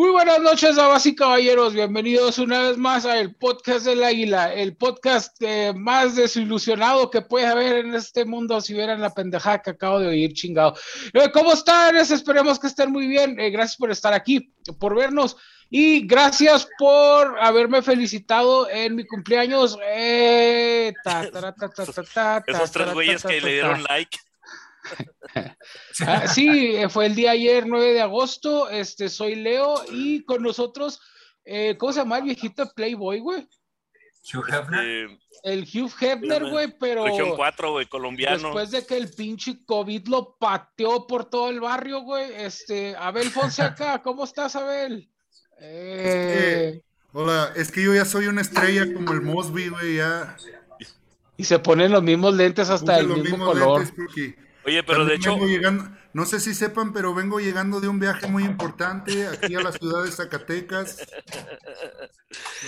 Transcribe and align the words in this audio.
Muy 0.00 0.12
buenas 0.12 0.40
noches, 0.40 0.76
damas 0.76 1.04
y 1.04 1.14
caballeros. 1.14 1.74
Bienvenidos 1.74 2.38
una 2.38 2.60
vez 2.60 2.78
más 2.78 3.04
al 3.04 3.34
podcast 3.34 3.84
del 3.84 4.02
Águila, 4.02 4.50
el 4.50 4.74
podcast 4.74 5.36
eh, 5.42 5.74
más 5.76 6.16
desilusionado 6.16 7.10
que 7.10 7.20
puede 7.20 7.46
haber 7.46 7.84
en 7.84 7.94
este 7.94 8.24
mundo 8.24 8.62
si 8.62 8.72
vieran 8.72 9.02
la 9.02 9.12
pendejada 9.12 9.60
que 9.60 9.68
acabo 9.68 9.98
de 9.98 10.08
oír, 10.08 10.32
chingado. 10.32 10.74
Eh, 11.12 11.30
¿Cómo 11.34 11.52
están? 11.52 11.96
Esperemos 11.96 12.58
que 12.58 12.68
estén 12.68 12.90
muy 12.90 13.08
bien. 13.08 13.38
Eh, 13.38 13.50
gracias 13.50 13.76
por 13.76 13.90
estar 13.90 14.14
aquí, 14.14 14.54
por 14.78 14.96
vernos 14.96 15.36
y 15.68 16.06
gracias 16.06 16.66
por 16.78 17.38
haberme 17.38 17.82
felicitado 17.82 18.70
en 18.70 18.96
mi 18.96 19.06
cumpleaños. 19.06 19.76
Esos 22.46 22.70
tres 22.70 22.94
güeyes 22.94 23.22
que 23.22 23.38
le 23.42 23.52
dieron 23.52 23.82
like. 23.82 24.16
Ah, 26.06 26.26
sí, 26.26 26.76
fue 26.88 27.06
el 27.06 27.14
día 27.14 27.32
ayer, 27.32 27.66
9 27.66 27.92
de 27.92 28.00
agosto. 28.00 28.70
Este, 28.70 29.08
soy 29.08 29.34
Leo 29.34 29.82
y 29.92 30.24
con 30.24 30.42
nosotros, 30.42 31.00
eh, 31.44 31.76
¿cómo 31.78 31.92
se 31.92 32.00
llama 32.00 32.18
el 32.18 32.24
viejito 32.24 32.72
Playboy, 32.74 33.20
güey? 33.20 33.46
Hugh 34.32 34.48
Hefner. 34.48 34.84
Eh, 34.84 35.18
el 35.42 35.62
Hugh 35.62 35.92
Hefner, 36.00 36.50
güey, 36.50 36.74
pero. 36.78 37.04
Región 37.04 37.34
4, 37.36 37.72
güey, 37.72 37.86
colombiano. 37.86 38.36
Después 38.36 38.70
de 38.70 38.86
que 38.86 38.96
el 38.96 39.10
pinche 39.10 39.64
COVID 39.64 40.08
lo 40.08 40.36
pateó 40.38 41.06
por 41.06 41.28
todo 41.28 41.48
el 41.48 41.60
barrio, 41.60 42.00
güey. 42.00 42.32
Este, 42.34 42.94
Abel 42.96 43.30
Fonseca, 43.30 44.00
¿cómo 44.02 44.24
estás, 44.24 44.56
Abel? 44.56 45.08
Eh... 45.62 46.80
hola, 47.12 47.52
es 47.54 47.70
que 47.70 47.82
yo 47.82 47.94
ya 47.94 48.06
soy 48.06 48.26
una 48.26 48.40
estrella 48.40 48.92
como 48.94 49.12
el 49.12 49.20
Mosby, 49.20 49.68
güey, 49.68 49.96
ya. 49.96 50.36
Y 51.36 51.44
se 51.44 51.58
ponen 51.58 51.92
los 51.92 52.02
mismos 52.02 52.34
lentes 52.34 52.68
hasta 52.68 52.98
el 52.98 53.08
mismo 53.08 53.44
color. 53.44 53.86
Oye, 54.64 54.82
pero 54.82 55.04
de 55.04 55.14
hecho. 55.14 55.36
no 56.12 56.26
sé 56.26 56.40
si 56.40 56.54
sepan, 56.54 56.92
pero 56.92 57.14
vengo 57.14 57.40
llegando 57.40 57.80
de 57.80 57.88
un 57.88 57.98
viaje 57.98 58.26
muy 58.26 58.44
importante 58.44 59.26
aquí 59.28 59.54
a 59.54 59.60
la 59.60 59.72
ciudad 59.72 60.04
de 60.04 60.12
Zacatecas, 60.12 61.06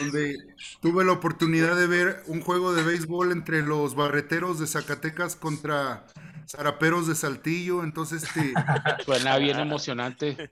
donde 0.01 0.37
tuve 0.81 1.05
la 1.05 1.13
oportunidad 1.13 1.77
de 1.77 1.87
ver 1.87 2.23
un 2.27 2.41
juego 2.41 2.73
de 2.73 2.83
béisbol 2.83 3.33
entre 3.33 3.63
los 3.63 3.95
barreteros 3.95 4.59
de 4.59 4.67
Zacatecas 4.67 5.37
contra 5.37 6.07
zaraperos 6.49 7.09
de 7.09 7.15
Saltillo. 7.15 7.83
Entonces, 7.85 8.23
este. 8.23 8.53
Suena 9.05 9.37
bien 9.39 9.59
emocionante. 9.59 10.51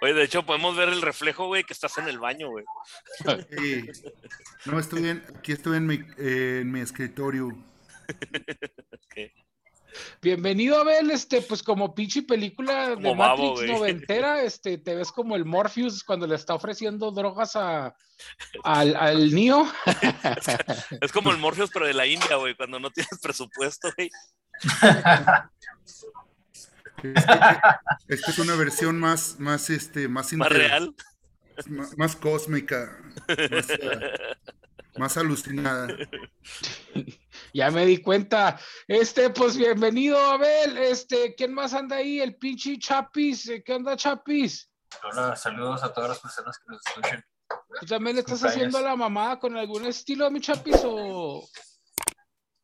Oye, 0.00 0.14
de 0.14 0.24
hecho, 0.24 0.44
podemos 0.44 0.76
ver 0.76 0.88
el 0.88 1.02
reflejo, 1.02 1.46
güey, 1.46 1.64
que 1.64 1.72
estás 1.72 1.98
en 1.98 2.08
el 2.08 2.18
baño, 2.18 2.50
güey. 2.50 2.64
Sí. 3.56 3.88
No, 4.64 4.78
estoy 4.78 5.08
en, 5.08 5.24
aquí 5.36 5.52
estoy 5.52 5.76
en 5.76 5.86
mi, 5.86 5.94
eh, 6.18 6.60
en 6.62 6.70
mi 6.70 6.80
escritorio. 6.80 7.56
Bienvenido 10.20 10.78
a 10.78 10.84
ver, 10.84 11.10
este, 11.10 11.42
pues 11.42 11.62
como 11.62 11.94
pinche 11.94 12.22
película 12.22 12.96
de 12.96 13.14
Matrix 13.14 13.62
noventera, 13.70 14.42
este, 14.42 14.78
te 14.78 14.94
ves 14.94 15.12
como 15.12 15.36
el 15.36 15.44
Morpheus 15.44 16.02
cuando 16.04 16.26
le 16.26 16.34
está 16.36 16.54
ofreciendo 16.54 17.10
drogas 17.10 17.56
a, 17.56 17.94
al, 18.64 18.96
al 18.96 19.34
Neo. 19.34 19.70
Es, 21.00 21.12
como 21.12 21.30
el 21.30 21.38
Morpheus, 21.38 21.70
pero 21.72 21.86
de 21.86 21.94
la 21.94 22.06
India, 22.06 22.36
güey, 22.36 22.54
cuando 22.54 22.78
no 22.78 22.90
tienes 22.90 23.18
presupuesto, 23.20 23.88
güey. 23.96 24.10
Esta 28.08 28.30
es 28.30 28.38
una 28.38 28.54
versión 28.54 28.98
más, 28.98 29.38
más, 29.38 29.70
este, 29.70 30.08
más, 30.08 30.32
¿Más 30.34 30.48
real. 30.48 30.94
Más, 31.96 32.16
cósmica, 32.16 32.98
más, 33.28 33.66
más 34.98 35.16
alucinada. 35.16 35.88
ya 37.54 37.70
me 37.70 37.86
di 37.86 37.98
cuenta. 37.98 38.58
Este, 38.86 39.30
pues 39.30 39.56
bienvenido, 39.56 40.18
Abel. 40.18 40.78
Este, 40.78 41.34
¿quién 41.34 41.54
más 41.54 41.74
anda 41.74 41.96
ahí? 41.96 42.20
El 42.20 42.36
pinche 42.36 42.78
Chapis. 42.78 43.50
¿Qué 43.64 43.74
onda, 43.74 43.96
Chapis? 43.96 44.70
Hola, 45.02 45.36
saludos 45.36 45.82
a 45.82 45.92
todas 45.92 46.10
las 46.10 46.18
personas 46.18 46.58
que 46.58 46.64
nos 46.72 46.86
escuchen. 46.86 47.24
¿Tú 47.80 47.86
también 47.86 48.16
le 48.16 48.20
estás 48.20 48.44
haciendo 48.44 48.80
la 48.80 48.96
mamada 48.96 49.38
con 49.38 49.56
algún 49.56 49.86
estilo, 49.86 50.30
mi 50.30 50.40
Chapis? 50.40 50.82
O... 50.84 51.46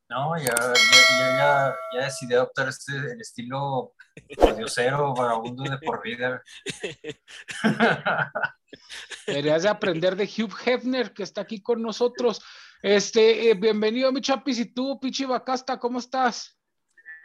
No, 0.09 0.37
ya, 0.37 0.55
ya, 0.55 1.37
ya, 1.37 1.75
ya 1.93 2.05
decidí 2.05 2.33
adoptar 2.33 2.67
este, 2.69 2.93
el 2.95 3.21
estilo 3.21 3.93
diosero, 4.57 5.13
vagabundo 5.13 5.63
de 5.63 5.77
por 5.79 6.01
vida. 6.01 6.43
Deberías 9.27 9.63
de 9.63 9.69
aprender 9.69 10.15
de 10.15 10.25
Hugh 10.25 10.53
Hefner, 10.65 11.13
que 11.13 11.23
está 11.23 11.41
aquí 11.41 11.61
con 11.61 11.81
nosotros. 11.81 12.41
Este, 12.81 13.49
eh, 13.49 13.53
bienvenido, 13.55 14.11
mi 14.11 14.21
chapis. 14.21 14.59
¿Y 14.59 14.65
tú, 14.73 14.99
Pichi 14.99 15.25
Bacasta, 15.25 15.79
cómo 15.79 15.99
estás? 15.99 16.57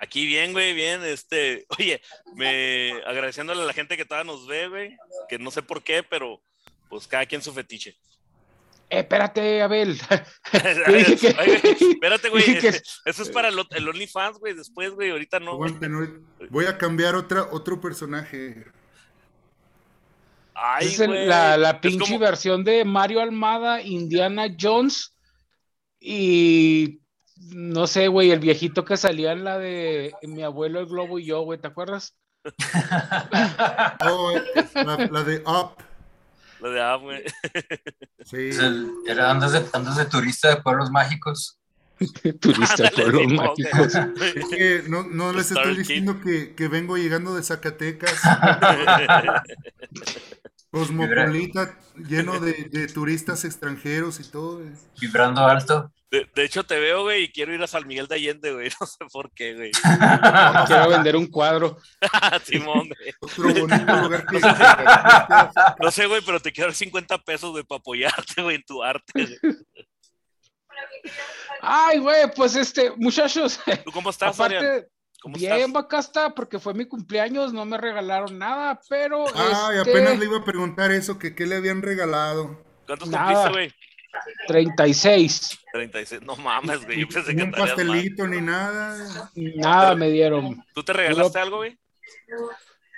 Aquí 0.00 0.26
bien, 0.26 0.52
güey, 0.52 0.74
bien. 0.74 1.02
Este, 1.04 1.64
oye, 1.78 2.02
me 2.34 3.00
agradeciéndole 3.06 3.62
a 3.62 3.66
la 3.66 3.72
gente 3.72 3.96
que 3.96 4.04
todavía 4.04 4.32
nos 4.32 4.46
ve, 4.46 4.68
güey, 4.68 4.96
que 5.28 5.38
no 5.38 5.50
sé 5.50 5.62
por 5.62 5.82
qué, 5.82 6.02
pero 6.02 6.42
pues 6.88 7.06
cada 7.06 7.26
quien 7.26 7.42
su 7.42 7.52
fetiche. 7.52 7.96
Espérate, 8.98 9.62
Abel. 9.62 9.98
espérate, 10.52 12.28
güey. 12.28 12.44
Eso 13.04 13.22
es 13.22 13.28
para 13.30 13.48
el, 13.48 13.88
OnlyFans, 13.88 14.38
güey. 14.38 14.54
Después, 14.54 14.92
güey. 14.92 15.10
Ahorita 15.10 15.40
no. 15.40 15.58
Voy 16.50 16.66
a 16.66 16.78
cambiar 16.78 17.14
otra, 17.14 17.48
otro 17.50 17.80
personaje. 17.80 18.64
Ay, 20.54 20.86
es 20.86 20.98
la, 21.00 21.56
la 21.56 21.80
pinche 21.80 22.16
versión 22.16 22.62
de 22.62 22.84
Mario 22.84 23.20
Almada, 23.20 23.82
Indiana 23.82 24.46
Jones 24.58 25.14
y 26.06 27.00
no 27.36 27.86
sé, 27.86 28.08
güey, 28.08 28.30
el 28.30 28.40
viejito 28.40 28.84
que 28.84 28.96
salía 28.96 29.32
en 29.32 29.44
la 29.44 29.58
de 29.58 30.12
mi 30.22 30.42
abuelo 30.42 30.80
el 30.80 30.86
globo 30.86 31.18
y 31.18 31.26
yo, 31.26 31.42
güey, 31.42 31.58
¿te 31.58 31.66
acuerdas? 31.66 32.16
oh, 34.06 34.32
la, 34.74 35.24
de 35.24 35.42
Up. 35.46 35.76
De 36.70 36.94
Up, 36.94 37.02
güey. 37.02 37.22
Sí. 38.24 38.50
Era 39.06 39.30
andas 39.30 39.52
de, 39.52 39.64
andas 39.72 39.96
de 39.96 40.06
turista 40.06 40.48
de 40.48 40.56
pueblos 40.62 40.90
mágicos. 40.90 41.58
turista 42.40 42.84
de 42.84 42.90
pueblos 42.90 43.26
mágicos. 43.32 43.94
Es 44.34 44.48
que 44.48 44.84
no, 44.88 45.04
no 45.04 45.32
les 45.32 45.50
estoy 45.50 45.76
diciendo 45.76 46.20
que, 46.20 46.54
que, 46.54 46.68
vengo 46.68 46.96
llegando 46.96 47.34
de 47.34 47.42
Zacatecas. 47.42 48.20
Cosmopolita, 50.74 51.78
lleno 51.94 52.40
de, 52.40 52.64
de, 52.64 52.88
turistas 52.88 53.44
extranjeros 53.44 54.18
y 54.18 54.28
todo. 54.28 54.60
Vibrando 55.00 55.46
alto. 55.46 55.92
De, 56.10 56.28
de, 56.34 56.44
hecho, 56.44 56.64
te 56.64 56.80
veo, 56.80 57.04
güey, 57.04 57.24
y 57.24 57.28
quiero 57.32 57.54
ir 57.54 57.62
a 57.62 57.68
San 57.68 57.86
Miguel 57.86 58.08
de 58.08 58.16
Allende, 58.16 58.52
güey. 58.52 58.70
No 58.80 58.86
sé 58.88 59.04
por 59.12 59.30
qué, 59.32 59.54
güey. 59.54 59.70
quiero 60.66 60.88
vender 60.88 61.14
un 61.14 61.28
cuadro. 61.28 61.78
Simón, 62.44 62.88
güey. 62.88 63.14
Otro 63.20 63.44
bonito 63.54 63.96
lugar 64.02 64.26
que... 64.26 64.40
No 65.80 65.90
sé, 65.92 66.06
güey, 66.06 66.22
pero 66.26 66.40
te 66.40 66.50
quiero 66.50 66.70
dar 66.70 66.74
50 66.74 67.18
pesos, 67.18 67.52
güey, 67.52 67.62
para 67.62 67.78
apoyarte, 67.78 68.42
güey, 68.42 68.56
en 68.56 68.64
tu 68.64 68.82
arte. 68.82 69.12
Güey. 69.14 69.54
Ay, 71.60 71.98
güey, 72.00 72.34
pues 72.34 72.56
este, 72.56 72.90
muchachos. 72.96 73.60
¿Tú 73.84 73.92
cómo 73.92 74.10
estás, 74.10 74.34
aparte, 74.34 74.88
Bien, 75.26 75.72
Bacasta, 75.72 76.34
porque 76.34 76.58
fue 76.58 76.74
mi 76.74 76.86
cumpleaños, 76.86 77.52
no 77.52 77.64
me 77.64 77.78
regalaron 77.78 78.38
nada, 78.38 78.80
pero. 78.88 79.24
Ah, 79.34 79.72
y 79.74 79.78
apenas 79.78 80.18
le 80.18 80.26
iba 80.26 80.38
a 80.38 80.44
preguntar 80.44 80.90
eso, 80.92 81.18
que 81.18 81.34
qué 81.34 81.46
le 81.46 81.56
habían 81.56 81.82
regalado. 81.82 82.62
¿Cuántos 82.86 83.08
cumpliste, 83.08 83.50
güey? 83.50 83.74
36. 84.46 85.58
36, 85.72 86.22
no 86.22 86.36
mames, 86.36 86.84
güey. 86.84 87.00
Yo 87.00 87.08
pensé 87.08 87.34
que 87.34 87.42
un 87.42 87.50
pastelito 87.50 88.26
ni 88.26 88.40
nada. 88.40 89.30
Nada 89.34 89.94
me 89.96 90.10
dieron. 90.10 90.64
¿Tú 90.74 90.84
te 90.84 90.92
regalaste 90.92 91.38
algo, 91.38 91.58
güey? 91.58 91.78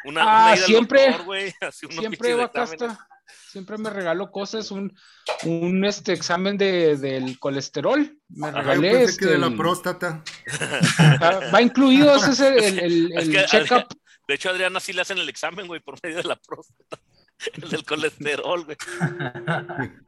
Una, 0.04 0.52
ah, 0.52 0.56
siempre. 0.56 1.12
Doctor, 1.12 1.72
siempre, 1.72 2.34
Bacasta 2.34 3.08
siempre 3.56 3.78
me 3.78 3.88
regalo 3.88 4.30
cosas, 4.30 4.70
un, 4.70 4.94
un 5.44 5.82
este 5.86 6.12
examen 6.12 6.58
de, 6.58 6.98
del 6.98 7.38
colesterol. 7.38 8.14
Me 8.28 8.50
regalé. 8.50 9.04
este, 9.04 9.24
que 9.24 9.30
de 9.32 9.38
la 9.38 9.48
próstata. 9.48 10.22
Va, 11.54 11.62
incluido, 11.62 12.14
ese 12.16 12.32
es 12.32 12.40
el, 12.40 12.78
el, 12.78 13.12
el 13.16 13.46
check-up. 13.46 13.86
De 14.28 14.34
hecho, 14.34 14.50
Adriana 14.50 14.78
sí 14.78 14.92
le 14.92 15.00
hacen 15.00 15.16
el 15.16 15.30
examen, 15.30 15.66
güey, 15.66 15.80
por 15.80 15.98
medio 16.02 16.18
de 16.18 16.24
la 16.24 16.36
próstata. 16.36 16.98
El 17.54 17.68
del 17.70 17.84
colesterol, 17.84 18.64
güey. 18.64 18.76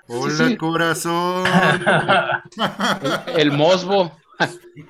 Hola, 0.09 0.57
corazón. 0.59 1.47
El, 3.35 3.41
el 3.41 3.53
mosbo. 3.53 4.15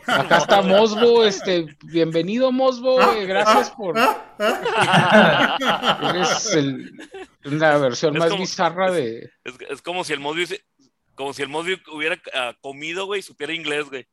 Acá 0.06 0.38
está 0.38 0.60
Mosbo, 0.60 1.24
este, 1.24 1.66
bienvenido 1.84 2.52
Mosbo, 2.52 3.00
eh, 3.00 3.24
gracias 3.24 3.70
por. 3.70 3.96
Eres 6.02 6.52
el, 6.54 6.92
la 7.42 7.78
versión 7.78 8.18
más 8.18 8.36
bizarra 8.36 8.90
de. 8.90 9.30
Es, 9.70 9.80
como 9.80 10.04
si 10.04 10.12
el 10.12 10.20
Mosby, 10.20 10.60
como 11.14 11.32
si 11.32 11.40
el 11.42 11.48
Mosby 11.48 11.80
hubiera 11.90 12.16
uh, 12.16 12.52
comido, 12.60 13.06
güey, 13.06 13.20
y 13.20 13.22
supiera 13.22 13.54
inglés, 13.54 13.86
güey. 13.88 14.06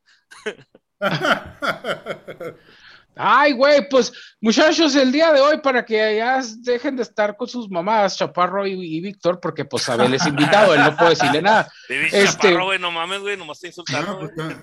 Ay, 3.17 3.53
güey, 3.53 3.87
pues 3.89 4.13
muchachos, 4.39 4.95
el 4.95 5.11
día 5.11 5.33
de 5.33 5.41
hoy 5.41 5.59
para 5.59 5.85
que 5.85 6.17
ya 6.17 6.41
dejen 6.59 6.95
de 6.95 7.03
estar 7.03 7.35
con 7.35 7.47
sus 7.47 7.69
mamás, 7.69 8.17
Chaparro 8.17 8.65
y, 8.67 9.01
Víctor, 9.01 9.39
porque 9.41 9.65
pues 9.65 9.87
Abel 9.89 10.13
es 10.13 10.25
invitado, 10.25 10.73
él 10.73 10.81
no 10.81 10.95
puede 10.95 11.11
decirle 11.11 11.41
nada. 11.41 11.69
Este... 11.89 12.25
Chaparro, 12.25 12.65
güey, 12.65 12.79
no 12.79 12.91
mames, 12.91 13.19
güey, 13.19 13.35
nomás 13.35 13.59
te 13.59 13.67
insultando. 13.67 14.13
No, 14.13 14.19
pues, 14.19 14.57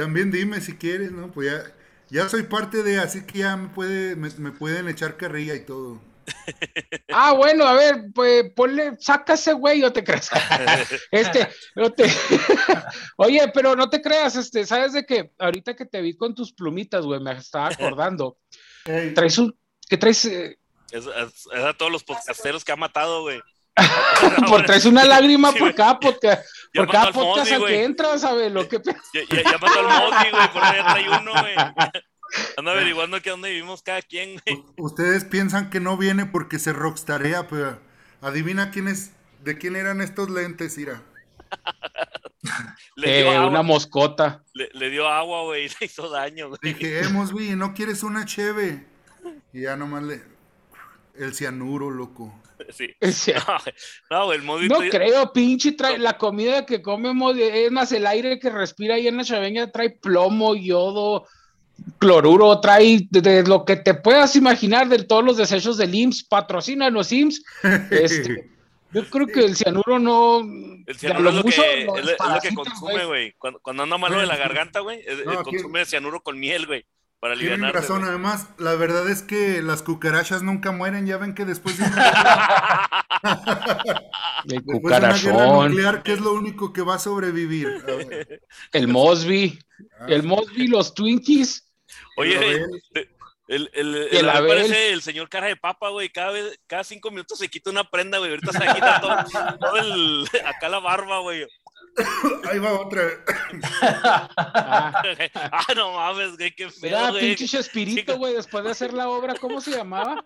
también 0.00 0.30
dime 0.30 0.60
si 0.60 0.76
quieres, 0.76 1.12
¿no? 1.12 1.30
Pues 1.30 1.50
ya, 1.50 1.74
ya 2.08 2.28
soy 2.28 2.44
parte 2.44 2.82
de, 2.82 2.98
así 2.98 3.24
que 3.24 3.40
ya 3.40 3.56
me, 3.56 3.68
puede, 3.68 4.16
me, 4.16 4.52
pueden 4.52 4.88
echar 4.88 5.16
carrilla 5.16 5.54
y 5.54 5.60
todo. 5.64 6.00
Ah, 7.12 7.32
bueno, 7.32 7.66
a 7.66 7.74
ver, 7.74 8.04
pues 8.14 8.52
ponle, 8.54 8.92
saca 9.00 9.34
ese 9.34 9.52
güey, 9.52 9.82
o 9.82 9.92
te 9.92 10.04
creas. 10.04 10.30
este, 11.10 11.48
no 11.74 11.90
te... 11.92 12.04
Oye, 13.16 13.50
pero 13.52 13.74
no 13.74 13.90
te 13.90 14.00
creas, 14.00 14.36
este, 14.36 14.64
¿sabes 14.64 14.92
de 14.92 15.04
qué? 15.04 15.32
Ahorita 15.38 15.74
que 15.74 15.86
te 15.86 16.00
vi 16.00 16.16
con 16.16 16.34
tus 16.34 16.52
plumitas, 16.52 17.04
güey, 17.04 17.20
me 17.20 17.32
estaba 17.32 17.68
acordando. 17.68 18.38
Traes 18.84 19.38
un, 19.38 19.56
¿qué 19.88 19.96
traes? 19.96 20.24
eh? 20.26 20.56
Es, 20.92 21.04
es- 21.06 21.46
es 21.52 21.64
a 21.64 21.74
todos 21.74 21.90
los 21.90 22.04
podcasteros 22.04 22.64
que 22.64 22.72
ha 22.72 22.76
matado, 22.76 23.22
güey. 23.22 23.40
por 24.48 24.64
traes 24.64 24.84
una 24.84 25.04
lágrima 25.04 25.48
Sí, 25.52 25.58
por 25.58 25.68
güey. 25.68 25.74
cada 25.74 25.98
podcast, 26.00 26.42
Ya 26.74 26.82
por 26.82 26.90
cada 26.90 27.12
podcast 27.12 27.52
al 27.52 27.58
que 27.58 27.64
güey. 27.64 27.84
entras, 27.84 28.20
¿sabes? 28.20 28.52
Lo 28.52 28.68
que 28.68 28.78
Ya, 28.84 28.94
ya, 29.30 29.42
ya 29.50 29.58
mató 29.58 29.78
al 29.78 29.86
Mosby, 29.86 30.30
güey, 30.30 30.52
por 30.52 30.64
ahí 30.64 30.76
ya 30.76 30.86
trae 30.86 31.08
uno, 31.20 31.30
güey. 31.32 31.54
Ando 32.56 32.70
averiguando 32.70 33.20
que 33.22 33.30
dónde 33.30 33.50
vivimos 33.50 33.82
cada 33.82 34.02
quien, 34.02 34.40
güey. 34.46 34.62
ustedes 34.76 35.24
piensan 35.24 35.70
que 35.70 35.80
no 35.80 35.96
viene 35.96 36.26
porque 36.26 36.58
se 36.58 36.72
rockstarea, 36.72 37.48
pero 37.48 37.80
adivina 38.20 38.70
quién 38.70 38.86
es, 38.88 39.12
de 39.42 39.56
quién 39.58 39.74
eran 39.76 40.00
estos 40.00 40.30
lentes, 40.30 40.76
Ira. 40.78 41.02
Le 42.96 43.16
dio 43.18 43.26
Eh, 43.32 43.36
agua, 43.36 43.48
una 43.48 43.62
moscota. 43.62 44.42
le, 44.54 44.68
le 44.72 44.90
dio 44.90 45.08
agua, 45.08 45.42
güey, 45.42 45.66
y 45.66 45.68
le 45.80 45.86
hizo 45.86 46.08
daño, 46.08 46.48
güey. 46.48 46.58
Dije, 46.62 47.00
hemos 47.00 47.34
vi, 47.34 47.56
¿no 47.56 47.74
quieres 47.74 48.02
una 48.02 48.24
cheve? 48.24 48.86
Y 49.52 49.62
ya 49.62 49.76
nomás 49.76 50.02
le. 50.04 50.22
El 51.16 51.34
cianuro, 51.34 51.90
loco. 51.90 52.32
Sí. 52.70 52.88
No, 53.00 53.58
güey, 53.58 53.74
No, 54.10 54.24
güey, 54.26 54.38
el 54.38 54.44
Mosby 54.44 54.68
No 54.68 54.78
trae- 54.78 54.90
creo, 54.90 55.32
pinche, 55.32 55.72
trae 55.72 55.98
la 55.98 56.16
comida 56.18 56.66
que 56.66 56.82
comemos, 56.82 57.36
es 57.36 57.70
más 57.70 57.90
el 57.92 58.06
aire 58.06 58.38
que 58.38 58.50
respira 58.50 58.94
ahí 58.96 59.08
en 59.08 59.16
la 59.16 59.24
chaveña, 59.24 59.70
trae 59.70 59.90
plomo, 59.90 60.54
yodo, 60.54 61.26
cloruro, 61.98 62.60
trae 62.60 63.06
de, 63.10 63.20
de 63.20 63.42
lo 63.44 63.64
que 63.64 63.76
te 63.76 63.94
puedas 63.94 64.36
imaginar 64.36 64.88
de 64.88 65.02
todos 65.04 65.24
los 65.24 65.36
desechos 65.36 65.76
del 65.78 65.94
IMSS, 65.94 66.24
patrocinan 66.24 66.92
los 66.92 67.10
IMSS. 67.12 67.42
Este, 67.90 68.50
yo 68.92 69.08
creo 69.08 69.26
que 69.26 69.40
el 69.44 69.56
cianuro 69.56 69.98
no. 69.98 70.40
El 70.86 70.96
cianuro 70.98 71.28
es 71.30 71.34
lo 71.36 71.42
mucho 71.44 71.62
que, 71.62 71.80
es 71.82 71.86
lo- 71.86 71.96
es 71.96 72.04
lo 72.34 72.40
que 72.42 72.54
consume, 72.54 73.04
güey. 73.06 73.32
Cuando, 73.38 73.60
cuando 73.60 73.82
anda 73.84 73.96
malo 73.98 74.18
de 74.18 74.26
la 74.26 74.36
garganta, 74.36 74.80
güey, 74.80 74.98
No, 75.24 75.32
eh, 75.32 75.36
aquí- 75.40 75.50
consume 75.56 75.84
cianuro 75.86 76.20
con 76.22 76.38
miel, 76.38 76.66
güey. 76.66 76.84
Para 77.20 77.36
Tienen 77.36 77.70
razón, 77.70 78.02
además, 78.02 78.48
la 78.56 78.74
verdad 78.76 79.08
es 79.10 79.20
que 79.20 79.60
las 79.60 79.82
cucarachas 79.82 80.42
nunca 80.42 80.72
mueren, 80.72 81.06
ya 81.06 81.18
ven 81.18 81.34
que 81.34 81.44
después 81.44 81.76
de, 81.76 81.84
El 84.44 84.64
después 84.64 84.80
de 84.80 84.86
una 84.86 84.98
guerra 84.98 85.12
cucarachón, 85.12 85.68
nuclear, 85.68 86.02
¿qué 86.02 86.12
es 86.14 86.20
lo 86.20 86.32
único 86.32 86.72
que 86.72 86.80
va 86.80 86.94
a 86.94 86.98
sobrevivir? 86.98 87.68
A 87.68 87.94
ver, 87.94 88.40
el 88.72 88.88
Mosby, 88.88 89.58
ah, 89.98 90.06
el 90.08 90.22
Mosby, 90.22 90.68
los 90.68 90.94
Twinkies. 90.94 91.70
Oye, 92.16 92.38
Abel. 92.38 92.82
el, 92.94 93.08
el, 93.48 93.70
el, 93.74 93.96
el 93.96 94.28
Abel 94.28 94.30
Abel. 94.30 94.48
parece 94.48 94.92
el 94.92 95.02
señor 95.02 95.28
cara 95.28 95.48
de 95.48 95.56
papa, 95.56 95.90
güey. 95.90 96.08
Cada, 96.08 96.30
vez, 96.30 96.58
cada 96.66 96.84
cinco 96.84 97.10
minutos 97.10 97.38
se 97.38 97.48
quita 97.48 97.68
una 97.68 97.84
prenda, 97.84 98.16
güey. 98.16 98.30
Ahorita 98.30 98.52
se 98.52 98.60
quita 98.60 99.00
todo, 99.00 99.58
todo 99.58 99.76
el, 99.76 100.26
acá 100.46 100.70
la 100.70 100.78
barba, 100.78 101.18
güey. 101.20 101.46
Ahí 102.50 102.58
va 102.58 102.80
otra. 102.80 103.02
Ah, 104.36 105.02
ah, 105.34 105.66
no 105.76 105.92
mames, 105.92 106.36
güey, 106.36 106.54
qué 106.54 106.70
feo, 106.70 106.88
Era 106.90 107.10
güey. 107.10 107.20
pinche 107.36 107.46
Chespirito, 107.46 108.16
güey, 108.16 108.34
después 108.34 108.64
de 108.64 108.70
hacer 108.70 108.92
la 108.92 109.08
obra, 109.08 109.34
¿cómo 109.34 109.60
se 109.60 109.70
llamaba? 109.72 110.24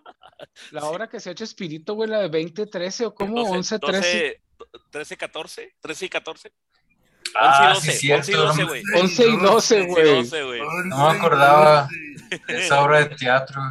La 0.71 0.85
obra 0.85 1.07
que 1.09 1.19
se 1.19 1.29
ha 1.29 1.31
hecho 1.31 1.43
Chespirito, 1.45 1.93
güey, 1.95 2.09
la 2.09 2.19
de 2.19 2.29
2013 2.29 3.05
o 3.07 3.13
como 3.15 3.41
11, 3.43 3.79
13. 3.79 4.41
13, 4.91 5.17
14, 5.17 5.75
13 5.81 6.05
y 6.05 6.09
14. 6.09 6.53
Ah, 7.37 7.73
11 7.75 7.91
y 7.91 7.95
sí, 7.95 8.07
12, 8.09 8.35
11 8.35 8.35
y 8.35 8.37
cierto. 8.37 8.47
12, 8.47 8.63
güey. 8.63 8.83
11 9.01 9.27
y 9.27 9.37
12, 9.37 9.47
11 9.47 9.79
y 9.81 9.85
güey. 9.87 10.15
12, 10.23 10.43
güey. 10.43 10.61
No 10.85 11.09
me 11.09 11.17
acordaba 11.17 11.89
de 12.47 12.57
esa 12.65 12.81
obra 12.83 12.99
de 12.99 13.15
teatro. 13.15 13.61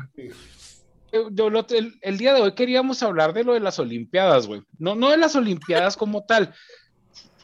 Yo 1.30 1.48
lo- 1.48 1.66
el, 1.70 1.96
el 2.02 2.18
día 2.18 2.34
de 2.34 2.42
hoy 2.42 2.54
queríamos 2.54 3.02
hablar 3.02 3.32
de 3.32 3.44
lo 3.44 3.54
de 3.54 3.60
las 3.60 3.78
Olimpiadas, 3.78 4.46
güey. 4.48 4.62
No, 4.78 4.94
no 4.96 5.10
de 5.10 5.16
las 5.16 5.36
Olimpiadas 5.36 5.96
como 5.96 6.24
tal. 6.26 6.52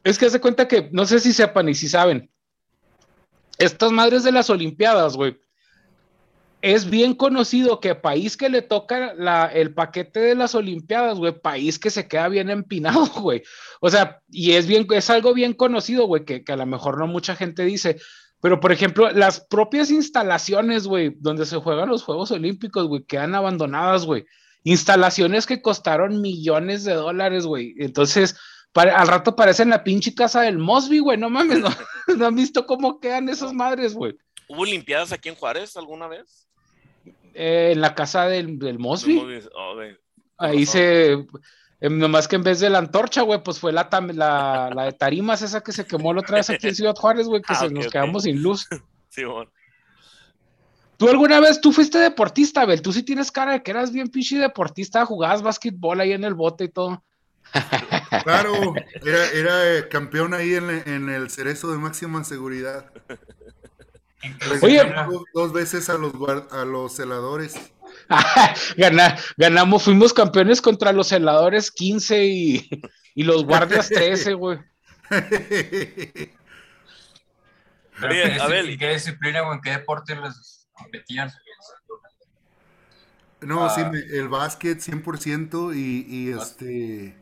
Es 0.05 0.19
que 0.19 0.26
hace 0.26 0.41
cuenta 0.41 0.67
que, 0.67 0.88
no 0.93 1.06
sé 1.06 1.20
si 1.20 1.32
sepan 1.32 1.69
y 1.69 1.75
si 1.75 1.88
saben, 1.88 2.31
estas 3.58 3.93
madres 3.93 4.25
de 4.25 4.32
las 4.32 4.49
Olimpiadas, 4.49 5.17
güey, 5.17 5.38
es 6.62 6.88
bien 6.88 7.14
conocido 7.14 7.81
que 7.81 7.94
país 7.94 8.37
que 8.37 8.49
le 8.49 8.62
toca 8.62 9.14
el 9.52 9.75
paquete 9.75 10.20
de 10.20 10.35
las 10.35 10.55
Olimpiadas, 10.55 11.19
güey, 11.19 11.38
país 11.38 11.79
que 11.79 11.91
se 11.91 12.06
queda 12.06 12.29
bien 12.29 12.50
empinado, 12.50 13.06
güey. 13.20 13.43
O 13.81 13.91
sea, 13.91 14.20
y 14.31 14.52
es 14.52 14.67
bien, 14.67 14.87
es 14.91 15.11
algo 15.11 15.35
bien 15.35 15.55
conocido, 15.55 16.06
güey, 16.06 16.25
que, 16.25 16.44
que 16.44 16.53
a 16.53 16.56
lo 16.56 16.67
mejor 16.67 16.99
no 16.99 17.06
mucha 17.06 17.37
gente 17.37 17.64
dice. 17.64 17.99
Pero, 18.43 18.61
por 18.61 18.73
ejemplo, 18.73 19.11
las 19.11 19.41
propias 19.41 19.91
instalaciones, 19.91 20.87
güey, 20.87 21.14
donde 21.19 21.44
se 21.44 21.58
juegan 21.58 21.91
los 21.91 22.03
Juegos 22.03 22.31
Olímpicos, 22.31 22.87
güey, 22.87 23.03
quedan 23.05 23.35
abandonadas, 23.35 24.06
güey. 24.06 24.25
Instalaciones 24.64 25.46
que 25.46 25.62
costaron 25.62 26.20
millones 26.20 26.85
de 26.85 26.94
dólares, 26.94 27.46
güey. 27.46 27.75
Entonces, 27.79 28.37
para- 28.72 28.96
al 28.99 29.08
rato 29.08 29.34
parecen 29.37 29.70
la 29.70 29.82
pinche 29.84 30.14
casa 30.14 30.43
del 30.43 30.58
Mosby, 30.58 30.99
güey. 31.00 31.19
No 31.19 31.31
mames, 31.31 31.58
no, 31.58 31.69
no 32.17 32.26
han 32.26 32.34
visto 32.34 32.67
cómo 32.67 33.00
quedan 33.00 33.28
esas 33.28 33.52
madres, 33.52 33.94
güey. 33.94 34.17
¿Hubo 34.49 34.62
Olimpiadas 34.62 35.12
aquí 35.12 35.28
en 35.28 35.34
Juárez 35.37 35.76
alguna 35.76 36.08
vez? 36.08 36.49
Eh, 37.34 37.70
en 37.72 37.81
la 37.81 37.94
casa 37.94 38.26
del, 38.26 38.58
del 38.58 38.78
Mosby. 38.78 39.19
Oh. 39.55 39.81
Ahí 40.38 40.67
se. 40.67 41.12
em, 41.81 41.99
nomás 41.99 42.26
que 42.26 42.37
en 42.37 42.43
vez 42.43 42.58
de 42.61 42.69
la 42.70 42.78
antorcha, 42.78 43.22
güey, 43.22 43.43
pues 43.43 43.61
fue 43.61 43.72
la, 43.72 43.88
la, 44.14 44.70
la 44.75 44.84
de 44.84 44.93
tarimas 44.93 45.43
esa 45.43 45.61
que 45.61 45.70
se 45.72 45.87
quemó 45.87 46.12
la 46.12 46.20
otra 46.20 46.38
vez 46.38 46.50
aquí 46.50 46.67
en 46.67 46.75
Ciudad 46.75 46.96
Juárez, 46.96 47.26
güey, 47.28 47.43
que 47.43 47.52
Ah, 47.55 47.61
se 47.61 47.70
nos 47.70 47.87
quedamos 47.88 48.25
sin 48.25 48.43
luz. 48.43 48.67
Sí, 49.12 49.25
bueno. 49.25 49.50
¿Tú 50.96 51.08
alguna 51.08 51.40
vez, 51.40 51.61
tú 51.61 51.72
fuiste 51.72 51.99
deportista, 51.99 52.61
Abel? 52.62 52.81
Tú 52.82 52.93
sí 52.93 53.02
tienes 53.02 53.32
cara 53.32 53.52
de 53.55 53.62
que 53.62 53.70
eras 53.72 53.90
bien 53.90 54.08
pinche 54.08 54.37
deportista, 54.38 55.05
jugabas 55.05 55.43
básquetbol 55.43 55.99
ahí 56.00 56.12
en 56.12 56.22
el 56.25 56.34
bote 56.34 56.64
y 56.64 56.69
todo. 56.69 57.02
Claro, 58.25 58.75
era, 59.05 59.26
era 59.32 59.76
eh, 59.78 59.88
campeón 59.88 60.34
ahí 60.34 60.55
en, 60.55 60.70
en 60.70 61.08
el 61.08 61.31
cerezo 61.31 61.70
de 61.72 61.78
máxima 61.78 62.22
seguridad. 62.25 62.90
Oye. 64.62 64.82
Dos, 65.08 65.22
dos 65.32 65.52
veces 65.52 65.88
a 65.88 65.94
los, 65.94 66.12
a 66.50 66.64
los 66.64 66.94
celadores. 66.94 67.55
Gana- 68.76 69.17
ganamos, 69.37 69.82
fuimos 69.84 70.12
campeones 70.12 70.61
contra 70.61 70.93
los 70.93 71.08
celadores 71.08 71.70
15 71.70 72.25
y, 72.26 72.69
y 73.14 73.22
los 73.25 73.44
guardias 73.44 73.88
13, 73.90 74.34
güey. 74.34 74.58
Pero 78.00 78.12
Oye, 78.12 78.22
¿en 78.25 78.34
qué, 78.34 78.40
Abel. 78.40 78.78
qué 78.78 78.93
disciplina 78.94 79.43
o 79.43 79.52
en 79.52 79.61
qué 79.61 79.70
deporte 79.70 80.17
les 80.17 80.69
competían? 80.72 81.31
No, 83.43 83.64
Ah. 83.67 83.70
sí, 83.75 83.82
me- 83.84 83.99
el 84.19 84.28
básquet 84.28 84.78
100% 84.81 85.75
y, 85.75 86.05
y 86.08 86.31
este... 86.32 87.17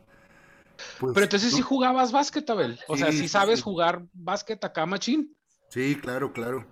pues, 0.99 1.13
Pero 1.13 1.23
entonces 1.25 1.51
sí 1.53 1.59
no- 1.61 1.65
jugabas 1.67 2.11
básquet, 2.11 2.49
Abel. 2.49 2.79
O 2.87 2.97
sea, 2.97 3.07
Sí, 3.07 3.13
sí 3.13 3.19
sí, 3.23 3.27
sabes 3.29 3.59
sí. 3.59 3.63
jugar 3.63 4.01
básquet 4.13 4.63
acá, 4.63 4.85
machín. 4.85 5.35
Sí, 5.69 5.95
claro, 6.01 6.31
claro. 6.33 6.67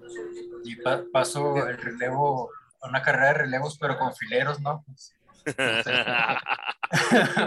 Y 0.63 0.75
pa- 0.77 1.03
paso 1.13 1.55
el 1.67 1.77
relevo, 1.77 2.49
una 2.81 3.01
carrera 3.01 3.27
de 3.27 3.33
relevos, 3.35 3.77
pero 3.79 3.97
con 3.97 4.13
fileros, 4.15 4.59
¿no? 4.59 4.83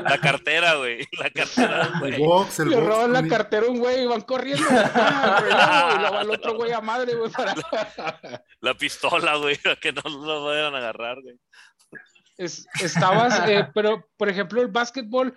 la 0.05 0.19
cartera, 0.23 0.75
güey. 0.77 1.07
La 1.19 1.31
cartera, 1.31 1.91
El 1.95 1.99
güey. 2.01 2.19
box, 2.19 2.61
el 2.61 2.71
Le 2.71 2.77
box. 2.77 2.89
roban 2.89 3.13
la 3.13 3.27
cartera 3.29 3.67
a 3.67 3.71
un 3.71 3.79
güey 3.79 4.03
y 4.03 4.07
van 4.07 4.21
corriendo. 4.23 4.65
y 4.69 4.73
lo 6.01 6.13
va 6.13 6.23
el 6.23 6.31
otro 6.31 6.55
güey 6.57 6.73
a 6.73 6.81
madre, 6.81 7.15
güey, 7.15 7.31
para... 7.31 7.55
La 8.61 8.75
pistola, 8.75 9.37
güey, 9.37 9.59
que 9.81 9.93
no 9.93 10.03
lo 10.03 10.45
vayan 10.45 10.75
a 10.75 10.79
agarrar, 10.79 11.21
güey. 11.23 11.39
Es- 12.39 12.67
estabas, 12.81 13.43
eh, 13.49 13.69
pero 13.75 14.09
por 14.17 14.29
ejemplo, 14.29 14.63
el 14.63 14.69
básquetbol, 14.69 15.35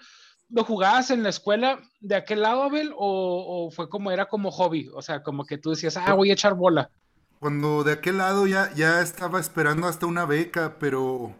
¿lo 0.53 0.63
jugabas 0.65 1.11
en 1.11 1.23
la 1.23 1.29
escuela 1.29 1.81
de 1.99 2.15
aquel 2.15 2.41
lado, 2.43 2.63
Abel? 2.63 2.93
O, 2.97 3.67
o 3.67 3.71
fue 3.71 3.89
como 3.89 4.11
era 4.11 4.27
como 4.27 4.51
hobby? 4.51 4.89
O 4.95 5.01
sea, 5.01 5.23
como 5.23 5.45
que 5.45 5.57
tú 5.57 5.71
decías, 5.71 5.97
ah, 5.97 6.13
voy 6.15 6.29
a 6.31 6.33
echar 6.33 6.55
bola. 6.55 6.91
Cuando 7.39 7.83
de 7.83 7.91
aquel 7.93 8.17
lado 8.17 8.47
ya, 8.47 8.73
ya 8.73 9.01
estaba 9.01 9.39
esperando 9.39 9.87
hasta 9.87 10.05
una 10.05 10.25
beca, 10.25 10.77
pero, 10.79 11.35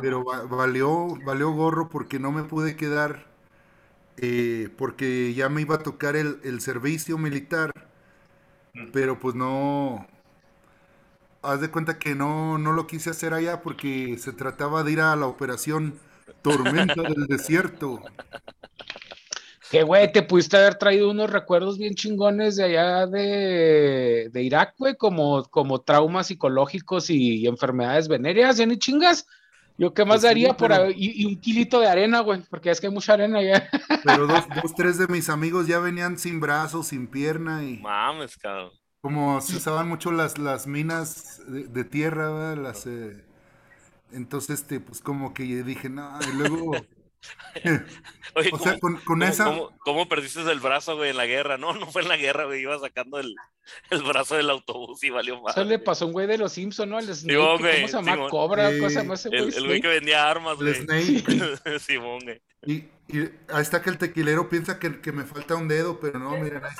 pero 0.00 0.24
va- 0.24 0.42
valió, 0.44 1.16
valió 1.24 1.52
gorro 1.52 1.88
porque 1.90 2.18
no 2.20 2.32
me 2.32 2.44
pude 2.44 2.76
quedar, 2.76 3.26
eh, 4.18 4.70
porque 4.78 5.34
ya 5.34 5.48
me 5.50 5.62
iba 5.62 5.76
a 5.76 5.80
tocar 5.80 6.16
el, 6.16 6.40
el 6.44 6.60
servicio 6.62 7.18
militar, 7.18 7.72
pero 8.92 9.18
pues 9.18 9.34
no, 9.34 10.06
haz 11.42 11.60
de 11.60 11.70
cuenta 11.70 11.98
que 11.98 12.14
no, 12.14 12.58
no 12.58 12.72
lo 12.72 12.86
quise 12.86 13.10
hacer 13.10 13.34
allá 13.34 13.62
porque 13.62 14.16
se 14.18 14.32
trataba 14.32 14.82
de 14.84 14.92
ir 14.92 15.00
a 15.00 15.16
la 15.16 15.26
operación 15.26 15.98
Tormenta 16.42 17.02
del 17.02 17.26
Desierto. 17.26 18.00
Que, 19.70 19.82
güey, 19.84 20.12
te 20.12 20.22
pudiste 20.22 20.58
haber 20.58 20.74
traído 20.74 21.10
unos 21.10 21.30
recuerdos 21.30 21.78
bien 21.78 21.94
chingones 21.94 22.56
de 22.56 22.64
allá 22.64 23.06
de, 23.06 24.28
de 24.30 24.42
Irak, 24.42 24.74
güey, 24.76 24.96
como, 24.96 25.44
como 25.44 25.80
traumas 25.80 26.26
psicológicos 26.26 27.08
y, 27.08 27.46
enfermedades 27.46 28.06
venéreas, 28.06 28.58
ya 28.58 28.66
ni 28.66 28.76
chingas. 28.78 29.26
Yo 29.78 29.94
qué 29.94 30.04
más 30.04 30.16
Pues 30.16 30.20
sí, 30.20 30.26
daría 30.26 30.54
por 30.54 30.68
pero- 30.68 30.90
y 30.94 31.24
un 31.24 31.40
kilito 31.40 31.80
de 31.80 31.86
arena, 31.88 32.20
güey, 32.20 32.42
porque 32.50 32.70
es 32.70 32.80
que 32.80 32.88
hay 32.88 32.92
mucha 32.92 33.14
arena 33.14 33.38
allá. 33.38 33.66
Pero 34.04 34.26
dos, 34.26 34.44
dos, 34.62 34.74
tres 34.74 34.98
de 34.98 35.06
mis 35.08 35.30
amigos 35.30 35.66
ya 35.66 35.78
venían 35.78 36.18
sin 36.18 36.38
brazos, 36.38 36.88
sin 36.88 37.06
pierna 37.06 37.64
y... 37.64 37.78
Mames, 37.78 38.36
cabrón. 38.36 38.72
Como 39.00 39.40
se 39.40 39.56
usaban 39.56 39.88
mucho 39.88 40.12
las, 40.12 40.36
las 40.36 40.66
minas 40.66 41.40
de, 41.48 41.64
de 41.66 41.84
tierra, 41.84 42.30
¿verdad? 42.30 42.62
Las, 42.62 42.86
eh, 42.86 43.24
Entonces, 44.12 44.60
este, 44.60 44.80
pues 44.80 45.00
como 45.00 45.32
que 45.34 45.42
dije, 45.44 45.88
no, 45.88 46.18
y 46.22 46.36
luego, 46.36 46.72
Oye, 48.34 48.50
o 48.52 48.58
sea, 48.58 48.78
¿cómo, 48.78 48.80
con, 48.80 48.94
con 48.96 49.04
cómo- 49.04 49.24
esa, 49.24 49.44
cómo- 49.44 49.78
cómo 49.78 50.08
perdiste 50.08 50.40
el 50.40 50.60
brazo, 50.60 50.96
güey, 50.96 51.10
en 51.10 51.16
la 51.16 51.26
guerra? 51.26 51.56
No, 51.58 51.72
no 51.74 51.86
fue 51.90 52.02
en 52.02 52.08
la 52.08 52.16
guerra, 52.16 52.46
güey. 52.46 52.62
Iba 52.62 52.78
sacando 52.80 53.18
el, 53.20 53.34
el 53.90 54.02
brazo 54.02 54.34
del 54.36 54.50
autobús 54.50 55.04
y 55.04 55.10
valió 55.10 55.40
más. 55.40 55.56
Eso 55.56 55.64
le 55.64 55.78
pasó 55.78 56.04
a 56.04 56.08
un 56.08 56.12
güey 56.14 56.26
de 56.26 56.38
los 56.38 56.52
Simpsons, 56.52 56.88
¿no? 56.90 56.98
El 56.98 57.14
Snake, 57.14 57.32
Simón, 57.38 57.58
¿cómo 57.58 57.66
se 57.88 57.92
llama? 57.92 58.12
Simón. 58.14 58.30
Cobra, 58.30 58.70
¿cómo 58.72 58.88
se 58.88 58.88
Sí. 58.90 58.94
llama 58.96 59.14
ese 59.14 59.28
güey? 59.28 59.40
El, 59.42 59.54
el 59.54 59.66
güey 59.66 59.80
que 59.80 59.88
vendía 59.88 60.28
armas, 60.30 60.58
el 60.60 60.84
güey. 60.86 61.20
Snake, 61.20 61.78
Simón, 61.80 62.20
güey. 62.24 62.42
y, 62.66 62.72
y 63.08 63.18
ahí 63.48 63.62
está 63.62 63.82
que 63.82 63.90
el 63.90 63.98
tequilero 63.98 64.48
piensa 64.48 64.78
que, 64.80 65.00
que 65.00 65.12
me 65.12 65.24
falta 65.24 65.54
un 65.54 65.68
dedo, 65.68 66.00
pero 66.00 66.18
no, 66.18 66.30
miren, 66.38 66.64
ahí, 66.64 66.74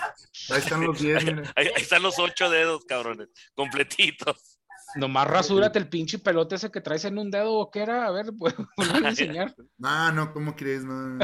ahí 0.51 0.59
están 0.59 0.85
los 0.85 0.99
10, 1.01 1.25
miren. 1.25 1.45
Ahí, 1.55 1.67
ahí 1.69 1.83
están 1.83 2.03
los 2.03 2.19
ocho 2.19 2.51
dedos, 2.51 2.85
cabrones. 2.87 3.29
Completitos. 3.55 4.52
Nomás 4.97 5.27
rasúrate 5.27 5.79
el 5.79 5.89
pinche 5.89 6.19
pelote 6.19 6.57
ese 6.57 6.71
que 6.71 6.81
traes 6.81 7.05
en 7.05 7.19
un 7.19 7.31
dedo, 7.31 7.55
¿o 7.55 7.71
qué 7.71 7.81
era? 7.83 8.07
A 8.07 8.11
ver, 8.11 8.27
pues, 8.39 8.55
vuelve 8.77 9.07
a 9.07 9.11
enseñar. 9.11 9.55
Ah, 9.83 10.13
no, 10.15 10.33
¿cómo 10.33 10.55
crees? 10.55 10.85
No. 10.85 11.19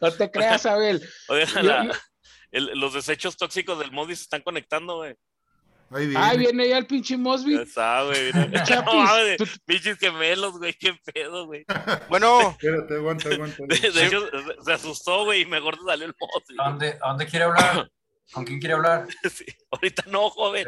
no 0.00 0.10
te 0.18 0.30
creas, 0.30 0.66
Abel. 0.66 1.00
Yo- 1.28 1.62
la- 1.62 1.90
el- 2.50 2.78
los 2.78 2.94
desechos 2.94 3.36
tóxicos 3.36 3.78
del 3.78 3.92
Modi 3.92 4.14
se 4.14 4.22
están 4.22 4.42
conectando, 4.42 4.96
güey. 4.98 5.14
Ahí 5.90 6.06
viene. 6.06 6.24
Ay, 6.24 6.38
viene 6.38 6.68
ya 6.68 6.78
el 6.78 6.86
pinche 6.86 7.14
Ya 7.14 7.18
Mosby. 7.18 7.56
está, 7.56 8.02
güey. 8.04 8.32
mira. 8.32 8.62
Chapis, 8.64 8.94
No 8.94 9.36
tú- 9.44 9.50
Pinches 9.66 9.98
gemelos, 9.98 10.58
güey. 10.58 10.72
Qué 10.74 10.96
pedo, 11.12 11.46
güey. 11.46 11.64
Bueno, 12.08 12.50
Espérate, 12.50 12.94
aguanta, 12.94 13.28
aguanta. 13.28 13.56
De, 13.68 13.90
de 13.90 14.06
hecho, 14.06 14.20
se- 14.64 14.72
asustó, 14.72 15.24
güey, 15.24 15.42
y 15.42 15.46
mejor 15.46 15.76
te 15.76 15.84
salió 15.84 16.06
el 16.06 16.14
Modi. 16.18 16.56
¿A 16.58 16.68
dónde, 16.70 16.98
¿A 17.02 17.08
dónde 17.08 17.26
quiere 17.26 17.44
hablar? 17.44 17.90
¿Con 18.32 18.44
quién 18.44 18.58
quiere 18.58 18.74
hablar? 18.74 19.06
Sí, 19.30 19.44
Ahorita 19.70 20.04
no, 20.08 20.30
joven. 20.30 20.66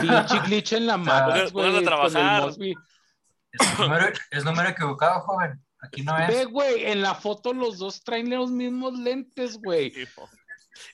pinche 0.00 0.38
glitch 0.46 0.72
en 0.74 0.86
la 0.86 0.96
güey. 1.52 1.76
a 1.76 1.82
trabajar. 1.82 2.48
Es 2.50 3.78
número, 3.78 4.06
es 4.30 4.44
número 4.44 4.68
equivocado, 4.68 5.20
joven. 5.20 5.62
Aquí 5.80 6.02
no 6.02 6.14
Ve, 6.16 6.42
es. 6.42 6.46
güey, 6.48 6.86
en 6.86 7.02
la 7.02 7.14
foto 7.14 7.52
los 7.52 7.78
dos 7.78 8.02
traen 8.02 8.30
los 8.30 8.50
mismos 8.50 8.98
lentes, 8.98 9.58
güey. 9.58 9.92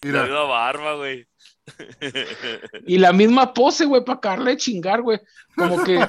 Mira. 0.03 0.21
La 0.21 0.25
misma 0.25 0.43
barba, 0.45 0.95
güey. 0.97 1.27
Y 2.87 2.99
la 2.99 3.13
misma 3.13 3.55
pose, 3.55 3.87
güey, 3.87 4.05
para 4.05 4.19
acabarle 4.19 4.53
de 4.53 4.57
chingar, 4.59 5.01
güey. 5.03 5.19
Como 5.57 5.83
que, 5.83 6.07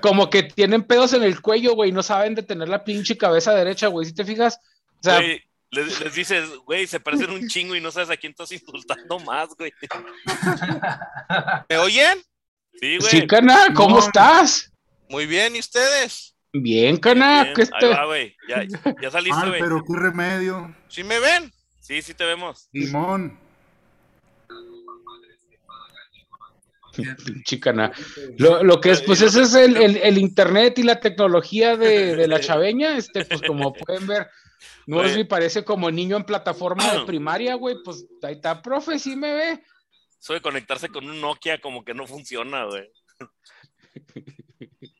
como 0.00 0.28
que 0.28 0.42
tienen 0.42 0.82
pedos 0.82 1.12
en 1.12 1.22
el 1.22 1.40
cuello, 1.40 1.74
güey, 1.74 1.90
y 1.90 1.92
no 1.92 2.02
saben 2.02 2.34
detener 2.34 2.68
la 2.68 2.82
pinche 2.84 3.16
cabeza 3.16 3.54
derecha, 3.54 3.86
güey. 3.86 4.06
Si 4.06 4.14
te 4.14 4.24
fijas, 4.24 4.58
o 5.00 5.02
sea, 5.02 5.16
Güey, 5.18 5.42
les, 5.76 6.00
les 6.00 6.14
dices, 6.14 6.48
güey, 6.64 6.86
se 6.86 6.98
parecen 7.00 7.30
un 7.30 7.46
chingo 7.48 7.74
y 7.76 7.80
no 7.80 7.90
sabes 7.92 8.10
a 8.10 8.16
quién 8.16 8.30
estás 8.32 8.50
insultando 8.52 9.18
más, 9.20 9.50
güey. 9.56 9.72
¿me 11.68 11.76
oyen? 11.78 12.18
Sí, 12.80 12.98
güey. 12.98 13.10
sí, 13.10 13.26
cana, 13.26 13.72
¿cómo 13.74 13.96
No. 13.98 14.04
estás? 14.06 14.72
Muy 15.08 15.26
bien, 15.26 15.54
¿y 15.56 15.60
ustedes? 15.60 16.34
Bien, 16.52 16.96
cana, 16.96 17.42
Ahí 17.42 17.52
este. 17.56 17.86
va, 17.88 18.06
güey. 18.06 18.34
Ya, 18.48 18.64
ya 19.00 19.10
saliste, 19.10 19.40
Ay, 19.42 19.48
güey. 19.50 19.60
pero 19.60 19.82
qué 19.84 19.92
remedio. 19.94 20.74
¿Sí 20.88 21.04
me 21.04 21.18
ven? 21.20 21.52
Sí, 21.80 22.02
sí 22.02 22.14
te 22.14 22.24
vemos. 22.24 22.68
Simón. 22.72 23.38
Pinche 27.26 27.60
cana. 27.60 27.92
Lo, 28.38 28.62
lo 28.64 28.80
que 28.80 28.90
es, 28.92 29.02
pues 29.02 29.20
ese 29.20 29.42
es 29.42 29.54
el, 29.54 29.76
el- 29.76 29.98
el 29.98 30.16
internet 30.18 30.78
y 30.78 30.82
la 30.82 30.98
tecnología 30.98 31.76
de, 31.76 32.16
de 32.16 32.26
la 32.26 32.40
chaveña, 32.40 32.96
este, 32.96 33.24
pues 33.26 33.42
como 33.42 33.72
pueden 33.74 34.06
ver, 34.06 34.28
no 34.86 35.02
parece 35.28 35.64
como 35.64 35.90
niño 35.90 36.16
en 36.16 36.24
plataforma 36.24 36.92
de 36.92 37.00
primaria, 37.06 37.54
güey, 37.54 37.76
pues 37.84 38.06
ahí 38.22 38.34
está, 38.34 38.62
profe, 38.62 38.98
sí 38.98 39.16
me 39.16 39.32
ve. 39.32 39.64
Eso 40.20 40.32
de 40.32 40.40
conectarse 40.40 40.88
con 40.88 41.08
un 41.08 41.20
Nokia 41.20 41.60
como 41.60 41.84
que 41.84 41.94
no 41.94 42.06
funciona, 42.06 42.64
güey. 42.64 42.90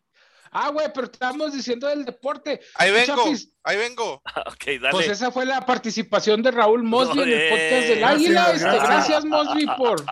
Ah, 0.58 0.70
güey, 0.70 0.86
pero 0.94 1.06
estamos 1.06 1.52
diciendo 1.52 1.86
del 1.86 2.06
deporte. 2.06 2.60
Ahí 2.76 2.90
vengo, 2.90 3.24
ahí 3.62 3.76
vengo. 3.76 4.22
ok, 4.46 4.64
dale. 4.80 4.92
Pues 4.92 5.08
esa 5.08 5.30
fue 5.30 5.44
la 5.44 5.66
participación 5.66 6.42
de 6.42 6.50
Raúl 6.50 6.82
Mosby 6.82 7.24
en 7.24 7.28
el 7.28 7.50
podcast 7.50 7.88
del 7.88 7.98
gracias, 7.98 8.20
Águila. 8.20 8.52
Este, 8.52 8.64
gracias. 8.64 8.88
gracias, 8.88 9.24
Mosby, 9.26 9.66
por, 9.76 10.00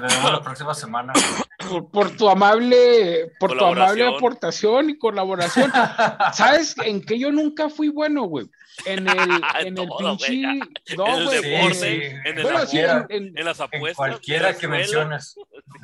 La 0.00 0.42
próxima 0.42 0.74
semana. 0.74 1.12
por, 1.92 2.10
tu 2.16 2.28
amable, 2.28 3.32
por 3.38 3.56
tu 3.56 3.64
amable 3.64 4.06
aportación 4.06 4.90
y 4.90 4.98
colaboración. 4.98 5.70
¿Sabes 6.34 6.74
en 6.84 7.00
qué 7.02 7.18
yo 7.18 7.30
nunca 7.30 7.68
fui 7.70 7.88
bueno, 7.88 8.24
güey? 8.24 8.50
En 8.86 9.08
el, 9.08 9.18
en 9.60 9.78
el 9.78 9.88
pinche. 9.98 10.42
No, 10.96 11.06
en 11.06 11.14
el 11.18 11.24
güey. 11.24 11.42
deporte, 11.42 12.06
en- 12.10 12.26
en 12.26 12.38
el 12.38 12.42
Bueno, 12.42 12.58
sí, 12.60 12.64
cualquiera. 12.78 13.06
en, 13.08 13.22
en- 13.28 13.38
En 13.38 13.44
las 13.44 13.60
apuestas. 13.60 13.96
cualquiera 13.96 14.48
que 14.48 14.66
escuela. 14.66 14.76
menciones. 14.76 15.36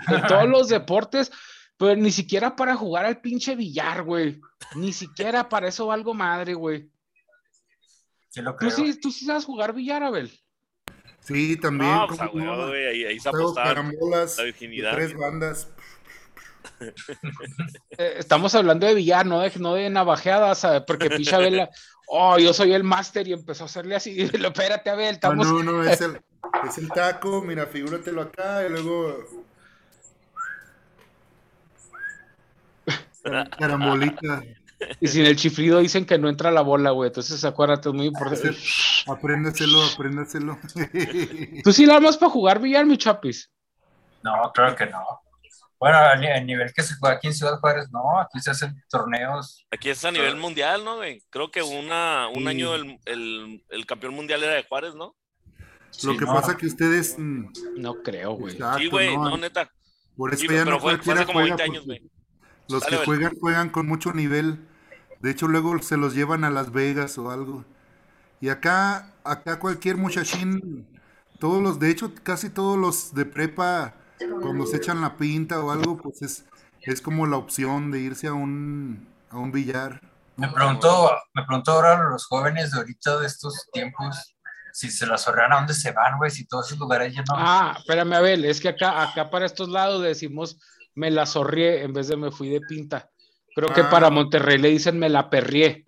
en 0.08 0.22
todos 0.26 0.48
los 0.48 0.68
deportes, 0.68 1.30
pero 1.76 1.94
ni 1.94 2.10
siquiera 2.10 2.56
para 2.56 2.74
jugar 2.74 3.04
al 3.06 3.20
pinche 3.20 3.54
billar, 3.54 4.02
güey. 4.02 4.40
Ni 4.74 4.92
siquiera 4.92 5.48
para 5.48 5.68
eso 5.68 5.86
valgo 5.86 6.14
madre, 6.14 6.54
güey. 6.54 6.90
Sí 8.28 8.42
lo 8.42 8.54
¿Tú 8.56 8.70
sí, 8.70 9.00
tú 9.00 9.10
sí 9.10 9.24
sabes 9.24 9.44
jugar 9.44 9.72
billar, 9.72 10.02
Abel? 10.02 10.30
Sí, 11.34 11.56
también. 11.56 11.94
No, 11.94 12.06
pues, 12.08 12.20
a 12.20 12.28
¿cómo 12.28 12.44
no? 12.44 12.66
güey. 12.68 12.86
Ahí, 12.86 13.04
ahí 13.04 13.20
se 13.20 13.30
Juego 13.30 13.46
apostaba 13.50 13.68
carambolas 13.68 14.38
la 14.38 14.44
virginidad. 14.44 14.92
tres 14.94 15.14
bandas. 15.16 15.68
Eh, 17.98 18.14
estamos 18.18 18.54
hablando 18.54 18.86
de 18.86 18.94
billar, 18.94 19.26
no 19.26 19.40
de, 19.40 19.52
no 19.58 19.74
de 19.74 19.90
navajeadas, 19.90 20.60
¿sabe? 20.60 20.80
porque 20.82 21.10
pinche 21.10 21.34
Abel, 21.34 21.56
la- 21.58 21.70
oh, 22.08 22.38
yo 22.38 22.54
soy 22.54 22.72
el 22.72 22.84
máster 22.84 23.28
y 23.28 23.34
empezó 23.34 23.64
a 23.64 23.66
hacerle 23.66 23.96
así. 23.96 24.26
Lo, 24.38 24.48
espérate, 24.48 24.88
Abel, 24.88 25.08
Ah, 25.08 25.10
estamos. 25.12 25.46
no, 25.46 25.62
no, 25.62 25.84
es 25.84 26.00
el, 26.00 26.20
es 26.66 26.78
el 26.78 26.88
taco, 26.88 27.42
mira, 27.42 27.66
figúratelo 27.66 28.22
acá 28.22 28.66
y 28.66 28.70
luego. 28.70 29.26
Carambolita. 33.58 34.42
Y 35.00 35.08
sin 35.08 35.24
el 35.26 35.36
chiflido 35.36 35.78
dicen 35.80 36.04
que 36.06 36.18
no 36.18 36.28
entra 36.28 36.50
la 36.50 36.62
bola, 36.62 36.90
güey. 36.90 37.08
Entonces 37.08 37.44
acuérdate, 37.44 37.88
es 37.90 37.94
muy 37.94 38.06
importante. 38.06 38.56
Apréndaselo, 39.06 39.82
apréndaselo. 39.84 40.58
¿Tú 41.64 41.72
sí 41.72 41.86
la 41.86 41.96
armas 41.96 42.16
para 42.16 42.30
jugar 42.30 42.60
billar, 42.60 42.86
mi 42.86 42.96
chapis? 42.98 43.50
No, 44.22 44.50
claro 44.54 44.76
que 44.76 44.86
no. 44.86 45.04
Bueno, 45.78 45.96
al 45.96 46.46
nivel 46.46 46.72
que 46.74 46.82
se 46.82 46.94
juega 46.96 47.16
aquí 47.16 47.28
en 47.28 47.34
Ciudad 47.34 47.58
Juárez, 47.58 47.88
no. 47.90 48.20
Aquí 48.20 48.38
se 48.40 48.50
hacen 48.50 48.74
torneos. 48.90 49.66
Aquí 49.70 49.88
es 49.88 50.04
a 50.04 50.10
nivel 50.10 50.36
mundial, 50.36 50.84
¿no, 50.84 50.96
güey? 50.96 51.22
Creo 51.30 51.50
que 51.50 51.62
una, 51.62 52.28
un 52.28 52.42
Sí. 52.42 52.48
año 52.48 52.74
el, 52.74 52.98
el, 53.06 53.64
el 53.70 53.86
campeón 53.86 54.14
mundial 54.14 54.42
era 54.42 54.52
de 54.54 54.64
Juárez, 54.64 54.94
¿no? 54.94 55.16
Lo 56.04 56.16
que 56.16 56.24
no, 56.26 56.34
pasa 56.34 56.56
que 56.56 56.66
ustedes. 56.66 57.16
mm, 57.18 57.46
No 57.78 57.94
creo, 58.02 58.32
güey. 58.32 58.54
exacto, 58.54 58.78
sí, 58.78 58.86
güey, 58.88 59.16
no, 59.16 59.30
no, 59.30 59.36
neta. 59.38 59.70
Por 60.16 60.34
eso 60.34 60.42
Sí, 60.42 60.48
ya 60.48 60.64
pero 60.64 60.76
no 60.76 60.80
fue, 60.80 60.98
fue 60.98 61.14
cualquiera 61.14 61.20
hace 61.20 61.26
como 61.26 61.38
juega 61.40 61.56
20 61.56 61.62
años, 61.62 61.84
porque 61.86 62.00
güey. 62.00 62.10
Los 62.68 62.82
Dale, 62.82 62.98
que 62.98 63.04
juegan, 63.06 63.32
juegan 63.40 63.70
con 63.70 63.86
mucho 63.86 64.12
nivel. 64.12 64.58
De 65.20 65.30
hecho, 65.30 65.48
luego 65.48 65.80
se 65.82 65.96
los 65.96 66.14
llevan 66.14 66.44
a 66.44 66.50
Las 66.50 66.72
Vegas 66.72 67.18
o 67.18 67.30
algo. 67.30 67.64
Y 68.40 68.48
acá, 68.48 69.12
acá 69.22 69.58
cualquier 69.58 69.96
muchachín, 69.96 70.86
todos 71.38 71.62
los, 71.62 71.78
de 71.78 71.90
hecho, 71.90 72.12
casi 72.22 72.50
todos 72.50 72.78
los 72.78 73.14
de 73.14 73.26
prepa, 73.26 73.94
cuando 74.40 74.66
se 74.66 74.78
echan 74.78 75.00
la 75.00 75.16
pinta 75.16 75.60
o 75.60 75.70
algo, 75.70 75.96
pues 75.96 76.22
es, 76.22 76.44
es 76.82 77.00
como 77.00 77.26
la 77.26 77.36
opción 77.36 77.90
de 77.90 78.00
irse 78.00 78.26
a 78.26 78.32
un, 78.32 79.06
a 79.30 79.38
un 79.38 79.52
billar. 79.52 80.00
Me 80.36 80.48
preguntó, 80.48 81.10
me 81.34 81.44
preguntó 81.44 81.72
ahora 81.72 82.10
los 82.10 82.26
jóvenes 82.26 82.70
de 82.72 82.78
ahorita 82.78 83.18
de 83.18 83.26
estos 83.26 83.68
tiempos 83.72 84.36
si 84.72 84.90
se 84.90 85.06
las 85.06 85.26
ahorran 85.26 85.52
a 85.52 85.56
dónde 85.56 85.74
se 85.74 85.92
van, 85.92 86.16
güey, 86.16 86.30
si 86.30 86.46
todos 86.46 86.66
esos 86.66 86.78
lugares 86.78 87.14
ya 87.14 87.22
no. 87.22 87.34
Ah, 87.36 87.74
espérame, 87.76 88.14
Abel, 88.14 88.44
es 88.44 88.60
que 88.60 88.68
acá, 88.68 89.02
acá 89.02 89.28
para 89.28 89.46
estos 89.46 89.68
lados 89.68 90.02
decimos 90.02 90.58
me 90.94 91.10
la 91.10 91.26
zorrié 91.26 91.82
en 91.82 91.92
vez 91.92 92.08
de 92.08 92.16
me 92.16 92.30
fui 92.30 92.48
de 92.48 92.60
pinta. 92.60 93.09
Creo 93.54 93.72
que 93.72 93.80
Ah. 93.82 93.90
para 93.90 94.10
Monterrey 94.10 94.58
le 94.58 94.68
dicen 94.68 94.98
me 94.98 95.08
la 95.08 95.28
perrié. 95.30 95.86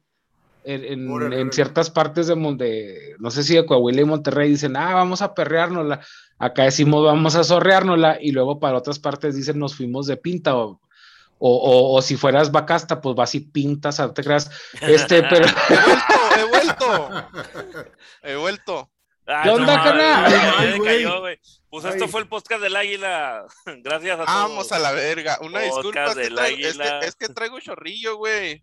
En, 0.64 0.84
en- 0.84 1.10
Órale, 1.10 1.34
en 1.36 1.40
órale. 1.42 1.52
ciertas 1.52 1.90
partes 1.90 2.28
de, 2.28 2.34
de- 2.56 3.16
no 3.18 3.30
sé 3.32 3.42
si 3.42 3.54
de 3.56 3.66
Coahuila 3.66 4.02
y 4.02 4.04
Monterrey 4.04 4.48
dicen, 4.50 4.76
ah, 4.76 4.94
vamos 4.94 5.20
a 5.22 5.34
perreárnosla. 5.34 6.00
Acá 6.38 6.64
decimos 6.64 7.04
vamos 7.04 7.34
a 7.34 7.42
zorreárnosla 7.44 8.18
y 8.20 8.30
luego 8.32 8.60
para 8.60 8.78
otras 8.78 8.98
partes 9.00 9.34
dicen 9.34 9.58
nos 9.58 9.74
fuimos 9.76 10.06
de 10.06 10.16
pinta 10.16 10.56
o, 10.56 10.80
o, 11.38 11.56
o- 11.56 11.96
o 11.96 12.02
si 12.02 12.16
fueras 12.16 12.52
vacasta, 12.52 13.00
pues 13.00 13.16
vas 13.16 13.34
y 13.34 13.40
pintas, 13.40 13.98
no 13.98 14.12
te 14.12 14.22
creas. 14.22 14.50
Este, 14.80 15.22
pero 15.30 15.46
He 15.46 16.44
vuelto, 16.48 17.10
he 17.12 17.16
vuelto. 17.16 17.90
He 18.22 18.36
vuelto. 18.36 18.90
Ah, 19.26 19.40
¿Qué 19.44 19.50
onda, 19.50 19.76
mames, 19.76 20.80
carnal? 20.80 21.38
Ay. 21.72 21.80
Pues 21.80 21.94
esto 21.94 22.06
fue 22.06 22.20
el 22.20 22.28
podcast 22.28 22.60
del 22.62 22.76
águila. 22.76 23.46
Gracias 23.82 24.20
a 24.20 24.24
todos. 24.26 24.42
Vamos 24.42 24.72
a 24.72 24.78
la 24.78 24.92
verga. 24.92 25.38
Una 25.40 25.60
Podcast 25.60 25.74
disculpa, 25.76 26.04
es 26.04 26.14
que, 26.16 26.34
traigo, 26.34 26.66
es, 26.66 26.74
águila. 26.78 27.00
que, 27.00 27.06
es 27.06 27.16
que 27.16 27.28
traigo 27.28 27.60
chorrillo, 27.60 28.16
güey. 28.16 28.62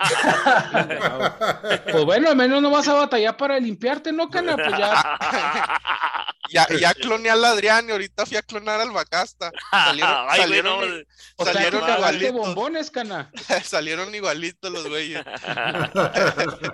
pues 1.92 2.04
bueno, 2.04 2.28
al 2.30 2.36
menos 2.36 2.60
no 2.60 2.70
vas 2.70 2.88
a 2.88 2.94
batallar 2.94 3.36
para 3.36 3.56
limpiarte, 3.60 4.10
¿no, 4.10 4.28
cana? 4.30 4.56
Pues 4.56 4.70
ya 4.78 5.18
Ya, 6.50 6.66
ya 6.80 6.92
cloné 6.94 7.30
al 7.30 7.44
Adrián 7.44 7.88
y 7.88 7.92
ahorita 7.92 8.26
fui 8.26 8.36
a 8.36 8.42
clonar 8.42 8.80
al 8.80 8.90
Bacasta. 8.90 9.52
Salieron, 9.70 10.10
Ay, 10.10 10.26
güey, 10.26 10.40
salieron, 10.40 11.06
O 11.36 11.44
sea, 11.44 11.52
salieron 11.54 11.80
cagaste 11.82 11.98
igualitos. 12.16 12.34
bombones, 12.34 12.90
cana. 12.90 13.30
salieron 13.62 14.12
igualitos 14.12 14.72
los 14.72 14.88
güeyes. 14.88 15.24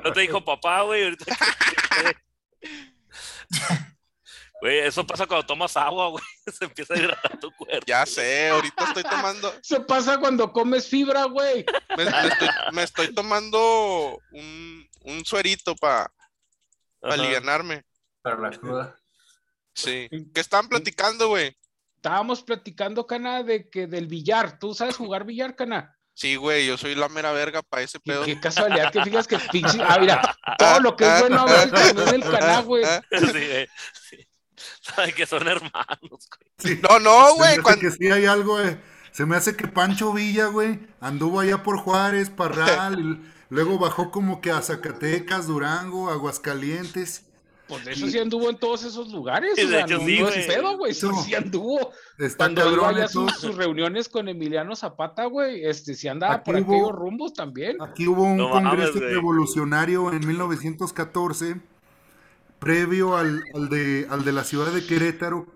no 0.03 0.13
te 0.15 0.21
dijo 0.21 0.43
papá, 0.43 0.81
güey. 0.81 1.05
ahorita- 1.05 1.37
Güey, 4.61 4.79
eso 4.81 5.07
pasa 5.07 5.27
cuando 5.27 5.47
tomas 5.47 5.77
agua, 5.77 6.09
güey. 6.09 6.25
Se 6.59 6.65
empieza 6.65 6.95
a 6.95 6.99
hidratar 6.99 7.39
tu 7.39 7.51
cuerpo. 7.53 7.85
Ya 7.87 8.07
sé, 8.07 8.49
ahorita 8.49 8.85
estoy 8.85 9.03
tomando, 9.03 9.53
Se 9.63 9.81
pasa 9.81 10.19
cuando 10.19 10.53
comes 10.53 10.89
fibra, 10.89 11.25
güey. 11.25 11.65
me, 11.97 12.05
me 12.05 12.29
estoy, 12.29 12.49
me 12.73 12.83
estoy 12.83 13.15
tomando 13.15 14.19
un, 14.33 14.89
un 15.03 15.25
suerito 15.25 15.77
para 15.77 16.03
Ajá. 17.03 17.15
alivianarme. 17.15 17.85
Para 18.23 18.39
la 18.39 18.51
cruda. 18.51 18.99
Sí. 19.75 20.09
¿Qué 20.35 20.41
estaban 20.41 20.69
platicando, 20.69 21.29
güey? 21.29 21.57
Estábamos 21.97 22.43
platicando, 22.43 23.07
Cana, 23.07 23.43
de 23.43 23.69
que 23.69 23.87
del 23.87 24.07
billar. 24.07 24.59
¿Tú 24.59 24.75
sabes 24.75 24.97
jugar 24.97 25.25
billar, 25.25 25.55
Cana? 25.55 25.97
Sí, 26.15 26.37
güey, 26.37 26.67
yo 26.67 26.79
soy 26.79 26.95
la 26.95 27.11
mera 27.11 27.31
verga 27.33 27.61
para 27.61 27.83
ese 27.83 28.01
pedo. 28.01 28.25
qué 28.25 28.41
casualidad 28.41 28.91
que 28.91 29.03
fijas 29.03 29.27
que 29.27 29.39
pinche. 29.39 29.79
Ah, 29.87 29.99
mira, 30.01 30.37
todo 30.57 30.81
lo 30.81 30.97
que 30.97 31.05
es 31.05 31.21
bueno 31.21 31.41
a 31.43 31.45
ver 31.45 31.71
también 31.71 32.09
el 32.15 32.23
Cana, 32.23 32.61
güey. 32.63 32.85
Sí, 33.11 33.27
güey. 33.27 33.69
Sí. 34.09 34.29
Saben 34.81 35.15
que 35.15 35.27
son 35.27 35.47
hermanos, 35.47 36.01
güey. 36.01 36.21
Sí. 36.59 36.81
No, 36.83 36.99
no, 37.01 37.35
güey. 37.35 37.59
cuando- 37.59 37.81
que 37.81 37.91
sí 37.91 38.07
hay 38.11 38.27
algo, 38.27 38.61
eh. 38.61 38.79
Se 39.13 39.25
me 39.25 39.37
hace 39.37 39.57
que 39.57 39.67
Pancho 39.67 40.13
Villa, 40.13 40.47
güey, 40.47 40.79
anduvo 41.01 41.41
allá 41.41 41.63
por 41.63 41.79
Juárez, 41.79 42.29
Parral, 42.29 43.01
y 43.01 43.55
luego 43.55 43.79
bajó 43.79 44.11
como 44.11 44.41
que 44.43 44.51
a 44.51 44.61
Zacatecas, 44.61 45.47
Durango, 45.47 46.11
Aguascalientes. 46.11 47.23
Pues 47.67 47.85
de 47.85 47.93
eso 47.93 48.07
sí 48.07 48.17
anduvo 48.19 48.49
en 48.49 48.59
todos 48.59 48.85
esos 48.85 49.11
lugares. 49.11 49.53
Sí, 49.57 49.63
o 49.63 49.67
de 49.69 49.73
sea, 49.73 49.85
hecho 49.87 49.99
no, 49.99 50.05
sí, 50.07 50.21
no 50.21 50.29
es 50.29 50.35
güey. 50.35 50.47
pedo, 50.47 50.77
güey. 50.77 50.95
Sí, 50.95 51.07
No. 51.09 51.23
sí 51.25 51.35
anduvo. 51.35 51.91
Está 52.19 52.45
Cuando 52.45 52.73
iba 52.73 53.05
a 53.05 53.09
sus, 53.09 53.33
sus 53.41 53.57
reuniones 53.57 54.09
con 54.09 54.29
Emiliano 54.29 54.77
Zapata, 54.77 55.25
güey, 55.25 55.65
este, 55.65 55.95
sí 55.95 56.07
andaba 56.07 56.35
Aquí 56.35 56.45
por 56.53 56.61
hubo- 56.61 56.75
aquellos 56.75 56.93
rumbos 56.93 57.33
también. 57.35 57.83
Aquí 57.83 58.07
hubo 58.07 58.23
un 58.23 58.37
No 58.37 58.51
mames, 58.51 58.71
congreso 58.71 58.99
güey. 59.01 59.15
revolucionario 59.15 60.13
en 60.13 60.25
1914, 60.27 61.57
previo 62.59 63.17
al, 63.17 63.43
al 63.55 63.69
de, 63.69 64.07
al 64.11 64.25
de 64.25 64.33
la 64.33 64.45
ciudad 64.45 64.73
de 64.73 64.85
Querétaro, 64.87 65.47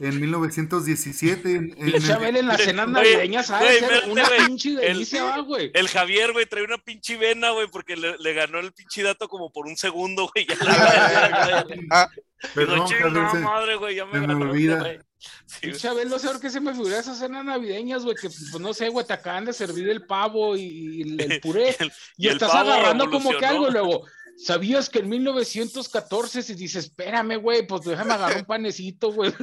en 0.00 0.20
1917. 0.20 1.50
En, 1.52 1.74
en- 1.76 1.92
Pinche 1.92 2.12
Abel 2.12 2.36
en 2.36 2.48
las 2.48 2.60
cenas 2.62 2.86
Oye, 2.86 2.92
navideñas, 2.94 3.46
¿sabes? 3.46 3.84
una 4.08 4.26
güey. 4.26 4.46
pinche 4.46 4.70
El- 4.70 4.76
delicia, 4.80 5.24
va, 5.24 5.38
güey. 5.40 5.70
El 5.74 5.88
Javier, 5.88 6.32
güey, 6.32 6.46
trae 6.46 6.64
una 6.64 6.78
pinche 6.78 7.16
vena, 7.16 7.50
güey, 7.50 7.68
porque 7.70 7.96
le, 7.96 8.16
le 8.18 8.32
ganó 8.32 8.58
el 8.58 8.72
pinche 8.72 9.02
dato 9.02 9.28
como 9.28 9.52
por 9.52 9.66
un 9.66 9.76
segundo, 9.76 10.28
güey. 10.34 10.46
Ya 10.46 10.56
la 10.64 11.66
Ah, 11.90 12.08
Perdón, 12.54 12.88
se- 12.88 13.38
madre, 13.38 13.76
güey, 13.76 13.94
ya 13.96 14.04
me 14.04 14.20
me 14.20 14.26
ganó, 14.26 14.50
olvida. 14.50 14.98
Sí, 15.46 15.68
no 16.06 16.18
sé 16.18 16.28
por 16.28 16.40
qué 16.40 16.50
se 16.50 16.60
me 16.60 16.72
figura 16.74 16.98
esas 16.98 17.18
cenas 17.18 17.44
navideñas, 17.44 18.02
güey, 18.02 18.14
que 18.16 18.28
pues 18.28 18.60
no 18.60 18.74
sé, 18.74 18.90
güey, 18.90 19.06
te 19.06 19.14
acaban 19.14 19.46
de 19.46 19.52
servir 19.54 19.88
el 19.88 20.04
pavo 20.04 20.54
y, 20.56 20.60
y 20.62 21.02
el, 21.02 21.20
el 21.32 21.40
puré. 21.40 21.70
el- 21.80 21.92
Y, 22.18 22.24
y 22.24 22.28
el 22.28 22.34
estás 22.34 22.52
agarrando 22.54 23.08
como 23.10 23.30
que 23.38 23.46
algo, 23.46 23.70
luego, 23.70 24.06
¿sabías 24.36 24.88
que 24.90 24.98
en 25.00 25.08
1914 25.08 26.42
se 26.42 26.54
dice, 26.54 26.78
espérame, 26.80 27.36
güey, 27.40 27.66
pues 27.66 27.82
déjame 27.82 28.12
agarrar 28.14 28.38
un 28.38 28.44
panecito, 28.44 29.12
güey? 29.12 29.32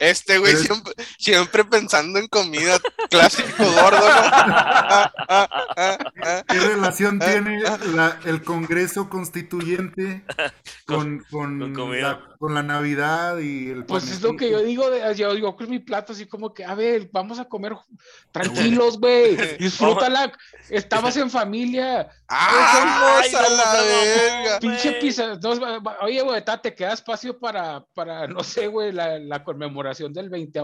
Este, 0.00 0.38
güey, 0.38 0.52
Pero- 0.54 0.64
siempre, 0.64 0.92
siempre 1.18 1.64
pensando 1.64 2.18
en 2.18 2.26
comida 2.28 2.78
clásico 3.08 3.64
gordo, 3.64 4.06
¿no? 4.06 5.12
¿Qué 6.48 6.60
relación 6.60 7.18
tiene 7.18 7.60
la- 7.94 8.18
el 8.24 8.42
Congreso 8.42 9.08
Constituyente 9.08 10.24
con, 10.86 11.24
con, 11.30 11.58
con 11.60 11.74
comida. 11.74 12.08
la, 12.10 12.31
con 12.42 12.54
la 12.54 12.62
Navidad 12.64 13.38
y 13.38 13.70
el 13.70 13.84
Pues 13.84 14.10
es 14.10 14.20
lo 14.20 14.36
que 14.36 14.50
yo 14.50 14.56
panecito? 14.58 14.68
digo, 14.68 14.90
de, 14.90 15.14
yo 15.14 15.32
digo 15.32 15.54
con 15.54 15.70
mi 15.70 15.78
plato, 15.78 16.12
así 16.12 16.26
como 16.26 16.52
que, 16.52 16.64
a 16.64 16.74
ver, 16.74 17.08
vamos 17.12 17.38
a 17.38 17.44
comer 17.44 17.72
tranquilos, 18.32 18.98
güey, 18.98 19.36
disfrútala, 19.58 20.32
estabas 20.68 21.16
en 21.18 21.30
familia, 21.30 22.08
¡Ah, 22.26 23.20
Ay, 23.22 23.32
a 23.32 23.42
la 23.48 23.82
verga! 23.84 24.58
pinche 24.58 24.88
güey. 24.88 25.00
pizza, 25.00 25.38
no, 25.40 25.50
oye, 26.00 26.20
güey, 26.22 26.42
te 26.60 26.74
queda 26.74 26.94
espacio 26.94 27.38
para, 27.38 27.84
para, 27.94 28.26
no 28.26 28.42
sé, 28.42 28.66
güey, 28.66 28.90
la, 28.90 29.20
la 29.20 29.44
conmemoración 29.44 30.12
del 30.12 30.28
20 30.28 30.60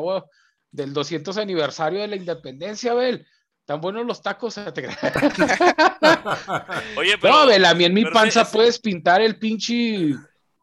del 0.73 0.93
200 0.93 1.39
aniversario 1.39 2.01
de 2.01 2.09
la 2.09 2.17
independencia, 2.17 2.91
Abel. 2.91 3.25
Tan 3.65 3.81
buenos 3.81 4.05
los 4.05 4.21
tacos. 4.21 4.55
te- 4.55 4.89
Oye, 6.97 7.19
pero. 7.19 7.35
no, 7.35 7.39
Abel, 7.41 7.65
a 7.67 7.75
mí 7.75 7.85
en 7.85 7.95
mi 7.95 8.05
panza 8.07 8.43
es- 8.43 8.49
puedes 8.49 8.79
pintar 8.81 9.21
el 9.21 9.39
pinche. 9.39 10.15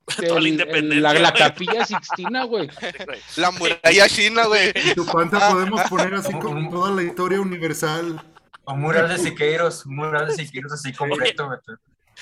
Toda 0.17 0.29
la 0.29 0.37
el- 0.37 0.37
el- 0.37 0.47
independencia, 0.47 1.01
la, 1.01 1.13
la 1.19 1.33
capilla 1.33 1.85
Sixtina, 1.85 2.43
güey. 2.45 2.69
La 3.37 3.51
muralla 3.51 4.07
china, 4.07 4.45
güey. 4.45 4.71
Tu 4.93 5.05
panza 5.05 5.49
podemos 5.49 5.81
poner 5.89 6.13
así 6.13 6.31
como 6.33 6.69
toda 6.69 6.91
la 6.91 7.03
historia 7.03 7.41
universal. 7.41 8.21
Un 8.67 8.81
mural 8.81 9.09
de 9.09 9.17
Siqueiros, 9.17 9.85
un 9.85 9.95
mural 9.97 10.27
de 10.27 10.33
Siqueiros 10.35 10.71
así 10.73 10.93
completo, 10.93 11.47
güey. 11.47 11.59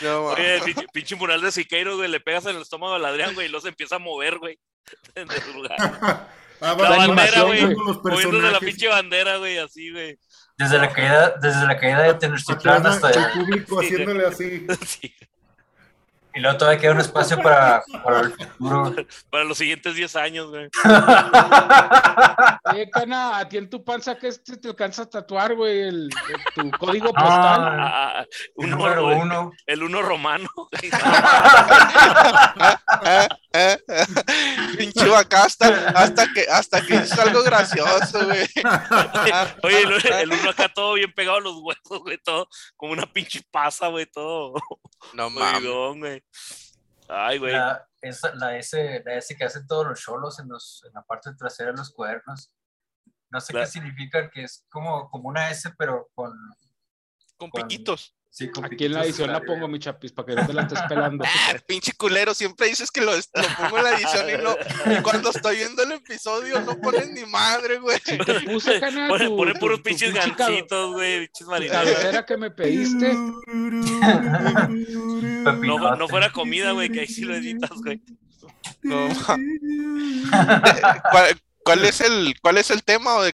No. 0.02 0.26
Oye, 0.28 0.60
pinche, 0.66 0.86
pinche 0.94 1.16
mural 1.16 1.42
de 1.42 1.52
Siqueiro, 1.52 1.98
güey, 1.98 2.10
le 2.10 2.20
pegas 2.20 2.46
en 2.46 2.56
el 2.56 2.62
estómago 2.64 2.94
al 2.96 3.06
Adrián, 3.06 3.34
güey, 3.36 3.48
y 3.48 3.50
luego 3.50 3.62
se 3.62 3.70
empieza 3.70 3.96
a 3.98 4.00
mover, 4.00 4.38
güey. 4.40 4.58
En 5.16 5.30
su 5.30 5.54
lugar. 5.54 5.76
Ah, 5.80 6.28
La 6.60 6.74
bandera, 6.74 7.42
güey. 7.44 7.62
moviendo 7.62 7.84
los 7.84 8.04
Moviéndose 8.04 8.52
la 8.52 8.60
pinche 8.60 8.88
bandera, 8.88 9.38
güey, 9.38 9.58
así, 9.58 9.92
güey. 9.92 10.18
Desde 10.58 10.78
la 10.78 10.90
caída, 10.92 11.36
desde 11.42 11.66
la 11.66 11.78
caída 11.78 12.04
de 12.04 12.14
Tenochtitlán 12.16 12.86
hasta 12.88 13.10
el 13.12 13.32
público 13.40 13.80
haciéndole 13.80 14.26
así. 14.26 14.66
Sí, 14.86 15.14
y 16.36 16.40
luego 16.40 16.58
todavía 16.58 16.80
queda 16.82 16.92
un 16.94 17.00
espacio 17.00 17.40
para, 17.42 17.84
para 18.04 18.22
el 18.22 18.32
futuro. 18.32 18.96
Para 19.30 19.44
los 19.44 19.58
siguientes 19.58 19.94
10 19.96 20.16
años, 20.16 20.50
güey. 20.50 20.70
Oye, 22.72 22.90
Cana, 22.90 23.38
a 23.38 23.48
ti 23.50 23.58
en 23.58 23.70
tu 23.70 23.84
panza 23.84 24.16
que 24.18 24.30
este 24.30 24.58
te 24.58 24.70
alcanza 24.70 25.04
a 25.04 25.10
tatuar, 25.10 25.54
güey, 25.56 25.82
el, 25.82 26.10
el- 26.30 26.44
tu 26.56 26.72
código 26.78 27.12
postal. 27.14 27.80
Ah, 27.80 28.20
Ah, 28.20 28.26
el 28.58 28.66
uno, 28.74 28.78
número 28.78 29.08
uno. 29.18 29.52
El 29.66 29.84
uno 29.84 30.02
romano. 30.02 30.50
Eh. 33.56 33.78
Pinche 34.78 35.08
vaca 35.08 35.44
hasta, 35.44 35.90
hasta 35.90 36.28
que 36.34 36.42
hasta 36.50 36.82
que 36.86 36.96
hizo 36.96 37.22
algo 37.22 37.44
gracioso, 37.44 38.26
güey. 38.26 38.48
Oye, 39.64 39.82
el, 39.84 40.14
el 40.14 40.32
uno 40.34 40.50
acá 40.50 40.70
todo 40.74 40.94
bien 40.96 41.14
pegado 41.14 41.38
a 41.38 41.42
los 41.42 41.58
huesos, 41.62 42.00
güey, 42.02 42.18
todo 42.24 42.48
como 42.76 42.94
una 42.94 43.06
pinche 43.06 43.42
pasa, 43.52 43.88
güey, 43.90 44.08
todo 44.08 44.54
No 45.14 45.30
mames. 45.30 46.24
Ay, 47.08 47.38
güey. 47.38 47.54
La, 47.54 47.88
esa- 48.02 48.34
la 48.36 48.58
S, 48.58 49.04
la 49.06 49.16
S 49.16 49.36
que 49.36 49.44
hacen 49.44 49.68
todos 49.68 49.86
los 49.86 50.02
cholos 50.02 50.40
en, 50.40 50.48
los, 50.50 50.84
en 50.88 50.94
la 50.94 51.04
parte 51.04 51.30
trasera 51.38 51.72
de 51.72 51.78
los 51.78 51.92
cuadernos. 51.92 52.52
No 53.30 53.40
sé 53.40 53.54
La- 53.54 53.62
qué 53.62 53.68
significa, 53.68 54.30
que 54.32 54.44
es 54.46 54.66
como, 54.70 55.10
como 55.12 55.30
una 55.30 55.52
S, 55.52 55.70
pero 55.78 56.10
con. 56.16 56.34
Con 57.38 57.50
con- 57.52 57.68
piquitos. 57.68 58.16
Sí, 58.36 58.50
con 58.50 58.66
Aquí 58.66 58.86
en 58.86 58.94
la 58.94 59.04
edición 59.06 59.32
la 59.32 59.42
pongo, 59.42 59.68
mi 59.68 59.78
chapis, 59.78 60.12
para 60.12 60.26
que 60.26 60.34
no 60.36 60.48
te 60.48 60.54
la 60.54 60.64
estés 60.64 60.82
pelando. 60.90 61.24
Ah, 61.54 61.54
pinche 61.68 61.92
culero, 61.94 62.34
siempre 62.34 62.66
dices 62.68 62.90
que 62.90 63.00
lo, 63.02 63.16
lo 63.16 63.22
pongo 63.60 63.78
en 63.78 63.84
la 63.84 63.92
edición 63.92 64.28
y 64.28 64.42
no. 64.42 64.56
Y 64.92 65.02
cuando 65.04 65.30
estoy 65.30 65.58
viendo 65.58 65.84
el 65.84 65.92
episodio 65.92 66.60
no 66.62 66.76
pones 66.80 67.12
ni 67.12 67.26
madre, 67.28 67.78
güey. 67.78 68.00
Sí 68.04 68.18
te 68.18 68.40
puse, 68.42 68.80
Pone, 69.08 69.28
tu- 69.28 69.38
pone 69.38 69.54
tu- 69.54 69.60
puros 69.60 69.78
tu 69.78 69.84
pinches 69.84 70.14
gancitos, 70.16 70.94
güey, 70.94 71.28
pinches 71.28 71.48
cabecera 71.72 72.26
que 72.26 72.38
me 72.38 72.50
pediste. 72.50 73.16
No, 75.62 75.96
no 75.96 76.08
fuera 76.08 76.32
comida, 76.32 76.72
güey, 76.72 76.90
que 76.90 77.02
ahí 77.02 77.08
sí 77.08 77.22
lo 77.26 77.36
editas, 77.36 77.70
güey. 77.84 78.02
No, 78.82 79.10
ma- 79.10 79.38
¿Cuál, 81.12 81.42
cuál 81.64 81.86
es 81.86 82.02
el, 82.02 82.34
¿Cuál 82.42 82.58
es 82.58 82.72
el 82.72 82.84
tema? 82.84 83.16
o 83.16 83.24
de- 83.24 83.33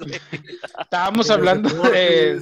Estábamos 0.80 1.28
de 1.28 1.34
hablando 1.34 1.68
de, 1.90 2.40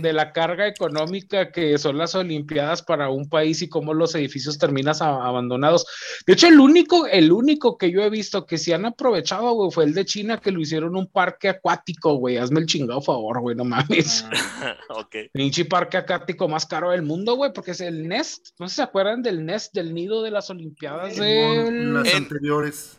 de 0.00 0.12
la 0.12 0.32
carga 0.32 0.66
económica 0.66 1.50
que 1.50 1.78
son 1.78 1.98
las 1.98 2.14
Olimpiadas 2.14 2.82
para 2.82 3.10
un 3.10 3.28
país 3.28 3.62
y 3.62 3.68
cómo 3.68 3.94
los 3.94 4.14
edificios 4.14 4.58
terminan 4.58 4.94
abandonados. 5.00 5.86
De 6.26 6.32
hecho, 6.34 6.48
el 6.48 6.58
único, 6.60 7.06
el 7.06 7.32
único 7.32 7.76
que 7.76 7.90
yo 7.90 8.02
he 8.02 8.10
visto 8.10 8.46
que 8.46 8.58
sí 8.58 8.72
han 8.72 8.84
aprovechado, 8.86 9.52
güey, 9.52 9.70
fue 9.70 9.84
el 9.84 9.94
de 9.94 10.04
China, 10.04 10.40
que 10.40 10.50
lo 10.52 10.60
hicieron 10.60 10.96
un 10.96 11.06
parque 11.06 11.48
acuático, 11.48 12.14
güey. 12.14 12.36
Hazme 12.36 12.60
el 12.60 12.66
chingado 12.66 13.00
favor, 13.00 13.40
güey, 13.40 13.56
no 13.56 13.64
mames. 13.64 14.24
ok. 14.88 15.16
Pinche 15.32 15.64
parque 15.64 15.96
acuático 15.96 16.48
más 16.48 16.66
caro 16.66 16.90
del 16.90 17.02
mundo, 17.02 17.34
güey, 17.34 17.52
porque 17.52 17.72
es 17.72 17.80
el 17.80 18.08
Nest. 18.08 18.48
¿No 18.58 18.68
se 18.68 18.82
acuerdan 18.82 19.22
del 19.22 19.44
Nest, 19.44 19.74
del 19.74 19.94
nido 19.94 20.22
de 20.22 20.30
las 20.30 20.50
Olimpiadas 20.50 21.16
En 21.18 21.22
del... 21.22 21.94
las 21.94 22.08
En- 22.08 22.16
anteriores 22.16 22.98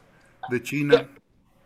de 0.50 0.64
China. 0.64 1.08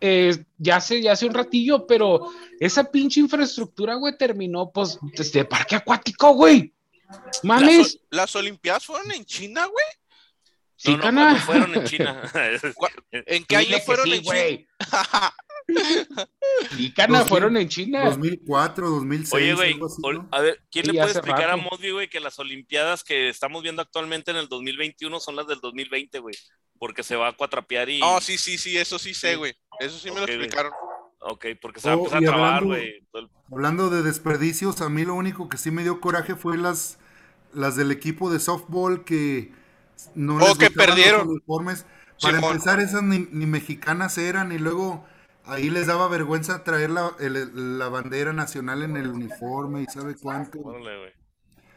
Eh, 0.05 0.43
ya 0.57 0.75
hace, 0.75 1.01
ya 1.01 1.13
hace 1.13 1.25
un 1.25 1.33
ratillo, 1.33 1.87
pero 1.87 2.29
esa 2.59 2.91
pinche 2.91 3.21
infraestructura, 3.21 3.95
güey, 3.95 4.17
terminó, 4.17 4.69
pues, 4.69 4.99
desde 5.01 5.45
parque 5.45 5.77
acuático, 5.77 6.33
güey. 6.33 6.73
Las, 7.07 7.43
Mames, 7.43 7.99
las 8.09 8.35
Olimpiadas 8.35 8.85
fueron 8.85 9.09
en 9.13 9.23
China, 9.23 9.65
güey. 9.65 9.85
sí, 10.75 10.91
no, 10.91 10.97
no, 10.97 11.03
cana. 11.03 11.35
fueron 11.37 11.73
en 11.75 11.83
China. 11.85 12.21
¿En 13.11 13.45
qué 13.45 13.55
año 13.55 13.77
fueron 13.79 14.05
sí, 14.07 14.13
en 14.15 14.21
China? 14.23 14.33
güey. 14.33 14.67
Sí, 16.75 16.91
cana, 16.91 17.19
2000, 17.19 17.29
fueron 17.29 17.55
en 17.55 17.69
China. 17.69 18.03
2004, 18.03 18.89
2006, 18.89 19.33
Oye, 19.33 19.53
güey, 19.53 19.79
a 20.31 20.41
ver, 20.41 20.61
¿quién 20.69 20.85
Sí, 20.85 20.91
le 20.91 20.99
puede 20.99 21.11
explicar 21.13 21.49
a. 21.49 21.55
Mosby, 21.55 21.91
güey, 21.91 22.09
que 22.09 22.19
las 22.19 22.37
Olimpiadas 22.37 23.05
que 23.05 23.29
estamos 23.29 23.63
viendo 23.63 23.81
actualmente 23.81 24.31
en 24.31 24.37
el 24.37 24.49
2021 24.49 25.17
son 25.21 25.37
las 25.37 25.47
del 25.47 25.61
2020, 25.61 26.19
güey? 26.19 26.35
porque 26.83 27.01
se 27.01 27.15
va 27.15 27.29
a 27.29 27.31
cuatrapear 27.31 27.89
y. 27.89 27.99
No, 28.01 28.19
sí, 28.19 28.37
sí, 28.37 28.57
sí, 28.57 28.77
eso 28.77 28.99
sí 28.99 29.13
sé, 29.13 29.31
Sí. 29.31 29.35
güey. 29.37 29.53
Eso 29.79 29.97
sí 29.99 30.09
me 30.11 30.19
lo 30.19 30.25
explicaron. 30.25 30.71
Ok, 31.19 31.45
porque 31.61 31.79
se 31.79 31.87
va 31.87 31.93
a 31.93 31.97
Oh, 31.97 31.99
empezar 31.99 32.23
a 32.23 32.25
trabar, 32.25 32.53
hablando- 32.63 32.67
güey. 32.67 33.07
Hablando 33.51 33.89
de 33.89 34.01
desperdicios, 34.03 34.81
a 34.81 34.89
mí 34.89 35.05
lo 35.05 35.13
único 35.15 35.47
que 35.49 35.57
sí 35.57 35.71
me 35.71 35.83
dio 35.83 36.01
coraje 36.01 36.35
fue 36.35 36.57
las, 36.57 36.97
las 37.53 37.75
del 37.75 37.91
equipo 37.91 38.31
de 38.31 38.39
softball 38.39 39.03
que 39.05 39.51
no 40.15 40.35
Oh, 40.35 40.39
les 40.39 40.57
que 40.57 40.67
gustaban 40.67 40.87
los 40.89 40.95
perdieron. 40.97 41.27
uniformes. 41.29 41.85
Para 42.21 42.37
Simón. 42.37 42.51
empezar, 42.53 42.79
esas 42.79 43.03
ni, 43.03 43.27
ni 43.31 43.45
mexicanas 43.45 44.17
eran 44.17 44.51
y 44.51 44.57
luego 44.59 45.05
ahí 45.45 45.69
les 45.69 45.87
daba 45.87 46.07
vergüenza 46.07 46.63
traer 46.63 46.89
la, 46.89 47.11
el- 47.19 47.77
la 47.79 47.89
bandera 47.89 48.33
nacional 48.33 48.81
en 48.83 48.97
el 48.97 49.09
uniforme 49.09 49.81
y 49.81 49.85
sabe 49.85 50.15
cuánto. 50.15 50.59
Órale. 50.59 51.13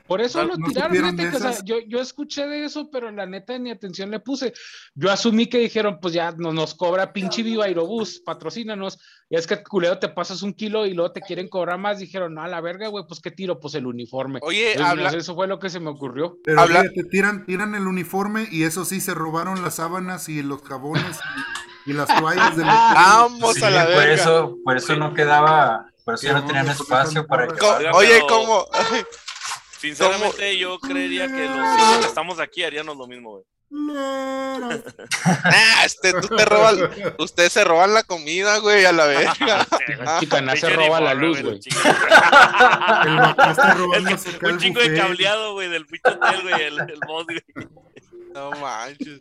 Por 0.06 0.20
eso 0.20 0.40
¿No- 0.42 0.50
lo 0.50 0.56
no 0.58 0.66
tiraron, 0.68 1.16
de 1.16 1.28
que, 1.30 1.36
o 1.36 1.40
sea, 1.40 1.50
esas? 1.50 1.64
yo, 1.64 1.76
yo 1.88 2.00
escuché 2.00 2.46
de 2.46 2.64
eso, 2.64 2.88
pero 2.90 3.10
la 3.10 3.26
neta 3.26 3.58
ni 3.58 3.70
atención 3.70 4.10
le 4.10 4.20
puse. 4.20 4.52
Yo 4.94 5.10
asumí 5.10 5.46
que 5.48 5.58
dijeron, 5.58 5.98
pues 6.00 6.14
ya 6.14 6.32
no, 6.38 6.52
nos 6.52 6.74
cobra 6.74 7.12
pinche 7.12 7.42
Viva 7.42 7.64
Aerobús, 7.64 8.20
patrocínanos. 8.24 8.98
Y 9.28 9.36
es 9.36 9.46
que 9.48 9.62
culero 9.64 9.98
te 9.98 10.08
pasas 10.08 10.42
un 10.42 10.52
kilo 10.54 10.86
y 10.86 10.94
luego 10.94 11.10
te 11.10 11.20
quieren 11.20 11.48
cobrar 11.48 11.78
más. 11.78 11.98
Dijeron, 11.98 12.34
no, 12.34 12.42
a 12.42 12.48
la 12.48 12.60
verga, 12.60 12.86
güey, 12.88 13.04
pues 13.08 13.20
qué 13.20 13.32
tiro, 13.32 13.58
pues 13.58 13.74
el 13.74 13.86
uniforme. 13.86 14.38
Oye, 14.42 14.72
Entonces, 14.72 14.90
habla- 14.92 15.10
pues, 15.10 15.22
eso 15.24 15.34
fue 15.34 15.48
lo 15.48 15.58
que 15.58 15.70
se 15.70 15.80
me 15.80 15.90
ocurrió. 15.90 16.38
Pero 16.44 16.60
Habla- 16.60 16.82
fíjate, 16.82 17.04
tiran, 17.10 17.44
tiran 17.44 17.74
el 17.74 17.88
uniforme 17.88 18.46
y 18.50 18.62
eso 18.62 18.84
sí, 18.84 19.00
se 19.00 19.12
robaron 19.14 19.62
las 19.62 19.74
sábanas 19.74 20.28
y 20.28 20.42
los 20.42 20.62
jabones 20.62 21.18
y, 21.86 21.90
y 21.90 21.92
las 21.94 22.06
toallas 22.06 22.56
de 22.56 22.64
los 22.64 22.74
Vamos 22.94 23.54
Sí, 23.56 23.64
a 23.64 23.70
la 23.70 23.84
por 23.86 23.94
verga. 23.96 24.14
eso, 24.14 24.56
por 24.64 24.76
eso 24.76 24.94
no 24.94 25.12
quedaba, 25.14 25.90
por 26.04 26.14
eso 26.14 26.26
ya 26.28 26.34
no 26.34 26.40
No, 26.42 26.46
tenían 26.46 26.68
espacio 26.68 27.26
para 27.26 27.48
que 27.48 27.54
Oye, 27.92 28.20
¿cómo? 28.28 28.66
Sinceramente, 29.78 30.56
yo 30.58 30.78
creería 30.78 31.26
que 31.28 31.44
los 31.46 31.56
cinco 31.76 32.00
que 32.00 32.06
estamos 32.06 32.40
aquí 32.40 32.64
haríamos 32.64 32.96
lo 32.96 33.06
mismo, 33.06 33.30
güey. 33.32 33.44
Ah, 35.44 35.82
este, 35.84 36.12
tú 36.14 36.28
te 36.36 36.44
robas, 36.44 36.76
ustedes 37.18 37.52
se 37.52 37.64
roban 37.64 37.92
la 37.94 38.02
comida, 38.04 38.58
güey, 38.58 38.84
a 38.84 38.92
la 38.92 39.06
verga. 39.06 39.34
Ah, 40.06 40.16
Chicana 40.20 40.54
se 40.56 40.70
roba 40.70 41.00
la 41.00 41.14
luz, 41.14 41.42
güey. 41.42 41.54
un 44.42 44.58
chingo 44.58 44.80
de 44.80 44.94
cableado, 44.96 45.52
güey, 45.54 45.68
del 45.68 45.86
pinche 45.86 46.10
hotel, 46.10 46.42
güey, 46.42 46.62
el, 46.62 46.78
el 46.80 47.00
mod, 47.06 47.24
güey. 47.24 47.42
No 48.34 48.50
manches. 48.52 49.20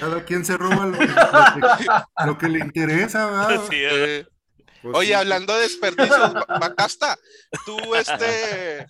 Cada 0.00 0.24
quien 0.24 0.44
se 0.44 0.56
roba 0.56 0.86
lo 0.86 0.98
que, 0.98 1.06
lo 1.06 1.76
que- 1.76 2.26
lo 2.26 2.38
que 2.38 2.48
le 2.48 2.58
interesa, 2.60 3.26
¿verdad? 3.26 3.60
Sí, 3.70 3.80
güey. 3.82 3.92
Eh, 3.92 4.26
Pues 4.84 4.96
Oye, 4.96 5.08
sí. 5.08 5.12
hablando 5.14 5.54
de 5.54 5.62
desperdicios, 5.62 6.32
Ba- 6.34 6.46
Bacasta, 6.60 7.18
tú, 7.64 7.94
este, 7.94 8.86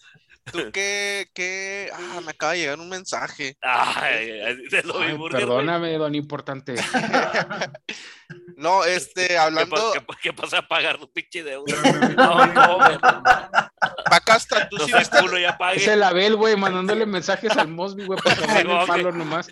tú 0.50 0.70
qué, 0.72 1.28
qué, 1.32 1.88
ah, 1.94 2.20
me 2.24 2.32
acaba 2.32 2.52
de 2.52 2.58
llegar 2.58 2.80
un 2.80 2.88
mensaje. 2.88 3.56
Ay, 3.62 4.40
ay, 4.40 4.56
de 4.70 4.82
lo 4.82 4.98
Ay, 4.98 5.16
perdóname, 5.30 5.92
don 5.96 6.14
importante. 6.14 6.74
No, 8.56 8.84
este, 8.84 9.28
¿Qué, 9.28 9.38
hablando, 9.38 9.92
qué 9.92 10.00
pa- 10.00 10.16
qué 10.22 10.32
pasa 10.32 10.58
a 10.58 10.68
pagar 10.68 10.98
tu 10.98 11.10
pinche 11.12 11.42
deuda? 11.42 11.74
No, 12.16 12.46
no, 12.46 12.76
güey. 12.76 12.98
Bacasta, 14.10 14.68
tú 14.68 14.76
No 14.78 14.86
sí 14.86 14.92
viste, 14.96 15.18
culo, 15.20 15.38
ya 15.38 15.50
Es 15.50 15.56
pague. 15.56 15.92
el 15.92 16.02
Abel, 16.02 16.36
güey, 16.36 16.56
mandándole 16.56 17.04
mensajes 17.04 17.50
al 17.56 17.68
Mosby, 17.68 18.06
güey, 18.06 18.18
para 18.22 18.62
No, 18.64 18.80
el 18.82 18.86
palo 18.86 19.12
nomás. 19.12 19.48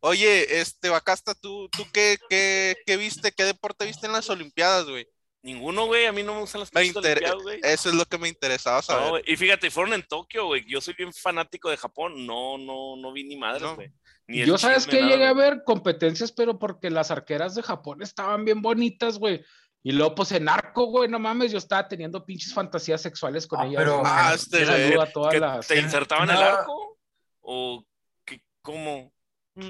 oye, 0.00 0.60
este, 0.60 0.88
Bacasta, 0.88 1.34
tú, 1.34 1.68
tú 1.70 1.84
qué, 1.92 2.16
qué, 2.30 2.76
qué 2.86 2.96
viste, 2.96 3.32
qué 3.32 3.44
deporte 3.44 3.84
viste 3.84 4.06
en 4.06 4.12
las 4.12 4.30
Olimpiadas, 4.30 4.86
güey. 4.86 5.06
Ninguno, 5.44 5.84
güey, 5.86 6.06
a 6.06 6.12
mí 6.12 6.22
no 6.22 6.32
me 6.34 6.40
gustan 6.40 6.60
las 6.62 6.72
Me 6.72 6.80
pinches 6.80 6.96
inter- 6.96 7.22
güey. 7.42 7.60
Eso 7.62 7.90
es 7.90 7.94
lo 7.94 8.06
que 8.06 8.16
me 8.16 8.28
interesaba 8.28 8.78
No, 8.78 8.82
saber. 8.82 9.10
güey. 9.10 9.22
Y 9.26 9.36
fíjate, 9.36 9.70
fueron 9.70 9.92
en 9.92 10.02
Tokio, 10.02 10.46
güey. 10.46 10.64
Yo 10.66 10.80
soy 10.80 10.94
bien 10.94 11.12
fanático 11.12 11.68
de 11.68 11.76
Japón. 11.76 12.26
No, 12.26 12.56
no, 12.56 12.96
no 12.96 13.12
vi 13.12 13.24
ni 13.24 13.36
madres, 13.36 13.62
No. 13.62 13.74
güey. 13.76 13.92
Ni 14.26 14.40
el 14.40 14.46
Yo 14.48 14.56
sabes 14.56 14.84
chisme, 14.86 14.92
que 14.92 15.00
nada, 15.02 15.12
llegué 15.12 15.26
a 15.26 15.32
güey. 15.32 15.50
ver 15.50 15.62
competencias, 15.64 16.32
pero 16.32 16.58
porque 16.58 16.88
las 16.88 17.10
arqueras 17.10 17.54
de 17.54 17.62
Japón 17.62 18.02
estaban 18.02 18.46
bien 18.46 18.62
bonitas, 18.62 19.18
güey. 19.18 19.44
Y 19.82 19.92
luego, 19.92 20.14
pues 20.14 20.32
en 20.32 20.48
arco, 20.48 20.86
güey, 20.86 21.10
no 21.10 21.18
mames, 21.18 21.52
yo 21.52 21.58
estaba 21.58 21.86
teniendo 21.86 22.24
pinches 22.24 22.54
fantasías 22.54 23.02
sexuales 23.02 23.46
con 23.46 23.60
Ah, 23.60 23.66
ellas. 23.66 23.76
pero- 23.76 23.98
güey. 23.98 24.10
Ah, 24.12 24.32
este, 24.34 24.64
saludo 24.64 25.02
a 25.02 25.06
todas 25.12 25.34
¿Que 25.34 25.40
las. 25.40 25.66
¿Te 25.68 25.78
insertaban 25.78 26.30
el 26.30 26.36
No. 26.36 26.40
arco? 26.40 26.98
¿O 27.42 27.84
qué, 28.24 28.40
cómo? 28.62 29.12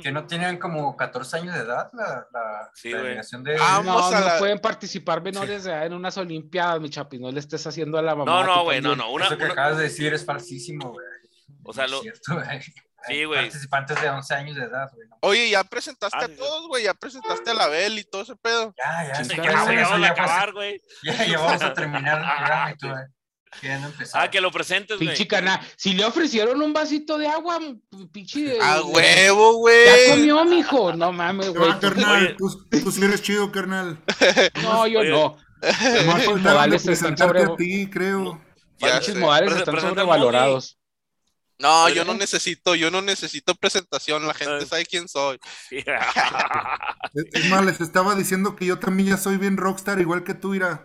Que 0.02 0.10
no 0.12 0.26
tenían 0.26 0.56
como 0.58 0.96
14 0.96 1.36
años 1.38 1.54
de 1.54 1.60
edad 1.60 1.90
la, 1.92 2.26
la, 2.32 2.70
Sí, 2.74 2.90
la 2.90 3.00
eliminación 3.00 3.44
de... 3.44 3.56
Ah, 3.60 3.82
No, 3.84 4.10
no 4.10 4.20
la- 4.20 4.38
pueden 4.38 4.58
participar 4.58 5.20
menores 5.22 5.64
de 5.64 5.70
edad 5.72 5.84
en 5.86 5.92
unas 5.92 6.16
olimpiadas, 6.16 6.80
mi 6.80 6.88
chapi. 6.88 7.18
No 7.18 7.30
le 7.30 7.40
estés 7.40 7.66
haciendo 7.66 7.98
a 7.98 8.02
la 8.02 8.14
mamá. 8.14 8.30
No, 8.30 8.44
no, 8.44 8.62
güey, 8.64 8.80
no, 8.80 8.96
no. 8.96 9.10
Una, 9.10 9.26
Eso 9.26 9.36
que 9.36 9.44
una- 9.44 9.52
acabas 9.52 9.76
de 9.76 9.82
decir 9.84 10.14
es 10.14 10.24
falsísimo, 10.24 10.92
güey. 10.92 11.06
O 11.64 11.72
sea, 11.72 11.86
lo- 11.86 11.96
es 11.98 12.02
cierto, 12.02 12.34
güey. 12.34 12.60
Sí, 13.06 13.24
güey. 13.24 13.40
Participantes 13.42 14.00
de 14.00 14.08
11 14.08 14.34
años 14.34 14.56
de 14.56 14.62
edad, 14.64 14.90
güey. 14.94 15.06
no. 15.08 15.16
Oye, 15.20 15.50
ya 15.50 15.62
presentaste 15.64 16.16
Ah, 16.18 16.24
a 16.24 16.28
todos, 16.36 16.68
güey, 16.68 16.84
ya 16.84 16.94
presentaste 16.94 17.50
a 17.50 17.54
la 17.54 17.68
Bel 17.68 17.98
y 17.98 18.04
todo 18.04 18.22
ese 18.22 18.34
pedo. 18.36 18.74
Ya, 18.82 19.08
ya, 19.08 19.24
Sí, 19.24 19.36
ya, 19.36 19.42
ya, 19.42 19.50
eso 19.50 19.58
vamos 19.58 19.92
a 19.92 19.98
ya 20.00 20.08
acabar, 20.12 20.52
güey. 20.54 20.80
ya, 21.02 21.26
ya 21.26 21.38
vamos 21.38 21.62
a 21.62 21.74
terminar 21.74 22.22
y 22.74 22.78
tú, 22.78 22.88
Ah, 24.12 24.30
que 24.30 24.40
lo 24.40 24.50
presentes, 24.50 24.96
güey. 24.96 25.08
Pinche 25.08 25.26
cana. 25.26 25.60
Si 25.76 25.94
le 25.94 26.04
ofrecieron 26.04 26.60
un 26.60 26.72
vasito 26.72 27.16
de 27.18 27.26
agua, 27.28 27.58
pinche. 28.12 28.58
A 28.60 28.82
huevo, 28.82 29.52
Ya 29.52 29.92
güey. 29.96 30.10
comió, 30.10 30.44
mijo. 30.44 30.92
No 30.92 31.12
mames, 31.12 31.48
güey. 31.50 31.70
Ah, 31.70 31.78
carnal, 31.80 32.24
Oye. 32.26 32.34
tú, 32.38 32.66
tú 32.82 32.90
sí 32.90 33.02
eres 33.04 33.22
chido, 33.22 33.50
carnal. 33.52 33.98
No, 34.62 34.86
yo 34.86 35.00
Oye. 35.00 35.10
no. 35.10 35.36
Más 35.62 35.76
Pinches 35.78 36.04
faltaron 36.06 36.42
de 36.42 36.50
modales 36.50 36.86
están 36.88 37.16
sobre. 37.16 37.42
a 37.44 37.56
ti, 37.56 37.88
creo. 37.90 38.40
Ya 38.78 38.98
Pinches 39.00 39.16
modales 39.16 39.56
están 39.56 39.80
sobrevalorados. 39.80 40.78
No, 41.56 41.88
yo 41.88 42.04
no 42.04 42.14
necesito, 42.14 42.74
yo 42.74 42.90
no 42.90 43.00
necesito 43.00 43.54
presentación, 43.54 44.26
la 44.26 44.34
gente 44.34 44.66
sabe 44.66 44.84
quién 44.84 45.08
soy. 45.08 45.38
Sí. 45.68 45.84
Es 47.32 47.48
más, 47.48 47.64
les 47.64 47.80
estaba 47.80 48.16
diciendo 48.16 48.56
que 48.56 48.66
yo 48.66 48.80
también 48.80 49.10
ya 49.10 49.16
soy 49.16 49.36
bien 49.36 49.56
rockstar, 49.56 50.00
igual 50.00 50.24
que 50.24 50.34
tú, 50.34 50.54
Ira. 50.54 50.84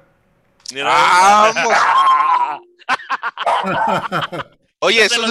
Mira, 0.72 0.86
Vamos. 0.94 1.74
Oye, 4.82 5.04
eso, 5.04 5.22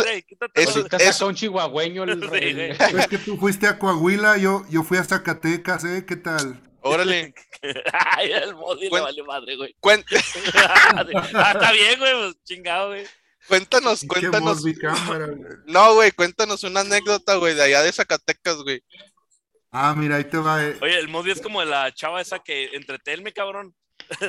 eso- 0.55 0.87
eso- 0.99 1.27
un 1.27 1.35
chihuahueño 1.35 2.05
el, 2.05 2.29
güey. 2.29 2.71
Es 3.03 3.09
que 3.09 3.19
tú 3.19 3.39
fuiste 3.39 3.67
a 3.67 3.79
Coahuila, 3.79 4.37
yo, 4.37 4.65
yo 4.69 4.83
fui 4.83 4.99
a 4.99 5.05
Zacatecas, 5.05 5.85
¿eh? 5.85 6.05
¿Qué 6.07 6.17
tal? 6.17 6.63
órale. 6.83 7.35
Ay, 8.17 8.33
el 8.33 8.55
Modi 8.55 8.89
le 8.89 9.01
vale 9.01 9.23
madre, 9.25 9.57
güey. 9.57 9.75
Cuen- 9.81 10.05
ah, 10.55 11.53
está 11.55 11.73
bien, 11.73 11.99
güey, 11.99 12.13
pues 12.15 12.45
chingado, 12.45 12.89
güey. 12.89 13.07
cuéntanos, 13.49 14.05
cuéntanos. 14.07 14.57
Mosby 14.57 14.75
cámara, 14.79 15.27
güey. 15.27 15.53
No, 15.67 15.95
güey, 15.95 16.13
cuéntanos 16.13 16.63
una 16.65 16.81
anécdota, 16.81 17.35
güey, 17.37 17.55
de 17.55 17.63
allá 17.63 17.83
de 17.83 17.93
Zacatecas, 17.93 18.57
güey. 18.59 18.83
Ah, 19.71 19.95
mira, 19.97 20.17
ahí 20.17 20.25
te 20.25 20.39
va. 20.39 20.65
eh. 20.65 20.77
Oye, 20.81 20.99
el 20.99 21.09
Modi 21.09 21.31
es 21.31 21.41
como 21.43 21.63
la 21.65 21.93
chava 21.93 22.21
esa 22.21 22.39
que 22.39 22.67
entretenme, 22.75 23.33
cabrón. 23.33 23.75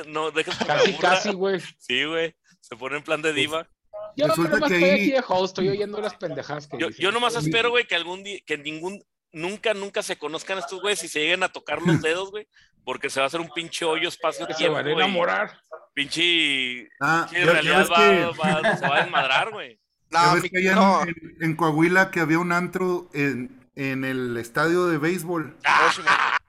no, 0.08 0.30
dejas 0.30 0.58
que 0.58 0.64
Casi, 0.66 0.94
casi, 0.94 1.32
güey. 1.32 1.60
Sí, 1.78 2.04
güey. 2.04 2.34
Se 2.70 2.76
pone 2.76 2.96
en 2.98 3.02
plan 3.02 3.20
de 3.20 3.32
diva. 3.32 3.66
Yo 4.16 4.28
Resulta 4.28 4.52
nomás 4.54 4.68
que 4.70 4.76
estoy 4.76 4.90
ahí- 4.90 5.00
aquí 5.00 5.10
de 5.12 5.24
host, 5.26 5.44
estoy 5.58 5.68
oyendo 5.70 6.00
las 6.00 6.14
pendejadas 6.14 6.68
que 6.68 6.78
Yo, 6.78 6.86
dicen. 6.88 7.02
yo 7.02 7.10
nomás 7.12 7.34
espero, 7.34 7.70
güey, 7.70 7.84
que 7.86 7.96
algún 7.96 8.22
día, 8.22 8.38
que 8.46 8.56
ningún, 8.58 9.02
nunca, 9.32 9.74
nunca 9.74 10.02
se 10.02 10.16
conozcan 10.16 10.58
estos 10.58 10.80
güeyes 10.80 11.02
y 11.02 11.08
se 11.08 11.18
lleguen 11.20 11.42
a 11.42 11.48
tocar 11.48 11.82
los 11.82 12.00
dedos, 12.02 12.30
güey. 12.30 12.46
Porque 12.84 13.10
se 13.10 13.18
va 13.20 13.24
a 13.24 13.26
hacer 13.26 13.40
un 13.40 13.50
pinche 13.50 13.84
hoyo 13.84 14.08
espacio 14.08 14.46
que 14.46 14.52
se 14.54 14.58
tiempo, 14.60 14.76
van 14.76 14.86
a 14.86 14.92
enamorar. 14.92 15.60
Pinche, 15.94 16.88
Ah, 17.00 17.26
pinche 17.28 17.44
ya 17.44 17.52
realidad 17.52 17.78
ves 17.80 17.90
va, 17.90 17.96
que, 17.96 18.24
va- 18.24 18.76
se 18.76 18.88
va 18.88 18.96
a 18.96 19.02
desmadrar, 19.02 19.50
güey. 19.50 19.78
No, 20.10 20.34
mi- 20.36 20.48
que 20.48 20.58
allá 20.58 20.70
en- 20.72 20.76
no. 20.76 21.02
en, 21.02 21.14
en 21.40 21.56
Coahuila 21.56 22.10
que 22.10 22.20
había 22.20 22.38
un 22.38 22.52
antro 22.52 23.08
en, 23.14 23.68
en 23.76 24.04
el 24.04 24.36
estadio 24.36 24.86
de 24.86 24.98
béisbol. 24.98 25.56
Sí, 25.60 26.02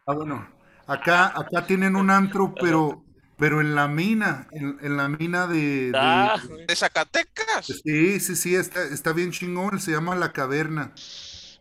Ah, 0.07 0.13
bueno, 0.13 0.47
acá, 0.88 1.27
acá 1.36 1.65
tienen 1.67 1.95
un 1.95 2.10
antro, 2.10 2.53
pero, 2.60 3.03
pero 3.41 3.60
en 3.60 3.73
la 3.75 3.88
mina, 3.89 4.47
en, 4.51 4.77
en 4.82 4.95
la 4.97 5.10
mina 5.10 5.47
de, 5.47 5.91
de- 5.91 5.97
Ah. 5.97 6.39
¿De 6.67 6.75
Zacatecas? 6.75 7.65
Sí, 7.84 8.19
sí, 8.21 8.36
sí, 8.36 8.56
está, 8.56 8.84
está 8.86 9.12
bien 9.13 9.32
chingón, 9.32 9.80
se 9.82 9.91
llama 9.91 10.15
La 10.15 10.32
Caverna. 10.32 10.93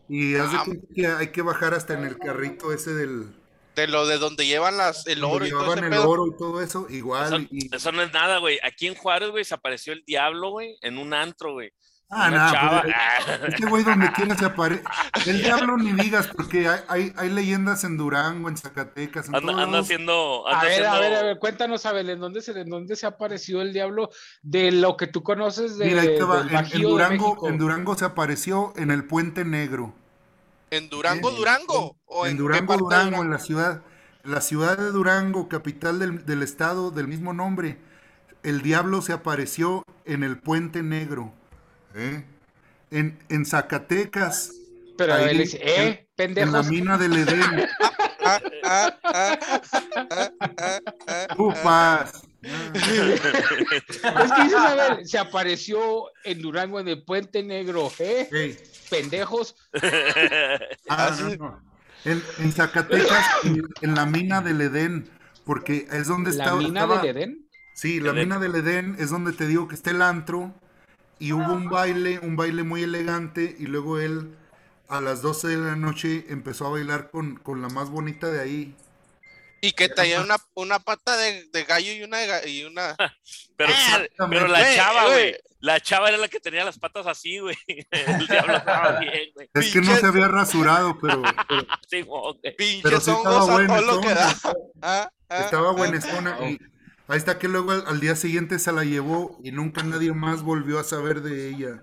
Y 0.08 0.34
haz 0.36 0.52
de 0.52 0.58
Ah. 0.58 0.62
cuenta 0.66 0.86
que 0.94 1.06
hay 1.06 1.28
que 1.32 1.40
bajar 1.42 1.72
hasta 1.74 1.94
en 1.94 2.04
el 2.04 2.18
carrito 2.18 2.72
ese 2.72 2.92
del... 2.94 3.32
De 3.76 3.86
lo 3.86 4.06
de 4.06 4.18
donde 4.18 4.44
llevan 4.46 4.76
las, 4.76 5.06
el 5.06 5.20
donde 5.20 5.36
oro 5.36 5.46
y 5.46 5.50
todo 5.50 5.60
llevaban 5.62 5.78
ese 5.78 5.86
el 5.86 5.92
pedo. 5.92 6.08
oro 6.10 6.26
y 6.26 6.36
todo 6.36 6.60
eso, 6.62 6.86
Eso, 6.86 6.94
igual. 6.94 7.48
y- 7.50 7.74
eso 7.74 7.92
no 7.92 8.02
es 8.02 8.12
nada, 8.12 8.38
güey. 8.38 8.58
Aquí 8.62 8.86
en 8.88 8.94
Juárez, 8.94 9.30
güey, 9.30 9.44
se 9.44 9.54
apareció 9.54 9.92
el 9.94 10.04
diablo, 10.06 10.50
güey, 10.50 10.76
en 10.82 10.98
un 10.98 11.14
antro, 11.14 11.52
güey. 11.54 11.72
Ah, 12.12 12.28
nada, 12.30 12.52
chava. 12.52 12.82
pues, 12.82 12.94
Ah. 12.96 13.46
este 13.48 13.66
güey 13.66 13.84
donde 13.84 14.10
quiera 14.12 14.36
se 14.36 14.44
aparece. 14.44 14.82
El 15.26 15.42
diablo 15.42 15.76
ni 15.76 15.92
digas, 15.92 16.26
porque 16.28 16.66
hay, 16.68 16.80
hay, 16.88 17.12
hay 17.16 17.30
leyendas 17.30 17.84
en 17.84 17.96
Durango, 17.96 18.48
en 18.48 18.56
Zacatecas, 18.56 19.28
en 19.28 19.36
Anda, 19.36 19.52
todos 19.52 19.64
anda 19.64 19.78
haciendo. 19.78 20.48
A 20.48 20.54
Anda 20.54 20.64
ver, 20.64 20.72
a 20.86 20.92
ver, 20.94 21.02
haciendo- 21.04 21.18
a 21.18 21.22
ver, 21.22 21.38
cuéntanos, 21.38 21.86
Abel, 21.86 22.10
¿en 22.10 22.18
dónde 22.20 22.42
se, 22.42 22.50
en 22.60 22.68
dónde 22.68 22.96
se 22.96 23.06
ha 23.06 23.10
aparecido 23.10 23.62
el 23.62 23.72
diablo 23.72 24.10
de 24.42 24.72
lo 24.72 24.96
que 24.96 25.06
tú 25.06 25.22
conoces 25.22 25.78
de, 25.78 25.86
Mira, 25.86 26.02
ahí 26.02 26.16
te 26.16 26.24
va. 26.24 26.38
del 26.38 26.48
En, 26.48 26.56
en 26.56 26.62
Bajío 26.62 26.78
de 26.78 26.84
Durango, 26.92 27.48
en 27.48 27.58
Durango 27.58 27.94
se 27.96 28.04
apareció 28.04 28.72
en 28.76 28.90
el 28.90 29.04
Puente 29.04 29.44
Negro. 29.44 29.94
¿En 30.70 30.88
Durango, 30.88 31.30
Durango? 31.30 31.96
¿O 32.06 32.26
en 32.26 32.36
Durango, 32.36 32.72
de 32.74 32.78
Durango, 32.78 33.22
en 33.22 33.30
la 33.30 33.38
ciudad, 33.38 33.82
la 34.24 34.40
ciudad 34.40 34.76
de 34.78 34.90
Durango, 34.90 35.48
capital 35.48 35.98
del, 35.98 36.24
del 36.26 36.42
estado 36.42 36.90
del 36.90 37.06
mismo 37.08 37.32
nombre, 37.32 37.78
el 38.42 38.62
diablo 38.62 39.00
se 39.02 39.12
apareció 39.12 39.84
en 40.04 40.22
el 40.24 40.38
Puente 40.38 40.82
Negro. 40.82 41.32
¿Eh? 41.94 42.24
En, 42.90 43.18
en 43.28 43.46
Zacatecas, 43.46 44.52
Pero 44.98 45.14
Ahí, 45.14 45.30
él 45.30 45.38
dice, 45.38 45.58
eh, 45.62 45.76
en- 45.76 45.86
En 45.88 45.96
la 46.52 46.60
pendejos. 46.62 46.66
mina 46.68 46.98
del 46.98 47.16
Edén. 47.16 47.66
Upas. 51.38 52.12
Es 52.42 54.32
que 54.32 54.42
dices, 54.44 54.54
a 54.58 54.74
ver, 54.74 55.06
se 55.06 55.18
apareció 55.18 56.06
en 56.24 56.40
Durango 56.42 56.80
en 56.80 56.88
el 56.88 57.02
Puente 57.04 57.42
Negro, 57.42 57.90
¿eh? 57.98 58.56
Pendejos. 58.90 59.54
ah, 60.88 61.16
no, 61.20 61.36
no. 61.36 61.70
En, 62.04 62.22
en 62.38 62.52
Zacatecas, 62.52 63.26
en, 63.44 63.62
en 63.82 63.94
la 63.94 64.06
mina 64.06 64.40
del 64.40 64.60
Edén, 64.62 65.08
porque 65.44 65.86
es 65.92 66.06
donde 66.06 66.32
La 66.32 66.44
está, 66.44 66.56
mina 66.56 66.80
estaba- 66.82 67.02
del 67.02 67.16
Edén. 67.16 67.46
Sí, 67.74 68.00
la 68.00 68.10
Edén. 68.10 68.28
mina 68.28 68.38
del 68.38 68.54
Edén 68.54 68.96
es 68.98 69.10
donde 69.10 69.32
te 69.32 69.46
digo 69.46 69.68
que 69.68 69.74
está 69.74 69.90
el 69.90 70.02
antro 70.02 70.54
y 71.20 71.32
hubo 71.32 71.52
un 71.52 71.68
baile, 71.68 72.18
un 72.18 72.34
baile 72.34 72.64
muy 72.64 72.82
elegante 72.82 73.54
y 73.58 73.66
luego 73.66 74.00
él 74.00 74.34
a 74.88 75.00
las 75.00 75.22
12 75.22 75.46
de 75.48 75.56
la 75.58 75.76
noche 75.76 76.24
empezó 76.30 76.66
a 76.66 76.70
bailar 76.70 77.10
con, 77.12 77.36
con 77.36 77.62
la 77.62 77.68
más 77.68 77.90
bonita 77.90 78.26
de 78.28 78.40
ahí. 78.40 78.74
Y 79.60 79.72
que 79.72 79.88
traía 79.90 80.22
una, 80.22 80.36
una 80.54 80.78
pata 80.80 81.16
de, 81.18 81.44
de 81.52 81.64
gallo 81.64 81.92
y 81.92 82.02
una, 82.02 82.18
y 82.46 82.64
una... 82.64 82.96
Pero, 83.56 83.72
Exactamente. 83.72 84.16
pero 84.38 84.48
la 84.48 84.58
Güey, 84.60 84.74
chava, 84.74 85.06
güey. 85.08 85.36
La 85.60 85.80
chava 85.80 86.08
era 86.08 86.16
la 86.16 86.28
que 86.28 86.40
tenía 86.40 86.64
las 86.64 86.78
patas 86.78 87.06
así, 87.06 87.38
güey. 87.40 87.54
El 87.90 88.26
diablo 88.26 88.56
estaba 88.56 88.98
bien, 89.00 89.28
güey. 89.34 89.50
Es 89.52 89.70
que 89.70 89.82
no 89.82 89.94
se 89.94 90.06
había 90.06 90.28
rasurado, 90.28 90.98
pero, 90.98 91.20
pero 91.46 91.66
Sí, 91.86 92.00
güey. 92.00 92.34
Pinches 92.56 93.04
sí 93.04 93.10
estaba 93.10 93.44
hongos 93.44 93.48
a 93.50 93.52
bueno, 93.52 93.76
todo 93.76 93.96
lo 93.96 94.00
que 94.00 94.14
da. 94.14 94.30
estaba- 94.30 94.54
Ah, 94.80 95.10
ah, 95.28 95.40
estaba 95.40 95.70
ah. 95.72 96.48
Y 96.48 96.58
ahí 97.10 97.18
está 97.18 97.38
que 97.38 97.48
luego 97.48 97.72
al, 97.72 97.84
al 97.86 98.00
día 98.00 98.16
siguiente 98.16 98.58
se 98.58 98.72
la 98.72 98.84
llevó 98.84 99.38
y 99.42 99.50
nunca 99.52 99.82
nadie 99.82 100.12
más 100.12 100.42
volvió 100.42 100.78
a 100.78 100.84
saber 100.84 101.20
de 101.22 101.48
ella. 101.50 101.82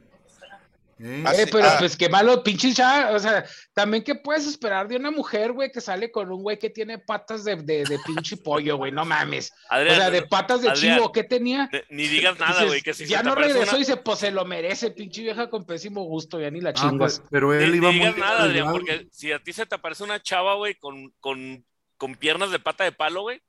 ¿Eh? 1.00 1.24
Eh, 1.38 1.46
pero 1.52 1.68
ah. 1.68 1.76
pues 1.78 1.96
qué 1.96 2.10
malo, 2.10 2.42
pinches 2.44 2.74
ya, 2.76 3.12
o 3.14 3.20
sea, 3.20 3.46
también 3.76 4.04
qué 4.04 4.16
puedes 4.16 4.48
esperar 4.48 4.88
de 4.88 4.96
una 4.96 5.12
mujer, 5.12 5.52
güey, 5.52 5.72
que 5.72 5.80
sale 5.80 6.10
con 6.12 6.32
un 6.32 6.42
güey 6.42 6.58
que 6.58 6.72
tiene 6.72 6.98
patas 6.98 7.44
de, 7.44 7.56
de, 7.58 7.84
de 7.84 8.00
pinche 8.04 8.36
pollo, 8.36 8.78
güey, 8.78 8.92
no 8.92 9.06
mames. 9.06 9.54
O 9.70 9.76
sea, 9.76 10.10
de 10.10 10.24
patas 10.24 10.64
de 10.64 10.70
Adrián, 10.70 10.96
chivo, 10.98 11.12
¿qué 11.12 11.24
tenía? 11.24 11.70
de- 11.72 11.86
ni 11.92 12.08
digas 12.08 12.40
nada, 12.40 12.66
güey. 12.66 12.82
Que 12.82 12.96
si 12.96 13.06
ya 13.06 13.22
no 13.22 13.36
regresó 13.36 13.62
una- 13.70 13.76
y 13.76 13.80
dice, 13.82 13.98
pues 13.98 14.18
se 14.18 14.32
lo 14.32 14.44
merece, 14.46 14.90
pinche 14.90 15.22
vieja 15.22 15.52
con 15.52 15.66
pésimo 15.66 16.04
gusto, 16.04 16.40
ya 16.40 16.50
ni 16.50 16.62
la 16.62 16.72
Ah, 16.72 16.74
chingas. 16.74 17.20
pues, 17.20 17.22
pero 17.30 17.54
él 17.54 17.74
Ni, 17.74 17.78
iba 17.78 17.92
ni 17.92 17.98
muy 18.00 18.08
digas 18.08 18.18
nada, 18.20 18.44
Adrián, 18.46 18.72
porque 18.72 19.08
si 19.12 19.32
a 19.32 19.38
ti 19.38 19.54
se 19.54 19.68
te 19.68 19.76
aparece 19.76 20.04
una 20.04 20.20
chava, 20.20 20.56
güey, 20.56 20.74
con, 20.80 21.14
con, 21.20 21.64
con 21.98 22.16
piernas 22.16 22.50
de 22.50 22.58
pata 22.58 22.86
de 22.86 22.92
palo, 22.92 23.22
güey, 23.22 23.40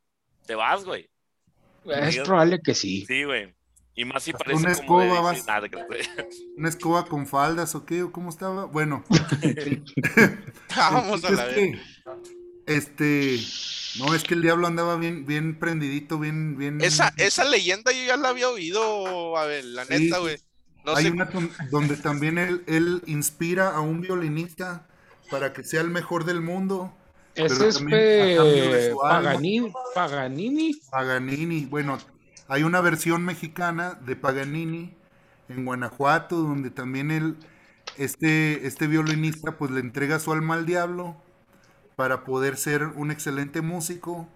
te 0.44 0.54
vas, 0.54 0.84
güey. 0.84 1.08
Es 1.94 2.14
digas- 2.14 2.26
probable 2.26 2.60
que 2.62 2.74
sí. 2.74 3.04
Sí, 3.06 3.24
güey. 3.24 3.54
Y 3.94 4.04
más 4.04 4.22
si 4.22 4.32
parece 4.32 4.54
una 4.56 4.74
como 4.76 5.00
de... 5.00 5.06
escoba 5.08 5.20
vas. 5.20 5.46
nada, 5.46 5.68
que- 5.68 5.78
¿Una 6.56 6.68
escoba 6.68 7.04
con 7.06 7.26
faldas 7.26 7.74
o 7.74 7.84
qué? 7.84 8.04
¿O 8.04 8.12
cómo 8.12 8.30
estaba? 8.30 8.66
Bueno. 8.66 9.04
Vamos 10.76 11.24
a 11.24 11.30
la 11.30 11.44
vez. 11.46 11.54
que, 11.54 11.78
este, 12.66 13.38
no, 13.98 14.14
es 14.14 14.22
que 14.24 14.34
el 14.34 14.42
diablo 14.42 14.66
andaba 14.66 14.96
bien, 14.96 15.26
bien 15.26 15.58
prendidito, 15.58 16.18
bien, 16.18 16.56
bien. 16.56 16.80
Esa, 16.80 17.12
esa 17.16 17.44
leyenda 17.44 17.92
yo 17.92 18.04
ya 18.06 18.16
la 18.16 18.28
había 18.28 18.48
oído, 18.48 19.36
a 19.36 19.46
ver, 19.46 19.64
la 19.64 19.84
Sí. 19.84 19.94
neta, 20.04 20.18
güey. 20.18 20.36
No 20.84 20.94
Hay 20.96 21.04
sé, 21.06 21.10
una 21.10 21.28
donde 21.70 21.96
también 21.96 22.38
él, 22.38 22.62
él 22.66 23.02
inspira 23.06 23.70
a 23.74 23.80
un 23.80 24.00
violinista 24.00 24.86
para 25.30 25.52
que 25.52 25.64
sea 25.64 25.80
el 25.80 25.90
mejor 25.90 26.24
del 26.24 26.40
mundo, 26.40 26.96
Ese 27.46 27.68
es 27.68 27.78
pe- 27.90 28.36
Paganini. 29.02 29.72
Paganini. 30.90 31.66
Bueno, 31.66 31.98
hay 32.48 32.62
una 32.62 32.80
versión 32.80 33.24
mexicana 33.24 33.98
de 34.04 34.16
Paganini 34.16 34.94
en 35.48 35.64
Guanajuato, 35.64 36.36
donde 36.36 36.70
también 36.70 37.10
él, 37.10 37.36
este, 37.96 38.66
este 38.66 38.86
violinista, 38.86 39.56
pues 39.56 39.70
le 39.70 39.80
entrega 39.80 40.18
su 40.18 40.32
alma 40.32 40.54
al 40.54 40.66
diablo 40.66 41.16
para 41.96 42.24
poder 42.24 42.56
ser 42.56 42.84
un 42.84 43.10
excelente 43.10 43.60
músico 43.60 44.28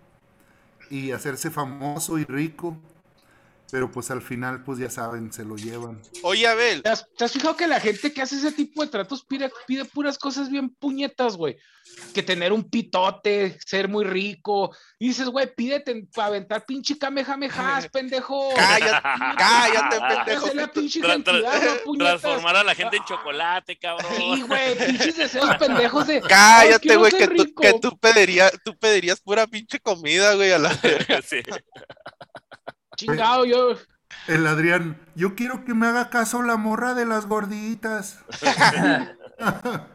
y 0.90 1.12
hacerse 1.12 1.50
famoso 1.50 2.18
y 2.18 2.24
rico. 2.24 2.76
Pero 3.72 3.90
pues 3.90 4.10
al 4.10 4.20
final, 4.20 4.62
pues 4.64 4.78
ya 4.78 4.90
saben, 4.90 5.32
se 5.32 5.44
lo 5.46 5.56
llevan. 5.56 5.98
oye, 6.22 6.46
Abel, 6.46 6.82
¿Te 6.82 6.90
has, 6.90 7.06
te 7.16 7.24
has 7.24 7.32
fijado 7.32 7.56
que 7.56 7.66
la 7.66 7.80
gente 7.80 8.12
que 8.12 8.20
hace 8.20 8.36
ese 8.36 8.52
tipo 8.52 8.82
de 8.84 8.88
tratos 8.90 9.24
pide, 9.24 9.50
pide 9.66 9.86
puras 9.86 10.18
cosas 10.18 10.50
bien 10.50 10.68
puñetas, 10.68 11.38
güey? 11.38 11.56
Que 12.14 12.22
tener 12.22 12.52
un 12.52 12.68
pitote, 12.68 13.58
ser 13.64 13.88
muy 13.88 14.04
rico. 14.04 14.76
Y 14.98 15.08
dices, 15.08 15.26
güey, 15.26 15.52
pídete 15.54 16.06
para 16.14 16.28
aventar 16.28 16.66
pinche 16.66 16.98
kamehamehas, 16.98 17.88
pendejo. 17.92 18.50
cállate, 18.54 19.08
cállate, 19.38 19.96
pendejo. 20.26 20.54
la 20.54 20.66
pinche 20.70 21.00
Tra- 21.00 21.24
tra- 21.24 21.80
no 21.86 21.92
transformar 21.94 22.56
a 22.56 22.64
la 22.64 22.74
gente 22.74 22.98
en 22.98 23.04
chocolate, 23.04 23.78
cabrón. 23.78 24.12
Sí, 24.18 24.42
güey, 24.42 24.76
pinches 24.86 25.16
deseos 25.16 25.56
pendejos 25.56 26.06
de. 26.06 26.16
"Ay, 26.16 26.20
Cállate, 26.28 26.96
güey, 26.96 27.10
que 27.12 27.26
tú, 27.26 27.32
rico". 27.42 27.62
que 27.62 27.72
tú 27.80 27.98
pedirías, 27.98 28.52
tú 28.62 28.76
pedirías 28.78 29.18
pura 29.20 29.46
pinche 29.46 29.80
comida, 29.80 30.34
güey, 30.34 30.52
a 30.52 30.58
la 30.58 30.70
Sí. 31.26 31.40
Chingado, 33.06 33.44
yo. 33.44 33.74
El 34.28 34.46
Adrián, 34.46 34.98
yo 35.14 35.34
quiero 35.34 35.64
que 35.64 35.74
me 35.74 35.86
haga 35.86 36.10
caso 36.10 36.42
la 36.42 36.56
morra 36.56 36.94
de 36.94 37.06
las 37.06 37.26
gorditas. 37.26 38.18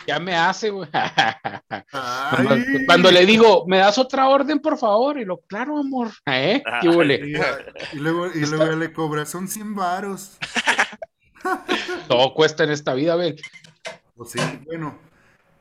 Ya 0.05 0.19
me 0.19 0.35
hace, 0.35 0.71
güey. 0.71 0.89
Cuando, 1.91 2.55
cuando 2.85 3.11
le 3.11 3.25
digo, 3.25 3.63
¿me 3.65 3.77
das 3.77 3.97
otra 3.97 4.27
orden, 4.27 4.59
por 4.59 4.77
favor? 4.77 5.17
Y 5.19 5.23
lo, 5.25 5.37
claro, 5.41 5.77
amor. 5.77 6.09
¿Eh? 6.25 6.61
¿Qué 6.81 6.89
huele? 6.89 7.21
Y, 7.93 7.95
y 7.95 7.99
luego, 7.99 8.27
y 8.27 8.45
luego 8.45 8.75
le 8.75 8.91
cobra, 8.91 9.25
son 9.25 9.47
100 9.47 9.73
varos. 9.73 10.37
Todo 12.09 12.33
cuesta 12.33 12.65
en 12.65 12.71
esta 12.71 12.93
vida, 12.93 13.15
güey. 13.15 13.35
Pues 14.15 14.31
sí, 14.31 14.39
bueno. 14.65 14.99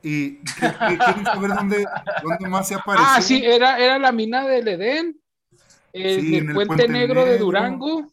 ¿Y 0.03 0.37
qué- 0.39 0.73
qué- 0.89 0.97
quieren 0.97 1.25
saber 1.25 1.51
dónde, 1.53 1.85
dónde 2.23 2.49
más 2.49 2.67
se 2.67 2.75
apareció? 2.75 3.07
Ah, 3.09 3.21
sí, 3.21 3.41
era, 3.45 3.79
era 3.79 3.97
la 3.99 4.11
mina 4.11 4.45
del 4.45 4.67
Edén. 4.67 5.17
El, 6.01 6.21
Sí, 6.21 6.35
el 6.35 6.43
en 6.43 6.49
el 6.49 6.55
puente, 6.55 6.67
Puente 6.67 6.87
negro, 6.87 7.25
de. 7.25 7.37
Durango. 7.37 8.11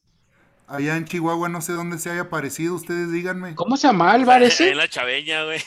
Allá 0.67 0.97
en 0.97 1.05
Chihuahua 1.05 1.49
no 1.49 1.61
sé 1.61 1.73
dónde 1.73 1.99
se 1.99 2.11
haya 2.11 2.23
aparecido, 2.23 2.75
ustedes 2.75 3.13
díganme. 3.13 3.55
¿Cómo 3.55 3.77
se 3.77 3.91
bar 3.93 4.43
ese? 4.43 4.71
En 4.71 4.79
la 4.79 4.89
chaveña, 4.89 5.45
güey. 5.45 5.61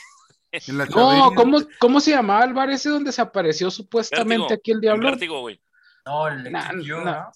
En 0.50 0.78
la 0.78 0.86
No. 0.86 1.34
¿cómo, 1.34 1.60
¿cómo 1.78 2.00
se 2.00 2.16
bar 2.16 2.70
ese 2.70 2.88
donde 2.88 3.12
se 3.12 3.20
apareció 3.20 3.70
supuestamente 3.70 4.38
Vértigo. 4.38 4.54
aquí 4.58 4.70
el 4.72 4.80
diablo? 4.80 5.10
Vértigo, 5.10 5.40
güey. 5.40 5.60
No, 6.06 6.26
el 6.28 6.50
Nah. 6.50 7.30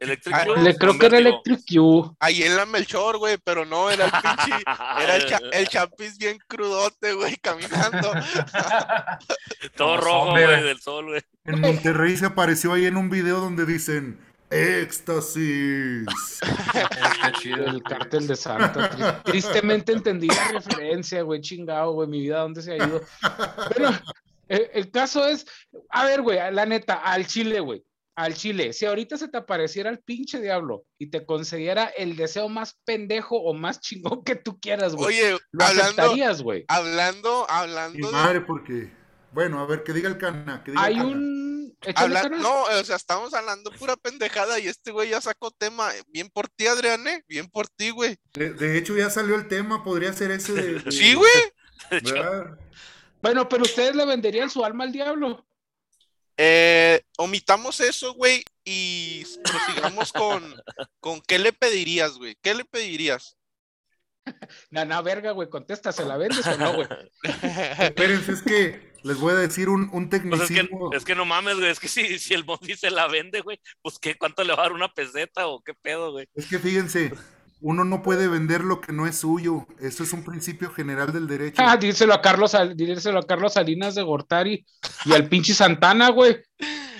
Electric 0.00 0.34
Ah, 0.34 0.44
Le 0.62 0.76
creo 0.76 0.98
que 0.98 1.06
era. 1.06 1.18
Electric 1.18 1.60
U. 1.80 2.14
Ahí 2.20 2.42
en 2.42 2.56
la 2.56 2.66
Melchor, 2.66 3.18
güey, 3.18 3.38
pero 3.42 3.64
no, 3.64 3.90
era 3.90 4.06
el 4.06 4.10
pinche, 4.10 4.62
era 5.02 5.16
el, 5.16 5.26
cha- 5.26 5.40
el 5.52 5.68
chapis 5.68 6.18
bien 6.18 6.38
crudote, 6.46 7.12
güey, 7.14 7.36
caminando. 7.36 8.12
Todo 9.76 9.96
Como 9.98 10.00
rojo, 10.00 10.30
güey, 10.32 10.62
del 10.62 10.80
sol, 10.80 11.06
güey. 11.06 11.22
En 11.44 11.60
Monterrey 11.60 12.16
se 12.16 12.26
apareció 12.26 12.72
ahí 12.72 12.86
en 12.86 12.96
un 12.96 13.08
video 13.10 13.40
donde 13.40 13.66
dicen 13.66 14.18
éxtasis. 14.50 16.06
Está 16.42 17.32
chido. 17.40 17.66
El 17.66 17.82
cártel 17.82 18.26
de 18.26 18.36
Santa. 18.36 18.90
Tri- 18.90 19.22
Tristemente 19.24 19.92
entendí 19.92 20.28
la 20.28 20.48
referencia, 20.52 21.22
güey, 21.22 21.40
chingado, 21.40 21.92
güey, 21.92 22.08
mi 22.08 22.20
vida, 22.20 22.40
¿dónde 22.40 22.62
se 22.62 22.72
ha 22.72 22.76
ido? 22.76 23.02
Bueno, 23.76 23.98
el, 24.48 24.68
el 24.72 24.90
caso 24.90 25.26
es, 25.26 25.46
a 25.90 26.04
ver, 26.04 26.22
güey, 26.22 26.38
la 26.52 26.66
neta, 26.66 26.94
al 26.94 27.26
Chile, 27.26 27.60
güey, 27.60 27.82
al 28.16 28.34
Chile, 28.34 28.72
si 28.72 28.86
ahorita 28.86 29.16
se 29.18 29.28
te 29.28 29.36
apareciera 29.36 29.90
el 29.90 29.98
pinche 30.00 30.40
diablo 30.40 30.84
y 30.98 31.10
te 31.10 31.24
concediera 31.26 31.84
el 31.84 32.16
deseo 32.16 32.48
más 32.48 32.78
pendejo 32.84 33.36
o 33.36 33.52
más 33.54 33.80
chingón 33.80 34.24
que 34.24 34.34
tú 34.36 34.58
quieras, 34.58 34.94
güey, 34.94 35.08
Oye, 35.20 35.38
lo 35.52 35.64
hablando, 35.64 36.02
aceptarías, 36.02 36.42
güey. 36.42 36.64
hablando, 36.68 37.46
Mi 37.48 37.54
hablando 37.54 38.06
de, 38.08 38.12
madre, 38.12 38.40
porque. 38.40 38.90
Bueno, 39.32 39.60
a 39.60 39.66
ver, 39.66 39.82
que 39.84 39.92
diga 39.92 40.08
el 40.08 40.16
cana. 40.16 40.62
Que 40.64 40.70
diga 40.70 40.82
Hay 40.82 40.94
el 40.94 40.98
cana. 41.00 41.10
un... 41.12 41.76
habla- 41.94 42.28
no, 42.30 42.62
o 42.62 42.84
sea, 42.84 42.96
estamos 42.96 43.34
hablando 43.34 43.70
pura 43.72 43.96
pendejada 43.96 44.58
y 44.58 44.66
este 44.66 44.92
güey 44.92 45.10
ya 45.10 45.20
sacó 45.20 45.50
tema. 45.50 45.90
Bien 46.08 46.30
por 46.32 46.48
ti, 46.48 46.66
Adrián, 46.66 47.06
¿eh? 47.06 47.22
Bien 47.28 47.46
por 47.48 47.68
ti, 47.68 47.90
güey. 47.90 48.16
De, 48.32 48.54
de 48.54 48.78
hecho, 48.78 48.96
ya 48.96 49.10
salió 49.10 49.34
el 49.34 49.46
tema, 49.46 49.84
podría 49.84 50.12
ser 50.14 50.30
ese 50.30 50.54
de. 50.54 50.78
de- 50.80 50.90
Sí, 50.90 51.12
güey. 51.14 51.30
Bueno, 53.22 53.48
pero 53.48 53.62
ustedes 53.64 53.94
le 53.94 54.06
venderían 54.06 54.50
su 54.50 54.64
alma 54.64 54.84
al 54.84 54.92
diablo. 54.92 55.45
Eh, 56.36 57.02
omitamos 57.16 57.80
eso, 57.80 58.14
güey, 58.14 58.44
y 58.64 59.24
prosigamos 59.42 60.12
con, 60.12 60.54
con 61.00 61.20
qué 61.22 61.38
le 61.38 61.52
pedirías, 61.52 62.18
güey. 62.18 62.36
¿Qué 62.42 62.54
le 62.54 62.64
pedirías? 62.64 63.36
No, 64.70 65.02
verga, 65.02 65.30
güey, 65.32 65.48
contesta, 65.48 65.92
¿se 65.92 66.04
la 66.04 66.16
vendes 66.16 66.46
o 66.46 66.58
no, 66.58 66.74
güey? 66.74 66.88
Espérense, 67.22 68.32
es 68.32 68.42
que 68.42 68.92
les 69.02 69.18
voy 69.18 69.32
a 69.32 69.36
decir 69.36 69.68
un, 69.68 69.88
un 69.92 70.08
Pues 70.08 70.22
es 70.22 70.48
que, 70.48 70.54
tecnicismo. 70.54 70.92
es 70.92 71.04
que 71.04 71.14
no 71.14 71.24
mames, 71.24 71.56
güey. 71.56 71.70
Es 71.70 71.78
que 71.78 71.88
si, 71.88 72.18
si 72.18 72.34
el 72.34 72.42
Bondi 72.42 72.76
se 72.76 72.90
la 72.90 73.06
vende, 73.06 73.40
güey, 73.40 73.60
pues 73.80 73.98
qué, 73.98 74.18
¿cuánto 74.18 74.42
le 74.42 74.52
va 74.52 74.60
a 74.60 74.62
dar 74.64 74.72
una 74.72 74.92
peseta 74.92 75.46
o 75.46 75.62
qué 75.62 75.74
pedo, 75.74 76.12
güey? 76.12 76.26
Es 76.34 76.46
que 76.46 76.58
fíjense, 76.58 77.12
uno 77.60 77.84
no 77.84 78.02
puede 78.02 78.28
vender 78.28 78.62
lo 78.64 78.80
que 78.80 78.92
no 78.92 79.06
es 79.06 79.16
suyo. 79.18 79.66
Eso 79.80 80.02
es 80.02 80.12
un 80.12 80.22
principio 80.24 80.70
general 80.70 81.12
del 81.12 81.26
derecho. 81.26 81.62
Ah, 81.64 81.76
díselo 81.76 82.12
a 82.14 82.20
Carlos, 82.22 82.54
díselo 82.74 83.18
a 83.20 83.26
Carlos 83.26 83.54
Salinas 83.54 83.94
de 83.94 84.02
Gortari 84.02 84.64
y 85.04 85.12
al 85.12 85.28
pinche 85.28 85.54
Santana, 85.54 86.10
güey. 86.10 86.36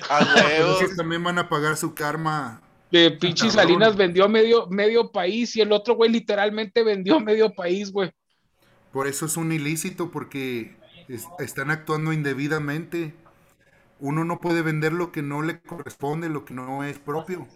A 0.08 0.18
Pero 0.34 0.66
huevo. 0.66 0.80
esos 0.80 0.96
también 0.96 1.22
van 1.22 1.38
a 1.38 1.48
pagar 1.48 1.76
su 1.76 1.94
karma. 1.94 2.62
De 2.90 3.10
pinche 3.10 3.48
Cabrón. 3.48 3.64
Salinas 3.64 3.96
vendió 3.96 4.28
medio, 4.28 4.66
medio 4.68 5.10
país 5.10 5.54
y 5.56 5.60
el 5.60 5.72
otro, 5.72 5.94
güey, 5.94 6.10
literalmente 6.10 6.82
vendió 6.84 7.18
medio 7.20 7.52
país, 7.54 7.90
güey. 7.92 8.12
Por 8.92 9.06
eso 9.08 9.26
es 9.26 9.36
un 9.36 9.52
ilícito, 9.52 10.10
porque 10.10 10.76
es- 11.08 11.26
están 11.38 11.70
actuando 11.70 12.12
indebidamente. 12.12 13.12
Uno 13.98 14.24
no 14.24 14.40
puede 14.40 14.62
vender 14.62 14.92
lo 14.92 15.10
que 15.12 15.22
no 15.22 15.42
le 15.42 15.60
corresponde, 15.60 16.28
lo 16.28 16.44
que 16.44 16.54
no 16.54 16.84
es 16.84 16.98
propio. 16.98 17.46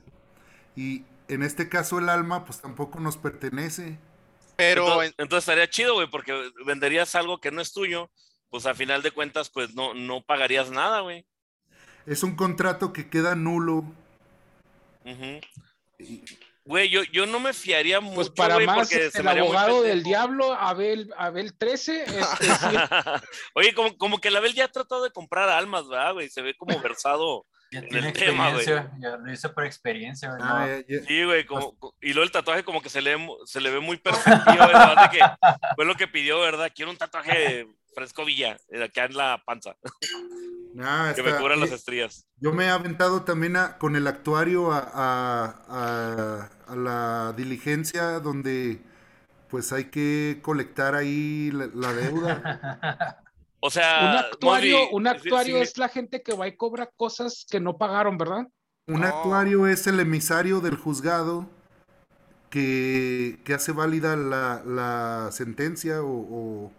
Y 0.76 1.04
en 1.34 1.42
este 1.42 1.68
caso 1.68 1.98
el 1.98 2.08
alma, 2.08 2.44
pues 2.44 2.60
tampoco 2.60 3.00
nos 3.00 3.16
pertenece. 3.16 3.98
Pero 4.56 4.84
entonces, 4.86 5.08
en- 5.16 5.22
entonces 5.24 5.42
estaría 5.48 5.70
chido, 5.70 5.94
güey, 5.94 6.10
porque 6.10 6.50
venderías 6.66 7.14
algo 7.14 7.40
que 7.40 7.50
no 7.50 7.60
es 7.62 7.72
tuyo, 7.72 8.10
pues 8.50 8.66
a 8.66 8.74
final 8.74 9.02
de 9.02 9.10
cuentas, 9.10 9.48
pues 9.50 9.74
no, 9.74 9.94
no 9.94 10.22
pagarías 10.22 10.70
nada, 10.70 11.00
güey. 11.00 11.24
Es 12.06 12.22
un 12.22 12.36
contrato 12.36 12.92
que 12.92 13.08
queda 13.08 13.34
nulo. 13.34 13.84
Y- 15.98 16.22
Güey, 16.62 16.88
yo, 16.90 17.02
yo 17.04 17.26
no 17.26 17.40
me 17.40 17.52
fiaría 17.54 18.00
mucho, 18.00 18.14
Pues 18.16 18.30
para 18.30 18.54
güey, 18.54 18.66
más, 18.66 18.76
porque 18.76 19.10
se 19.10 19.20
el 19.22 19.28
abogado 19.28 19.82
del 19.82 20.02
diablo, 20.04 20.52
Abel, 20.52 21.12
Abel 21.16 21.56
13, 21.56 22.04
este, 22.04 22.44
sí, 22.46 22.76
Oye, 23.54 23.74
como, 23.74 23.96
como 23.96 24.20
que 24.20 24.30
la 24.30 24.38
Abel 24.38 24.52
ya 24.54 24.66
ha 24.66 24.68
tratado 24.68 25.02
de 25.02 25.10
comprar 25.10 25.48
almas, 25.48 25.88
¿verdad, 25.88 26.12
güey? 26.12 26.28
Se 26.28 26.42
ve 26.42 26.54
como 26.54 26.78
versado. 26.80 27.46
Ya 27.72 27.78
En 27.80 27.88
tiene 27.88 28.08
el 28.08 28.12
tema, 28.12 28.50
güey. 28.52 28.66
ya 28.66 29.16
lo 29.16 29.32
hice 29.32 29.48
por 29.50 29.64
experiencia, 29.64 30.30
güey. 30.30 30.40
Ah, 30.42 30.66
no. 30.88 30.96
Sí, 31.06 31.24
güey, 31.24 31.46
como, 31.46 31.78
co- 31.78 31.94
y 32.00 32.08
luego 32.12 32.24
el 32.24 32.32
tatuaje 32.32 32.64
como 32.64 32.82
que 32.82 32.88
se 32.88 33.00
le, 33.00 33.16
se 33.46 33.60
le 33.60 33.70
ve 33.70 33.78
muy 33.80 33.96
perfectivo, 33.96 34.58
¿verdad? 34.66 35.08
De 35.10 35.18
que 35.18 35.24
fue 35.76 35.84
lo 35.84 35.94
que 35.94 36.08
pidió, 36.08 36.40
¿verdad? 36.40 36.72
Quiero 36.74 36.90
un 36.90 36.96
tatuaje 36.96 37.68
fresco 37.94 38.24
Villa, 38.24 38.56
eh, 38.70 38.82
acá 38.82 39.04
en 39.04 39.16
la 39.16 39.42
panza, 39.44 39.76
nah, 40.74 41.12
que 41.14 41.22
me 41.22 41.28
está- 41.30 41.40
cubran 41.40 41.60
las 41.60 41.70
estrías. 41.72 42.26
Yo 42.38 42.52
me 42.52 42.64
he 42.64 42.68
aventado 42.70 43.22
también 43.22 43.56
a- 43.56 43.78
con 43.78 43.94
el 43.94 44.06
actuario 44.08 44.72
a, 44.72 44.78
a- 44.92 45.64
a- 45.68 46.50
a 46.72 46.76
la 46.76 47.34
diligencia 47.36 48.18
donde 48.20 48.80
pues 49.48 49.72
hay 49.72 49.84
que 49.86 50.38
colectar 50.42 50.94
ahí 50.94 51.50
la, 51.52 51.68
la 51.74 51.92
deuda. 51.92 53.16
O 53.60 53.70
sea, 53.70 54.00
un 54.10 54.16
actuario, 54.18 54.78
Mosby, 54.78 54.94
un 54.96 55.02
sí- 55.04 55.08
actuario 55.08 55.56
sí- 55.56 55.62
es 55.62 55.78
la 55.78 55.88
gente 55.88 56.22
que 56.22 56.32
va 56.34 56.48
y 56.48 56.56
cobra 56.56 56.86
cosas 56.96 57.46
que 57.50 57.60
no 57.60 57.76
pagaron, 57.76 58.16
¿verdad? 58.18 58.46
Un 58.86 59.00
No. 59.02 59.06
actuario 59.06 59.66
es 59.66 59.86
el 59.86 60.00
emisario 60.00 60.60
del 60.60 60.76
juzgado 60.76 61.46
que, 62.48 63.38
que 63.44 63.54
hace 63.54 63.72
válida 63.72 64.16
la, 64.16 64.62
la 64.64 65.28
sentencia 65.32 66.02
o, 66.02 66.08
o- 66.08 66.72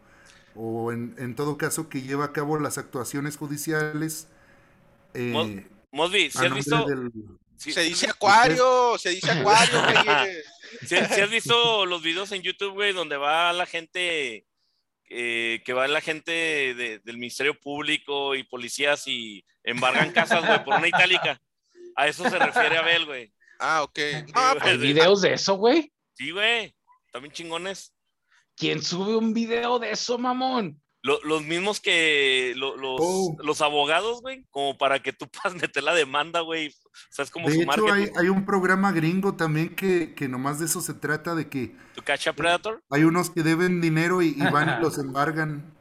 o 0.56 0.92
en, 0.92 1.16
en 1.18 1.36
todo 1.36 1.58
caso 1.58 1.88
que 1.88 2.02
lleva 2.02 2.26
a 2.26 2.34
cabo 2.34 2.60
las 2.60 2.78
actuaciones 2.78 3.38
judiciales. 3.38 4.28
eh, 5.14 5.32
Mos- 5.34 5.50
Mosby, 5.92 6.30
¿si 6.32 6.38
a 6.40 6.42
has 6.48 6.54
visto? 6.54 6.86
del- 6.86 7.12
sí- 7.58 7.72
se 7.72 7.82
dice 7.82 8.10
acuario, 8.10 8.98
se 8.98 9.10
dice 9.12 9.32
acuario, 9.32 9.72
güey. 10.06 10.28
¿sí- 10.82 10.96
sí 11.14 11.22
has 11.22 11.30
visto 11.30 11.86
los 11.86 12.02
videos 12.02 12.32
en 12.34 12.42
YouTube, 12.42 12.74
güey, 12.74 12.92
donde 12.94 13.16
va 13.18 13.54
la 13.54 13.66
gente, 13.66 14.46
eh, 15.14 15.62
que 15.66 15.74
va 15.74 15.88
la 15.90 16.00
gente 16.02 16.32
de- 16.32 17.00
del 17.04 17.18
Ministerio 17.18 17.60
Público 17.60 18.34
y 18.36 18.44
policías 18.44 19.08
y 19.08 19.44
embargan 19.64 20.12
casas, 20.12 20.46
güey, 20.46 20.64
por 20.64 20.76
una 20.76 20.88
itálica? 20.88 21.42
A 21.96 22.08
eso 22.08 22.30
se 22.30 22.40
refiere 22.40 22.78
Abel, 22.78 23.06
güey. 23.06 23.34
Ah, 23.60 23.84
ok. 23.84 24.00
Ah, 24.34 24.56
güey. 24.60 24.70
Hay 24.72 24.78
videos 24.78 25.22
de 25.22 25.34
eso, 25.34 25.56
güey. 25.56 25.92
Sí, 26.14 26.32
güey, 26.32 26.74
también 27.12 27.34
chingones. 27.34 27.94
¿Quién 28.56 28.82
sube 28.82 29.16
un 29.18 29.34
video 29.34 29.80
de 29.80 29.92
eso, 29.92 30.18
mamón? 30.18 30.82
Lo- 31.04 31.20
los 31.24 31.44
mismos 31.44 31.80
que 31.80 32.54
lo- 32.56 32.78
los, 32.78 33.00
Oh. 33.02 33.36
los 33.44 33.62
abogados, 33.62 34.22
güey, 34.22 34.46
como 34.52 34.78
para 34.78 35.02
que 35.02 35.12
tú 35.14 35.28
puedas 35.44 35.56
meter 35.60 35.84
la 35.84 35.96
demanda, 35.96 36.42
güey. 36.42 36.68
O 36.70 36.74
sea, 37.10 37.24
es 37.26 37.32
como 37.32 37.48
De 37.50 37.56
su 37.56 37.62
hecho, 37.62 37.72
hay, 37.72 37.78
marketing. 38.04 38.20
hay 38.20 38.30
un 38.30 38.46
programa 38.46 38.92
gringo 38.92 39.36
también 39.36 39.76
que, 39.76 40.14
que 40.14 40.28
nomás 40.28 40.60
de 40.60 40.66
eso 40.66 40.80
se 40.82 40.94
trata, 40.94 41.34
de 41.34 41.50
que 41.50 41.76
¿Tu 41.96 42.04
cacha 42.04 42.34
Predator? 42.34 42.84
hay 42.92 43.04
unos 43.04 43.30
que 43.32 43.42
deben 43.44 43.82
dinero 43.82 44.22
y, 44.22 44.36
y 44.38 44.42
van 44.52 44.78
y 44.78 44.82
los 44.84 44.98
embargan. 45.00 45.74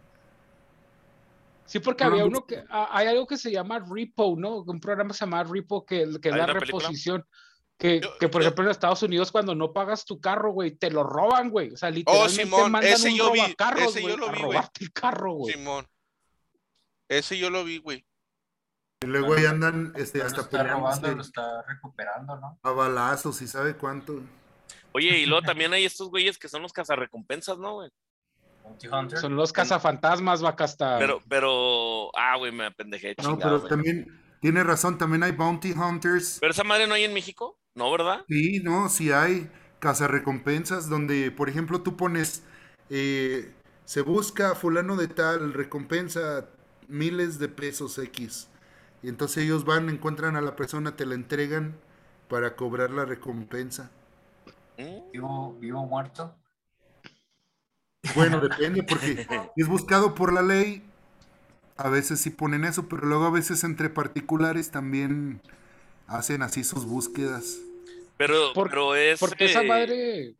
Sí, 1.66 1.78
porque 1.78 2.02
había 2.02 2.22
no, 2.22 2.28
uno 2.28 2.46
que, 2.46 2.64
ah, 2.68 2.88
hay 2.90 3.06
algo 3.06 3.26
que 3.26 3.36
se 3.36 3.52
llama 3.52 3.78
Repo, 3.78 4.34
¿no? 4.36 4.56
Un 4.62 4.80
programa 4.80 5.10
que 5.12 5.18
se 5.18 5.24
llama 5.24 5.44
Repo, 5.44 5.84
que, 5.86 5.98
que 6.20 6.28
es 6.30 6.34
¿Hay 6.34 6.38
la 6.40 6.44
una 6.46 6.58
película? 6.58 6.88
Que, 7.80 7.98
Yo- 8.00 8.18
que, 8.18 8.28
por 8.28 8.42
yo- 8.42 8.48
ejemplo, 8.48 8.64
en 8.66 8.70
Estados 8.70 9.02
Unidos, 9.02 9.32
cuando 9.32 9.54
no 9.54 9.72
pagas 9.72 10.04
tu 10.04 10.20
carro, 10.20 10.52
güey, 10.52 10.72
te 10.72 10.90
lo 10.90 11.02
roban, 11.02 11.48
güey. 11.50 11.72
O 11.72 11.76
sea, 11.78 11.90
literalmente 11.90 12.42
Oh, 12.42 12.44
Simón, 12.44 12.70
mandan 12.72 12.92
ese 12.92 13.08
un 13.08 13.16
yo 13.16 13.32
vi, 13.32 13.40
robacarros, 13.40 13.96
ese 13.96 14.02
yo 14.02 14.16
lo 14.18 14.28
a 14.28 14.32
vi, 14.32 14.38
güey. 14.38 14.52
robarte 14.52 14.84
el 14.84 14.92
carro, 14.92 15.32
güey. 15.32 15.54
Simón. 15.54 15.86
Ese 17.08 17.38
yo 17.38 17.50
lo 17.50 17.64
vi, 17.64 17.78
güey. 17.78 18.04
Y 19.02 19.06
luego 19.06 19.32
ahí 19.34 19.46
andan 19.46 19.94
este, 19.96 20.18
No 20.18 20.24
lo 20.24 20.28
hasta 20.28 20.40
está 20.42 20.62
robando, 20.62 21.00
peleándose 21.00 21.14
lo 21.16 21.22
está 21.22 21.62
recuperando, 21.66 22.36
¿no? 22.36 22.58
a 22.62 22.70
balazos 22.70 23.40
y 23.40 23.48
sabe 23.48 23.74
cuánto. 23.74 24.20
Oye, 24.92 25.18
y 25.18 25.24
luego 25.26 25.42
también 25.58 25.72
hay 25.72 25.86
estos 25.86 26.10
güeyes 26.10 26.36
que 26.38 26.48
son 26.48 26.60
los 26.62 26.72
cazarrecompensas, 26.74 27.56
¿no, 27.58 27.74
güey? 27.76 27.90
Son 29.20 29.34
los 29.36 29.52
cazafantasmas, 29.52 30.42
vaca 30.42 30.64
hasta. 30.64 30.98
Pero, 30.98 31.20
pero, 31.28 32.10
ah, 32.16 32.36
güey, 32.36 32.52
me 32.52 32.66
apendejé, 32.66 33.14
No, 33.18 33.24
chingado, 33.32 33.58
pero 33.58 33.68
también 33.68 34.06
tiene 34.40 34.62
razón, 34.62 34.96
también 34.98 35.22
hay 35.24 35.32
bounty 35.32 35.72
hunters. 35.72 36.38
Pero 36.40 36.52
esa 36.52 36.62
madre 36.62 36.86
no 36.86 36.94
hay 36.94 37.04
en 37.04 37.12
México, 37.14 37.58
¿no, 37.74 37.90
verdad? 37.90 38.26
Sí, 38.28 38.60
no, 38.62 38.88
sí 38.88 39.10
hay 39.10 39.50
cazarrecompensas 39.80 40.88
donde, 40.88 41.30
por 41.32 41.48
ejemplo, 41.48 41.82
tú 41.82 41.96
pones, 41.96 42.42
eh, 42.90 43.52
se 43.84 44.02
busca 44.02 44.54
fulano 44.54 44.96
de 44.96 45.08
tal, 45.08 45.52
recompensa 45.52 46.48
miles 46.88 47.38
de 47.38 47.48
pesos 47.48 47.98
X. 47.98 48.48
Y 49.02 49.08
entonces 49.08 49.44
ellos 49.44 49.64
van, 49.64 49.88
encuentran 49.88 50.36
a 50.36 50.40
la 50.42 50.54
persona, 50.56 50.96
te 50.96 51.06
la 51.06 51.14
entregan 51.14 51.74
para 52.28 52.54
cobrar 52.56 52.90
la 52.90 53.04
recompensa. 53.04 53.90
¿Mm? 54.78 55.10
Vivo, 55.12 55.56
vivo 55.60 55.86
muerto. 55.86 56.34
Bueno, 58.14 58.40
depende, 58.40 58.82
porque 58.82 59.26
es 59.56 59.68
buscado 59.68 60.14
por 60.14 60.32
la 60.32 60.42
ley. 60.42 60.82
A 61.76 61.88
veces 61.88 62.20
sí 62.20 62.30
ponen 62.30 62.64
eso, 62.64 62.88
pero 62.88 63.06
luego 63.06 63.26
a 63.26 63.30
veces 63.30 63.64
entre 63.64 63.90
particulares 63.90 64.70
también 64.70 65.40
hacen 66.10 66.42
así 66.42 66.64
sus 66.64 66.84
búsquedas. 66.84 67.58
Pero, 68.18 68.52
Por- 68.52 68.68
pero 68.68 68.94
es, 68.94 69.18
Porque 69.18 69.46
esa 69.46 69.62
eh, 69.62 69.66
madre, 69.66 70.34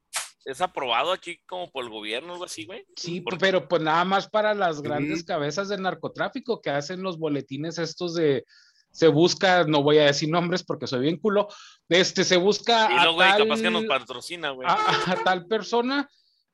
es 0.44 0.60
aprobado 0.60 1.12
aquí 1.12 1.38
como 1.46 1.70
por 1.70 1.84
el 1.84 1.90
gobierno, 1.90 2.32
algo 2.34 2.44
así, 2.44 2.66
güey. 2.66 2.84
sí, 2.96 3.22
pero 3.38 3.66
pues 3.68 3.80
nada 3.80 4.04
más 4.04 4.28
para 4.28 4.52
las 4.52 4.82
grandes 4.82 5.20
Sí. 5.20 5.24
cabezas 5.26 5.68
del 5.68 5.82
narcotráfico 5.82 6.60
que 6.60 6.70
hacen 6.70 7.02
los 7.02 7.18
boletines 7.18 7.78
estos 7.78 8.14
de. 8.14 8.44
Se 8.92 9.06
busca, 9.06 9.62
no 9.64 9.84
voy 9.84 9.98
a 9.98 10.06
decir 10.06 10.28
nombres 10.28 10.64
porque 10.64 10.88
soy 10.88 11.00
bien 11.00 11.16
culo. 11.16 11.46
Este, 11.88 12.24
se 12.24 12.36
busca 12.36 12.90
Y 12.92 12.96
a 12.98 13.04
no, 13.04 13.14
güey, 13.14 13.28
tal, 13.30 13.42
capaz 13.44 13.62
que 13.62 13.70
nos 13.70 13.84
patrocina, 13.84 14.50
güey. 14.50 14.66
a, 14.68 15.12
a 15.12 15.16
tal 15.24 15.46
persona. 15.46 16.10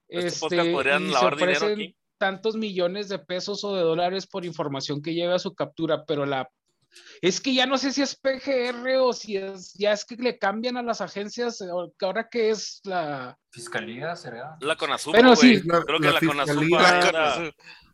Este 0.06 0.26
Este, 0.28 0.70
podrían 0.72 1.04
y 1.04 1.06
se 1.06 1.12
lavar 1.14 1.34
dinero 1.36 1.56
ofrecen 1.56 1.72
aquí. 1.80 1.96
tantos 2.18 2.56
millones 2.56 3.08
de 3.08 3.18
pesos 3.18 3.64
o 3.64 3.74
de 3.74 3.80
dólares 3.82 4.26
por 4.26 4.44
información 4.44 5.00
que 5.00 5.14
lleve 5.14 5.32
a 5.32 5.38
su 5.38 5.54
captura, 5.54 6.04
pero 6.04 6.26
la 6.26 6.48
es 7.22 7.40
que 7.40 7.54
ya 7.54 7.66
no 7.66 7.78
sé 7.78 7.92
si 7.92 8.02
es 8.02 8.14
PGR 8.16 8.96
o 9.00 9.12
si 9.12 9.36
es 9.36 9.72
ya 9.74 9.92
es 9.92 10.04
que 10.04 10.16
le 10.16 10.38
cambian 10.38 10.76
a 10.76 10.82
las 10.82 11.00
agencias 11.00 11.60
eh, 11.60 11.66
ahora 12.02 12.28
que 12.30 12.50
es 12.50 12.80
la 12.84 13.38
Fiscalía, 13.50 14.14
¿será? 14.16 14.56
La 14.60 14.76
Conazuma, 14.76 15.16
Pero 15.16 15.34
güey. 15.34 15.58
sí. 15.58 15.62
La- 15.66 15.82
Creo 15.82 15.98
que 15.98 16.06
la 16.06 16.12
la, 16.12 16.20
fiscalía- 16.20 17.00
anda, 17.06 17.34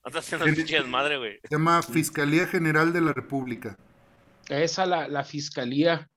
anda 0.02 0.18
haciendo 0.18 0.46
pinche 0.46 0.74
desmadre, 0.76 1.18
güey. 1.18 1.38
Se 1.42 1.48
llama 1.54 1.82
Fiscalía 1.82 2.46
General 2.46 2.92
de 2.92 3.00
la 3.00 3.12
República. 3.12 3.76
esa 4.48 4.86
la, 4.86 5.06
la 5.08 5.22
fiscalía. 5.24 6.08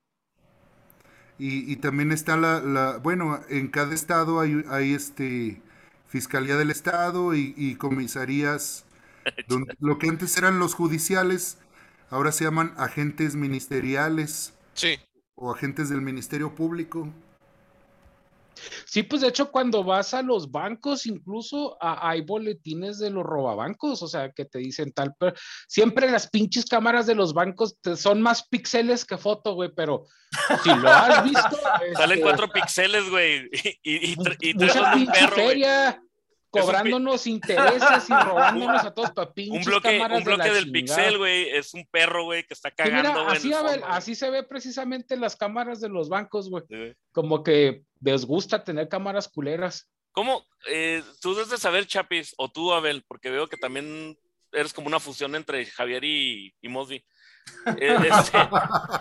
Y, 1.37 1.71
y 1.71 1.75
también 1.77 2.11
está 2.11 2.37
la, 2.37 2.59
la- 2.61 2.97
bueno, 2.97 3.41
en 3.49 3.67
cada 3.67 3.93
estado 3.93 4.39
hay, 4.39 4.63
hay 4.69 4.93
este 4.93 5.61
Fiscalía 6.07 6.55
del 6.55 6.71
Estado 6.71 7.35
y, 7.35 7.53
y 7.57 7.75
comisarías, 7.75 8.85
donde- 9.47 9.75
lo 9.79 9.97
que 9.99 10.07
antes 10.07 10.37
eran 10.37 10.59
los 10.59 10.73
judiciales, 10.73 11.57
ahora 12.09 12.31
se 12.31 12.43
llaman 12.43 12.73
agentes 12.77 13.35
ministeriales 13.35 14.53
Sí. 14.73 14.99
o 15.35 15.51
agentes 15.51 15.89
del 15.89 16.01
Ministerio 16.01 16.53
Público. 16.55 17.07
Sí, 18.85 19.03
pues 19.03 19.21
de 19.21 19.27
hecho 19.27 19.51
cuando 19.51 19.83
vas 19.83 20.13
a 20.13 20.21
los 20.21 20.49
bancos 20.49 21.05
incluso 21.05 21.77
a- 21.81 22.09
hay 22.09 22.21
boletines 22.21 22.97
de 22.99 23.09
los 23.09 23.23
robabancos, 23.25 24.01
o 24.01 24.07
sea, 24.07 24.31
que 24.31 24.45
te 24.45 24.59
dicen 24.59 24.93
tal, 24.93 25.13
pero 25.19 25.33
siempre 25.67 26.09
las 26.09 26.29
pinches 26.29 26.65
cámaras 26.65 27.05
de 27.05 27.15
los 27.15 27.33
bancos 27.33 27.77
te- 27.81 27.97
son 27.97 28.21
más 28.21 28.47
píxeles 28.47 29.03
que 29.03 29.17
foto, 29.17 29.53
güey, 29.55 29.71
pero 29.75 30.05
si 30.63 30.69
lo 30.69 30.89
has 30.89 31.23
visto, 31.25 31.39
Salen 31.97 32.11
este, 32.17 32.21
cuatro 32.21 32.47
píxeles, 32.49 33.09
güey. 33.09 33.49
Y, 33.51 33.69
y, 33.83 34.13
y, 34.13 34.15
y 34.39 34.53
tres 34.53 34.73
mucha 34.75 34.91
son 34.91 34.99
un 35.01 35.05
perro, 35.07 35.35
feria, 35.35 36.01
cobrándonos 36.61 37.27
intereses 37.27 38.09
y 38.09 38.13
robándonos 38.13 38.83
a 38.83 38.93
todos 38.93 39.11
para 39.11 39.31
pinches 39.33 39.65
Un 39.65 39.71
bloque, 39.71 39.99
un 39.99 40.09
de 40.09 40.23
bloque 40.23 40.51
del 40.51 40.65
chingada. 40.65 40.71
pixel, 40.71 41.17
güey, 41.17 41.49
es 41.49 41.73
un 41.73 41.85
perro, 41.87 42.25
güey, 42.25 42.43
que 42.43 42.53
está 42.53 42.71
mira, 42.83 43.01
cagando, 43.01 43.21
en 43.21 43.35
así, 43.35 43.47
el 43.47 43.53
fondo, 43.53 44.01
se 44.01 44.29
ve 44.29 44.43
precisamente 44.43 45.17
las 45.17 45.35
cámaras 45.35 45.81
de 45.81 45.89
los 45.89 46.09
bancos, 46.09 46.49
güey. 46.49 46.63
Sí. 46.69 46.93
Como 47.11 47.43
que 47.43 47.83
les 48.01 48.25
gusta 48.25 48.63
tener 48.63 48.89
cámaras 48.89 49.27
culeras. 49.27 49.89
¿Cómo? 50.11 50.45
Eh, 50.69 51.03
tú 51.21 51.33
debes 51.33 51.49
de 51.49 51.57
saber, 51.57 51.87
Chapis, 51.87 52.33
o 52.37 52.49
tú, 52.49 52.73
Abel, 52.73 53.03
porque 53.07 53.29
veo 53.29 53.47
que 53.47 53.57
también 53.57 54.17
eres 54.51 54.73
como 54.73 54.87
una 54.87 54.99
fusión 54.99 55.35
entre 55.35 55.65
Javier 55.65 56.03
y, 56.03 56.53
y 56.61 56.69
Mosby. 56.69 57.05
Eh, 57.77 57.97
este, 58.11 58.37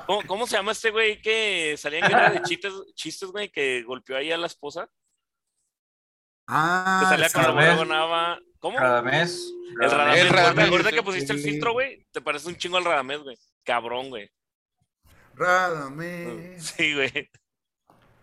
¿cómo, 0.06 0.22
cómo 0.26 0.46
se 0.46 0.56
llama 0.56 0.72
este 0.72 0.90
güey 0.90 1.20
que 1.22 1.76
salía 1.78 2.00
en 2.00 2.08
guerra 2.08 2.30
de 2.30 2.42
chistes, 2.42 2.72
chistes, 2.94 3.30
güey, 3.30 3.48
que 3.48 3.82
golpeó 3.84 4.16
ahí 4.16 4.32
a 4.32 4.38
la 4.38 4.46
esposa? 4.46 4.88
Que 6.46 6.52
Ah, 6.56 7.06
salía 7.08 7.28
sí, 7.28 7.34
con 7.34 7.42
la 7.42 7.48
Radamés. 7.48 7.70
huevonaba. 7.70 8.38
¿Cómo? 8.58 8.76
El 8.78 8.82
Radamés, 8.82 9.52
El 9.80 9.88
güey. 9.88 10.28
Radamés, 10.28 10.68
Ahorita 10.70 10.90
que 10.90 10.96
sí. 10.98 11.02
pusiste 11.02 11.32
el 11.32 11.38
filtro, 11.40 11.72
güey, 11.72 12.06
te 12.12 12.20
parece 12.20 12.48
un 12.48 12.56
chingo 12.56 12.76
al 12.76 12.84
Radamés, 12.84 13.20
güey. 13.22 13.36
Cabrón, 13.64 14.08
güey. 14.10 14.30
Rádame. 15.34 16.56
Sí, 16.58 16.94
güey. 16.94 17.30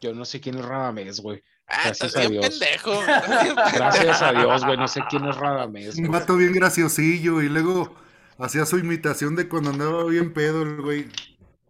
Yo 0.01 0.13
no 0.15 0.25
sé 0.25 0.39
quién 0.41 0.57
es 0.57 0.65
Radamés, 0.65 1.19
güey. 1.19 1.43
Ah, 1.67 1.81
Gracias 1.85 2.15
a 2.15 2.19
bien 2.21 2.41
Dios. 2.41 2.49
pendejo. 2.59 3.01
Gracias 3.73 4.21
a 4.21 4.31
Dios, 4.33 4.65
güey. 4.65 4.77
No 4.77 4.87
sé 4.87 5.01
quién 5.09 5.25
es 5.27 5.35
Radamés. 5.35 5.95
Un 5.97 6.09
vato 6.11 6.35
bien 6.35 6.53
graciosillo 6.53 7.41
y 7.41 7.49
luego 7.49 7.95
hacía 8.39 8.65
su 8.65 8.77
imitación 8.79 9.35
de 9.35 9.47
cuando 9.47 9.69
andaba 9.69 10.03
bien 10.05 10.33
pedo 10.33 10.63
el 10.63 10.81
güey. 10.81 11.07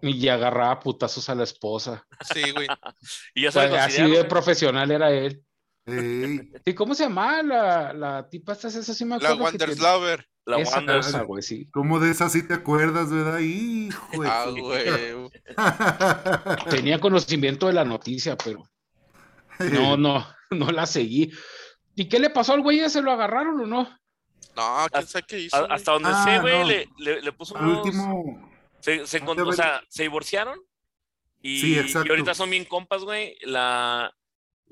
Y 0.01 0.27
agarraba 0.29 0.79
putazos 0.79 1.29
a 1.29 1.35
la 1.35 1.43
esposa. 1.43 2.05
Sí, 2.33 2.51
güey. 2.51 2.67
Y 3.35 3.43
ya 3.43 3.51
sea, 3.51 3.83
así 3.85 4.01
de 4.09 4.23
profesional 4.25 4.89
era 4.91 5.11
él. 5.11 5.43
Ey, 5.86 6.51
¿Y 6.65 6.73
cómo 6.73 6.93
se 6.95 7.03
llama 7.03 7.41
la, 7.43 7.93
la 7.93 8.29
tipa 8.29 8.53
esta? 8.53 8.67
Esa 8.67 8.82
sí 8.93 9.03
me 9.05 9.17
La 9.19 9.29
acuerdo. 9.32 9.51
que 9.51 9.57
tiene- 9.57 9.73
Wanderslover. 9.73 10.27
La 10.43 10.57
Wanda. 10.57 10.95
cosa, 10.97 11.21
güey, 11.21 11.43
sí. 11.43 11.67
¿Cómo 11.71 11.99
de 11.99 12.09
esa 12.09 12.27
sí 12.27 12.47
te 12.47 12.55
acuerdas, 12.55 13.11
verdad? 13.11 13.38
Hijo 13.41 14.21
de 14.23 14.27
Ah, 14.27 14.45
güey. 14.49 15.29
Tenía 16.69 16.99
conocimiento 16.99 17.67
de 17.67 17.73
la 17.73 17.86
noticia, 17.86 18.36
pero 18.38 18.63
no, 19.59 19.97
no, 19.97 20.27
no 20.51 20.71
la 20.71 20.86
seguí. 20.88 21.32
¿Y 21.95 22.05
qué 22.09 22.19
le 22.19 22.29
pasó 22.32 22.53
al 22.53 22.61
güey? 22.61 22.89
¿Se 22.89 23.01
lo 23.01 23.11
agarraron 23.11 23.59
o 23.59 23.65
no? 23.67 23.84
No, 24.55 24.86
quién 24.91 25.07
sabe 25.07 25.25
qué 25.27 25.39
hizo. 25.39 25.59
Güey? 25.59 25.71
Hasta 25.71 25.91
donde 25.93 26.09
Ah, 26.11 26.23
sé, 26.23 26.39
güey, 26.39 26.59
no. 26.59 26.65
le, 26.67 26.89
le, 26.97 27.21
le 27.21 27.32
puso 27.34 27.55
Al 27.57 27.65
unos... 27.67 27.86
último, 27.86 28.51
Se, 28.79 29.05
Ya 29.05 29.25
o 29.45 29.53
sea, 29.53 29.82
se 29.89 30.03
divorciaron 30.03 30.59
y, 31.41 31.59
Sí, 31.61 31.91
y 32.05 32.09
ahorita 32.09 32.34
son 32.34 32.49
bien 32.49 32.65
compas, 32.65 33.03
güey. 33.03 33.36
La, 33.43 34.11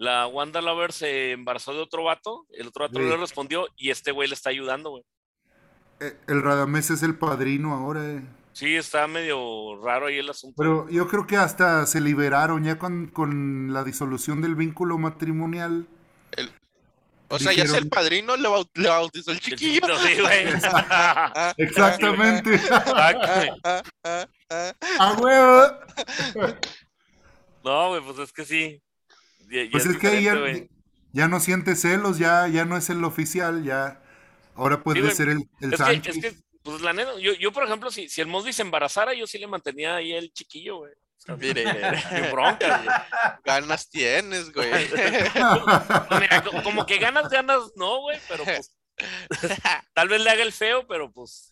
la 0.01 0.27
Wanda 0.27 0.61
Lover 0.61 0.93
se 0.93 1.31
embarazó 1.33 1.73
de 1.73 1.79
otro 1.81 2.05
vato, 2.05 2.45
el 2.51 2.67
otro 2.67 2.85
vato 2.85 2.99
no 2.99 3.05
Sí. 3.05 3.11
le 3.11 3.17
respondió 3.17 3.67
y 3.75 3.89
este 3.89 4.11
güey 4.11 4.29
le 4.29 4.35
está 4.35 4.49
ayudando, 4.49 4.91
güey. 4.91 5.03
eh, 5.99 6.15
el 6.27 6.41
Radamés 6.41 6.89
es 6.89 7.03
el 7.03 7.17
padrino 7.17 7.73
ahora. 7.73 8.05
eh. 8.05 8.21
Sí, 8.53 8.75
está 8.77 9.05
medio 9.07 9.77
raro 9.83 10.07
ahí 10.07 10.17
el 10.17 10.29
asunto. 10.29 10.55
Pero 10.57 10.87
yo 10.89 11.07
creo 11.09 11.27
que 11.27 11.35
hasta 11.35 11.85
se 11.85 11.99
liberaron 11.99 12.63
ya 12.63 12.79
con, 12.79 13.07
con 13.07 13.73
la 13.73 13.83
disolución 13.83 14.41
del 14.41 14.55
vínculo 14.55 14.97
matrimonial. 14.97 15.85
O 17.31 17.37
sea, 17.37 17.51
ya 17.53 17.63
es 17.65 17.73
el 17.73 17.87
padrino, 17.89 18.35
le, 18.37 18.47
baut- 18.49 18.71
le 18.75 18.89
bautizó 18.89 19.31
el 19.31 19.37
El 19.37 19.43
chiquillo. 19.43 19.81
chiquito, 19.87 19.97
sí, 19.99 20.19
güey. 20.21 20.45
Ah, 20.63 21.53
Exactamente. 21.57 22.55
Exacto, 22.55 23.27
güey. 23.35 23.49
ah, 23.65 23.83
ah, 24.05 24.25
ah. 24.49 24.73
¡A 24.99 25.13
huevo! 25.13 26.59
no, 27.63 27.89
güey, 27.89 28.01
pues 28.01 28.19
es 28.19 28.33
que 28.33 28.45
sí. 28.45 28.81
Ya- 29.49 29.63
ya 29.63 29.69
Pues 29.71 29.85
es 29.85 29.97
que 29.97 30.21
ya, 30.23 30.35
ya 31.11 31.27
no 31.27 31.39
siente 31.39 31.75
celos, 31.75 32.17
ya, 32.19 32.47
ya 32.47 32.65
no 32.65 32.77
es 32.77 32.89
el 32.89 33.03
oficial, 33.03 33.63
ya. 33.63 34.01
Ahora 34.55 34.83
puede 34.83 34.97
Sí, 34.99 35.01
güey. 35.03 35.15
ser 35.15 35.29
el, 35.29 35.37
el 35.61 35.73
Es 35.73 35.79
que, 35.79 35.85
Sánchez. 35.85 36.15
es 36.17 36.21
que, 36.23 36.39
pues 36.63 36.81
la 36.81 36.93
neta, 36.93 37.17
yo, 37.19 37.33
yo 37.33 37.51
por 37.51 37.63
ejemplo, 37.65 37.89
si, 37.91 38.09
si 38.09 38.21
el 38.21 38.27
Mosby 38.27 38.53
se 38.53 38.61
embarazara, 38.61 39.13
yo 39.13 39.25
sí 39.25 39.37
le 39.37 39.47
mantenía 39.47 39.95
ahí 39.95 40.13
el 40.13 40.31
chiquillo, 40.33 40.77
güey. 40.77 40.93
Mire, 41.37 41.63
sin 42.09 42.31
broncas, 42.31 42.83
güey. 42.83 42.95
ganas 43.43 43.89
tienes, 43.89 44.51
güey. 44.51 44.69
Mira, 46.19 46.43
como 46.63 46.85
que 46.85 46.97
ganas, 46.97 47.29
ganas, 47.29 47.71
no, 47.75 48.01
güey, 48.01 48.19
pero 48.27 48.43
pues. 48.43 48.71
Tal 49.93 50.07
vez 50.09 50.21
le 50.21 50.29
haga 50.29 50.43
el 50.43 50.51
feo, 50.51 50.85
pero 50.87 51.11
pues. 51.11 51.48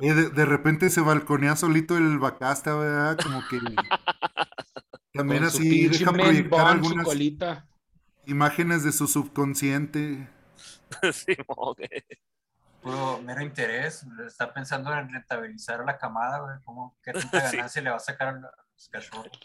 De, 0.00 0.30
de 0.30 0.44
repente 0.46 0.88
se 0.90 1.00
balconea 1.00 1.56
solito 1.56 1.96
el 1.96 2.18
Bacasta, 2.18 2.74
¿verdad? 2.74 3.18
Como 3.22 3.42
que 3.48 3.58
también 5.14 5.44
así 5.44 5.88
deja 5.88 6.12
proyectar 6.12 6.66
algunas 6.66 7.04
colita. 7.04 7.66
imágenes 8.26 8.82
de 8.84 8.92
su 8.92 9.06
subconsciente. 9.06 10.28
sí, 11.12 11.36
güey. 11.46 11.88
Puro 12.82 13.20
mero 13.22 13.42
interés. 13.42 14.06
Está 14.26 14.52
pensando 14.54 14.92
en 14.94 15.12
rentabilizar 15.12 15.80
a 15.82 15.84
la 15.84 15.98
camada, 15.98 16.38
güey. 16.40 16.54
¿Cómo, 16.64 16.96
¿Qué 17.02 17.12
tanta 17.30 17.48
Sí. 17.50 17.56
ganancia 17.56 17.82
le 17.82 17.90
va 17.90 17.96
a 17.96 18.00
sacar 18.00 18.28
a 18.28 18.32
los 18.32 18.88
cachorros? 18.90 19.38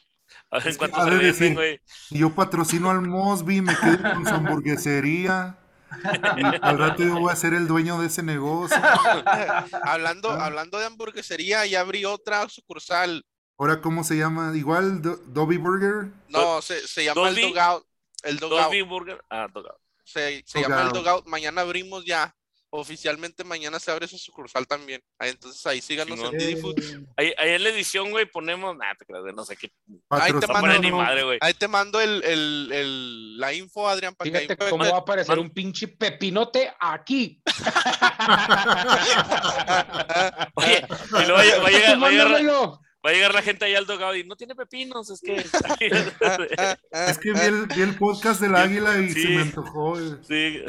A 0.51 0.57
ver 0.57 0.67
en 0.67 0.71
que 0.73 0.77
cuánto 0.77 1.03
se 1.05 1.15
decir- 1.17 1.53
güey. 1.53 1.81
Si 1.85 2.17
yo 2.17 2.29
patrocino 2.33 2.89
al 2.89 3.01
Mosby, 3.01 3.61
me 3.61 3.75
quedo 3.75 4.01
con 4.13 4.25
su 4.25 4.33
hamburguesería. 4.33 5.57
Al 6.61 6.77
rato 6.77 7.03
yo 7.03 7.19
voy 7.19 7.31
a 7.31 7.35
ser 7.35 7.53
el 7.53 7.67
dueño 7.67 7.99
de 7.99 8.07
ese 8.07 8.23
negocio. 8.23 8.77
hablando, 9.83 10.31
Ah. 10.31 10.45
hablando 10.45 10.79
de 10.79 10.85
hamburguesería, 10.85 11.65
ya 11.65 11.81
abrí 11.81 12.05
otra 12.05 12.47
sucursal. 12.49 13.25
Ahora, 13.57 13.81
¿cómo 13.81 14.03
se 14.03 14.17
llama? 14.17 14.51
Igual, 14.55 15.01
Do- 15.01 15.17
Dobby 15.27 15.57
Burger. 15.57 16.11
No, 16.29 16.61
se, 16.61 16.85
se 16.87 17.05
llama 17.05 17.29
el. 17.29 17.35
Dogout. 17.35 17.85
El 18.23 18.37
Dogout. 18.37 18.87
Burger. 18.89 19.23
Ah, 19.29 19.47
Dogout. 19.53 19.77
Se, 20.03 20.43
se 20.45 20.61
llama 20.61 20.81
el 20.81 20.87
Dogout. 20.89 21.05
Dogout. 21.05 21.27
Mañana 21.27 21.61
abrimos 21.61 22.03
ya. 22.05 22.35
Oficialmente 22.77 23.43
mañana 23.43 23.79
se 23.79 23.91
abre 23.91 24.05
esa 24.05 24.17
sucursal 24.17 24.67
también. 24.67 25.01
Ah, 25.19 25.27
Entonces 25.27 25.65
ahí 25.65 25.81
síganos 25.81 26.17
Chingón. 26.17 26.33
en 26.33 26.39
Didi 26.39 26.55
Food. 26.61 26.75
Ahí, 27.17 27.33
ahí 27.37 27.51
en 27.51 27.63
la 27.63 27.69
edición, 27.69 28.11
güey, 28.11 28.25
ponemos. 28.25 28.75
Nah, 28.77 28.93
te 28.99 29.05
creas, 29.05 29.21
güey, 29.23 29.33
no 29.33 29.45
sé 29.45 29.55
qué. 29.55 29.71
Ahí 30.09 30.33
te 30.33 30.47
No 30.47 30.53
mando- 30.53 30.59
pone 30.61 30.79
ni 30.79 30.91
madre, 30.91 31.23
güey. 31.23 31.37
Ahí 31.41 31.53
te 31.53 31.67
mando 31.67 32.01
el, 32.01 32.23
el, 32.23 32.69
el- 32.73 33.37
la 33.39 33.53
info, 33.53 33.87
Adrián, 33.87 34.13
para 34.15 34.29
que 34.29 34.37
ahí 34.37 34.43
Fíjate 34.47 34.69
cómo 34.69 34.83
va 34.85 34.97
a 34.97 34.99
aparecer 34.99 35.39
un 35.39 35.49
pinche 35.51 35.87
pepinote 35.87 36.73
aquí. 36.79 37.41
Oye, 40.55 40.85
y 40.87 41.25
luego 41.25 41.33
va, 41.33 41.41
a- 41.41 41.59
va 41.59 41.67
a 41.67 41.71
llegar, 41.71 42.03
va, 42.03 42.07
a 42.07 42.11
llegar, 42.11 42.27
Mándamelo. 42.29 42.81
va 43.05 43.09
a 43.09 43.13
llegar 43.13 43.33
la 43.33 43.41
gente 43.41 43.65
ahí 43.65 43.75
al 43.75 43.85
Dogout 43.85 44.15
y 44.17 44.23
no 44.23 44.35
tiene 44.35 44.55
pepinos, 44.55 45.09
es 45.09 45.21
que. 45.21 45.35
Es 46.91 47.17
que 47.17 47.33
vi 47.33 47.39
el, 47.39 47.65
vi 47.67 47.81
el 47.81 47.95
podcast 47.97 48.41
del 48.41 48.55
águila 48.55 48.97
y 48.99 49.11
Sí. 49.11 49.21
se 49.23 49.29
me 49.29 49.41
antojó. 49.41 49.95
sí, 50.23 50.61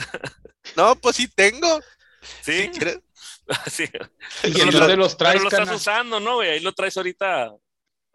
No, 0.77 0.95
pues 0.97 1.17
sí 1.17 1.29
tengo. 1.29 1.81
Sí, 2.43 2.63
Si 2.63 2.69
quieres. 2.71 3.01
sí. 3.71 3.85
¿Y 4.45 4.53
Pero 4.53 4.71
los 4.71 4.87
Pero 4.87 5.17
traes, 5.17 5.43
lo 5.43 5.49
estás 5.49 5.71
usando, 5.71 6.21
¿no, 6.21 6.37
güey? 6.37 6.51
Ahí 6.51 6.61
lo 6.61 6.73
traes 6.73 6.97
ahorita. 6.97 7.53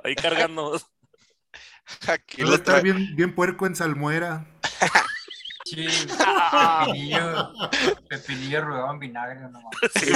Ahí 0.03 0.16
cargando. 0.16 0.80
Aquí 2.07 2.41
lo 2.41 2.62
traigo. 2.62 2.84
bien, 2.84 3.16
bien 3.16 3.36
puerco 3.36 3.66
en 3.66 3.76
salmuera. 3.76 4.45
Sí, 5.66 5.88
pepinillo, 6.86 7.53
pepinillo 8.09 8.62
rogado 8.62 8.91
en 8.91 8.99
vinagre, 8.99 9.39
no 9.41 9.62
mames. 9.62 9.91
Sí. 9.95 10.12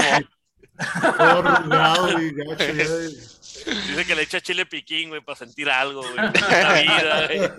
Todo 1.17 1.43
gacho, 1.67 2.17
de- 2.17 3.35
Dice 3.65 4.05
que 4.05 4.15
le 4.15 4.21
echa 4.23 4.41
chile 4.41 4.65
piquín, 4.65 5.09
güey, 5.09 5.21
para 5.21 5.37
sentir 5.37 5.69
algo, 5.69 6.01
güey. 6.01 6.15
La 6.51 6.73
vida, 6.81 7.27
güey. 7.27 7.51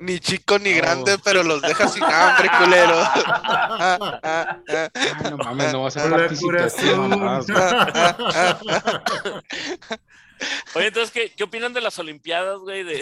Ni 0.00 0.20
chico 0.20 0.58
ni 0.58 0.72
grande, 0.72 1.18
pero 1.22 1.42
los 1.42 1.60
deja 1.60 1.86
sin 1.88 2.04
hambre, 2.04 2.48
culero. 2.58 2.98
Ah, 3.50 3.98
ah, 4.22 4.58
ah. 4.70 4.88
Ay, 4.94 5.30
no 5.30 5.36
mames, 5.38 5.72
no 5.72 5.82
vas 5.82 5.96
a 5.96 6.04
Hola, 6.04 6.16
participar. 6.18 6.70
corazón. 6.70 7.44
Oye, 10.74 10.86
entonces, 10.86 11.10
¿qué, 11.10 11.32
¿qué 11.36 11.44
opinan 11.44 11.72
de 11.74 11.80
las 11.80 11.98
Olimpiadas, 11.98 12.58
güey? 12.60 12.84
De... 12.84 13.00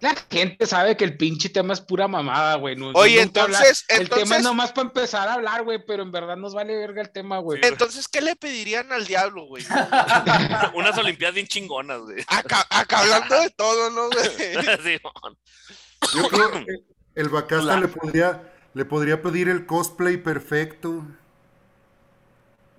La 0.00 0.14
gente 0.30 0.66
sabe 0.66 0.96
que 0.96 1.04
el 1.04 1.16
pinche 1.16 1.48
tema 1.50 1.74
es 1.74 1.80
pura 1.80 2.08
mamada, 2.08 2.54
güey. 2.56 2.74
no- 2.74 2.88
Oye, 2.94 3.20
habla- 3.20 3.22
entonces- 3.22 3.84
El 3.88 4.08
tema 4.08 4.36
es 4.38 4.42
nomás 4.42 4.72
para 4.72 4.88
empezar 4.88 5.28
a 5.28 5.34
hablar, 5.34 5.62
güey, 5.62 5.84
pero 5.86 6.02
en 6.02 6.10
verdad 6.10 6.36
nos 6.36 6.54
vale 6.54 6.74
verga 6.76 7.02
el 7.02 7.10
tema, 7.10 7.38
güey. 7.38 7.60
Entonces, 7.62 8.08
¿qué 8.08 8.20
le 8.22 8.34
pedirían 8.34 8.90
al 8.92 9.06
diablo, 9.06 9.44
güey? 9.44 9.62
Unas 10.74 10.96
Olimpiadas 10.98 11.34
bien 11.34 11.46
chingonas, 11.46 12.00
güey. 12.00 12.24
Acá, 12.28 12.66
acá 12.70 13.00
hablando 13.00 13.40
de 13.40 13.50
todo, 13.50 13.90
¿no, 13.90 14.08
güey? 14.08 14.26
Simón. 14.82 15.38
Yo 16.14 16.28
creo 16.28 16.50
que 16.52 16.66
el 17.14 17.28
Bacasta 17.28 17.78
le 17.78 17.88
podría, 17.88 18.52
le 18.74 18.84
podría 18.86 19.20
pedir 19.20 19.48
el 19.48 19.66
cosplay 19.66 20.16
perfecto. 20.16 21.04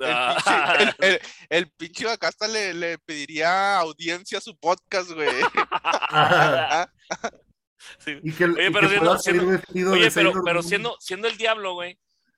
El 0.05 0.11
Ah, 0.13 0.35
pinche, 0.77 0.95
el, 1.07 1.21
el- 1.49 1.71
pinche 1.71 2.05
Bacasta 2.05 2.47
le, 2.47 2.73
le 2.73 2.97
pediría 2.99 3.77
audiencia 3.77 4.37
a 4.37 4.41
su 4.41 4.55
podcast, 4.57 5.11
güey. 5.11 5.29
Ajá. 6.09 6.91
sí. 7.99 8.17
Y 8.23 8.31
que, 8.33 8.45
Oye, 8.45 8.67
y 8.67 8.71
pero 8.71 8.89
que 8.89 9.19
siendo- 9.19 9.91
Oye, 9.91 10.11
pero, 10.43 10.63
siendo, 10.63 10.97
siendo 10.99 11.27
el 11.27 11.37
diablo, 11.37 11.73
güey, 11.73 11.97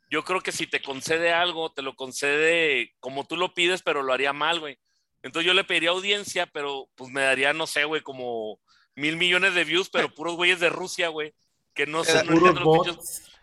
yo 0.10 0.24
creo 0.24 0.42
que 0.42 0.52
si 0.52 0.68
te 0.68 0.82
concede 0.82 1.34
algo, 1.34 1.72
te 1.72 1.82
lo 1.82 1.96
concede 1.96 2.94
como 3.00 3.26
tú 3.26 3.36
lo 3.38 3.54
pides, 3.54 3.82
pero 3.82 4.04
lo 4.04 4.14
haría 4.14 4.34
mal, 4.34 4.60
güey. 4.60 4.78
Entonces 5.22 5.48
yo 5.48 5.54
le 5.54 5.64
pediría 5.64 5.90
audiencia, 5.92 6.46
pero 6.48 6.90
pues 6.96 7.10
me 7.12 7.22
daría, 7.22 7.54
no 7.54 7.66
sé, 7.66 7.86
güey, 7.86 8.02
como 8.02 8.60
mil 8.96 9.18
millones 9.18 9.56
de 9.56 9.64
views, 9.64 9.90
pero 9.90 10.10
puros 10.16 10.36
güeyes 10.36 10.60
de 10.60 10.70
Rusia, 10.70 11.08
güey. 11.10 11.34
Que 11.74 11.88
no 11.88 12.04
sé, 12.04 12.24
no 12.26 12.34
los 12.36 12.98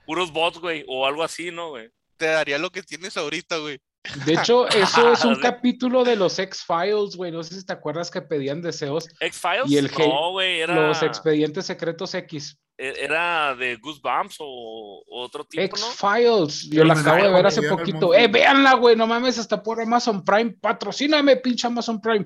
puros 0.07 0.33
bots, 0.33 0.59
güey, 0.59 0.85
o 0.87 1.05
algo 1.05 1.25
así, 1.25 1.51
¿no, 1.51 1.71
güey? 1.71 1.91
Te 2.17 2.27
daría 2.27 2.59
lo 2.59 2.71
que 2.71 2.83
tienes 2.83 3.17
ahorita, 3.17 3.57
güey. 3.59 3.81
De 4.25 4.35
hecho, 4.35 4.69
eso 4.69 5.13
es 5.13 5.25
un 5.25 5.37
capítulo 5.37 6.05
de 6.05 6.17
los 6.17 6.39
X-Files, 6.39 7.17
güey. 7.17 7.31
No 7.31 7.43
sé 7.43 7.55
si 7.55 7.65
te 7.65 7.73
acuerdas 7.73 8.11
que 8.11 8.23
pedían 8.23 8.63
deseos. 8.63 9.09
X-Files? 9.21 9.71
Y 9.71 9.77
el 9.77 9.91
no, 9.91 10.33
güey, 10.33 10.61
era... 10.61 10.89
Los 10.89 11.03
expedientes 11.03 11.67
secretos 11.67 12.15
X. 12.15 12.59
e- 12.81 13.05
era 13.05 13.55
de 13.55 13.77
Goosebumps 13.77 14.37
o, 14.41 15.03
o 15.07 15.23
otro 15.23 15.45
tipo, 15.45 15.77
¿no? 15.77 15.87
X-Files, 15.87 16.69
yo 16.71 16.85
la 16.85 16.95
acabo 16.95 17.23
de 17.25 17.31
ver 17.33 17.47
hace 17.47 17.63
poquito. 17.69 18.15
Eh, 18.15 18.27
véanla, 18.29 18.75
güey, 18.75 18.97
no 18.97 19.07
mames, 19.07 19.39
hasta 19.39 19.63
por 19.63 19.81
Amazon 19.81 20.25
Prime, 20.25 20.53
patrocíname, 20.61 21.37
pinche 21.37 21.67
Amazon 21.67 22.01
Prime. 22.01 22.25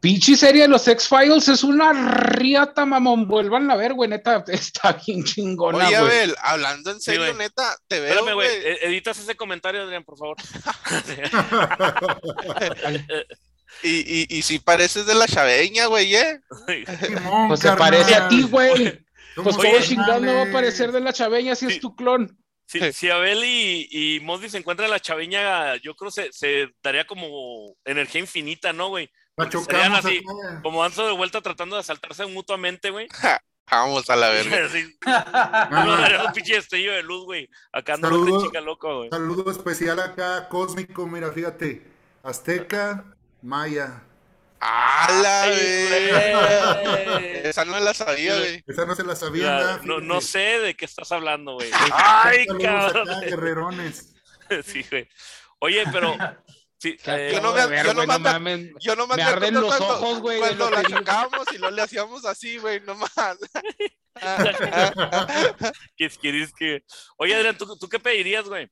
Pinche 0.00 0.36
serie 0.36 0.62
de 0.62 0.68
los 0.68 0.88
X-Files 0.88 1.48
es 1.48 1.62
una 1.62 1.92
riata, 1.92 2.86
mamón, 2.86 3.28
vuelvan 3.28 3.70
a 3.70 3.76
ver, 3.76 3.92
güey, 3.94 4.08
neta, 4.08 4.42
está 4.48 4.98
bien 5.06 5.22
chingona, 5.24 5.86
Oye. 5.86 5.96
Abel, 5.96 6.34
hablando 6.42 6.90
en 6.92 7.00
serio, 7.00 7.34
neta, 7.34 7.76
te 7.86 8.00
veo, 8.00 8.14
Espérame, 8.14 8.34
güey. 8.34 8.48
e- 8.48 8.86
Editas 8.86 9.18
ese 9.18 9.36
comentario, 9.36 9.82
Adrián, 9.82 10.04
por 10.04 10.16
favor. 10.16 10.36
Y, 13.82 14.00
y, 14.00 14.26
y 14.28 14.42
si 14.42 14.58
pareces 14.58 15.06
de 15.06 15.14
la 15.14 15.26
chaveña, 15.26 15.86
güey, 15.86 16.14
¿eh? 16.14 16.40
Simón, 17.06 17.48
Pues 17.48 17.60
se 17.60 17.72
parece 17.72 18.14
a 18.14 18.28
ti, 18.28 18.42
güey. 18.42 19.00
Pues 19.42 19.56
todo 19.56 19.80
chingado 19.80 20.20
no 20.20 20.26
va 20.26 20.30
a 20.32 20.34
carnales. 20.44 20.52
parecer 20.54 20.92
de 20.92 21.00
la 21.00 21.12
chaveña 21.12 21.54
si 21.54 21.66
Sí. 21.66 21.72
es 21.74 21.80
tu 21.80 21.94
clon. 21.96 22.36
Si, 22.66 22.92
si 22.92 23.10
Abel 23.10 23.42
y, 23.44 23.88
y 23.90 24.20
Mosby 24.20 24.48
se 24.48 24.58
encuentran 24.58 24.84
en 24.86 24.92
la 24.92 25.00
chaviña, 25.00 25.74
yo 25.76 25.96
creo 25.96 26.10
se, 26.12 26.32
se 26.32 26.68
daría 26.82 27.04
como 27.04 27.74
energía 27.84 28.20
infinita, 28.20 28.72
¿no, 28.72 28.88
güey? 28.88 29.10
Chocamos 29.48 30.04
así, 30.04 30.22
como 30.62 30.84
anzo 30.84 31.06
de 31.06 31.12
vuelta 31.12 31.40
tratando 31.40 31.74
de 31.76 31.80
asaltarse 31.80 32.26
mutuamente, 32.26 32.90
güey. 32.90 33.08
Vamos 33.70 34.08
a 34.10 34.16
la 34.16 34.28
verga. 34.30 34.68
Uno 35.70 35.96
daría 35.96 36.24
un 36.24 36.32
pinche 36.32 36.54
destello 36.54 36.92
de 36.92 37.02
luz, 37.02 37.24
güey. 37.24 37.48
Acá 37.72 37.96
no 37.96 38.08
te 38.24 38.46
chica 38.46 38.60
loco, 38.60 38.98
güey. 38.98 39.10
Saludo 39.10 39.50
especial 39.50 40.00
acá, 40.00 40.48
cósmico, 40.48 41.06
mira, 41.06 41.30
fíjate. 41.32 41.82
Azteca, 42.22 43.16
Maya. 43.42 44.02
¡A 44.60 45.08
la 45.22 45.46
güey. 45.48 47.46
Esa 47.46 47.64
no 47.64 47.80
la 47.80 47.94
sabía, 47.94 48.36
güey. 48.38 48.62
Esa 48.66 48.84
no 48.84 48.94
se 48.94 49.04
la 49.04 49.16
sabía 49.16 49.44
nada. 49.46 49.80
no, 49.84 50.00
no 50.00 50.20
sé 50.20 50.58
de 50.60 50.74
qué 50.76 50.84
estás 50.84 51.10
hablando, 51.12 51.54
güey. 51.54 51.70
Ay, 51.92 52.46
cabrón. 52.46 53.08
acá, 53.10 53.20
guerrerones. 53.20 54.14
Sí, 54.64 54.84
güey. 54.90 55.08
Oye, 55.60 55.84
pero. 55.92 56.16
Sí, 56.78 56.96
eh, 57.06 57.30
Yo 57.34 57.40
no 57.40 57.52
me- 57.52 57.84
yo 57.84 57.94
no 57.94 58.04
me 58.06 58.14
anda- 58.14 58.32
mames. 58.32 58.70
Yo 58.80 58.96
no 58.96 59.06
me, 59.06 59.14
Me 59.16 59.22
arden 59.22 59.54
los 59.54 59.64
cuando, 59.66 59.88
ojos, 59.88 60.18
güey, 60.20 60.38
Cuando 60.40 60.70
lo 60.70 60.76
la 60.76 60.82
chocábamos 60.82 61.46
y 61.54 61.58
no 61.58 61.70
le 61.70 61.82
hacíamos 61.82 62.24
así, 62.24 62.58
güey, 62.58 62.80
nomás. 62.80 63.10
¿qué 65.96 66.04
es- 66.06 66.18
quieres 66.20 66.52
que- 66.52 66.82
Oye, 67.16 67.34
Adrián, 67.34 67.56
¿tú, 67.56 67.76
tú 67.78 67.88
qué 67.88 67.98
pedirías, 68.00 68.44
güey? 68.46 68.68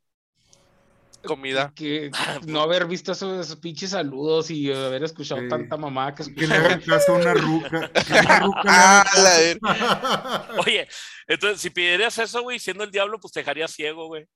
Comida. 1.28 1.72
Que 1.74 2.10
no 2.46 2.62
haber 2.62 2.86
visto 2.86 3.12
esos, 3.12 3.38
esos 3.46 3.56
pinches 3.60 3.90
saludos 3.90 4.50
y 4.50 4.72
haber 4.72 5.04
escuchado 5.04 5.40
Sí. 5.42 5.48
tanta 5.48 5.76
mamá 5.76 6.14
que 6.14 6.24
Que 6.34 6.46
le 6.46 6.54
haga 6.54 6.68
escuchaba. 6.74 6.98
caso 6.98 7.12
a 7.12 7.16
una 7.18 7.34
ruca. 7.34 7.90
Una 8.10 8.38
ruca 8.40 8.62
le 8.64 8.70
¡A 8.70 9.00
haga 9.00 9.10
la. 9.20 10.48
Oye, 10.66 10.88
entonces, 11.26 11.60
si 11.60 11.70
pidieras 11.70 12.16
eso, 12.18 12.42
güey, 12.42 12.58
siendo 12.58 12.84
el 12.84 12.90
diablo, 12.90 13.20
pues 13.20 13.32
te 13.32 13.40
dejaría 13.40 13.68
ciego, 13.68 14.06
güey. 14.06 14.26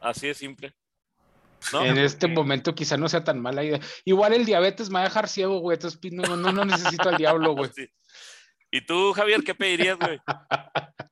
Así 0.00 0.26
de 0.28 0.34
simple. 0.34 0.72
¿No? 1.72 1.84
En 1.84 1.96
este 1.98 2.26
momento 2.28 2.74
quizá 2.74 2.96
no 2.96 3.08
sea 3.08 3.24
tan 3.24 3.40
mala 3.40 3.64
idea. 3.64 3.80
Igual 4.04 4.34
el 4.34 4.44
diabetes 4.44 4.88
me 4.90 4.94
va 4.94 5.00
a 5.00 5.04
dejar 5.08 5.28
ciego, 5.28 5.58
güey. 5.60 5.76
Entonces 5.76 5.98
no, 6.12 6.36
no, 6.36 6.52
no 6.52 6.64
necesito 6.64 7.08
al 7.08 7.16
diablo, 7.16 7.52
güey. 7.54 7.70
Sí. 7.74 7.86
¿Y 8.70 8.84
tú, 8.84 9.12
Javier, 9.14 9.42
qué 9.44 9.54
pedirías, 9.54 9.96
güey? 9.98 10.18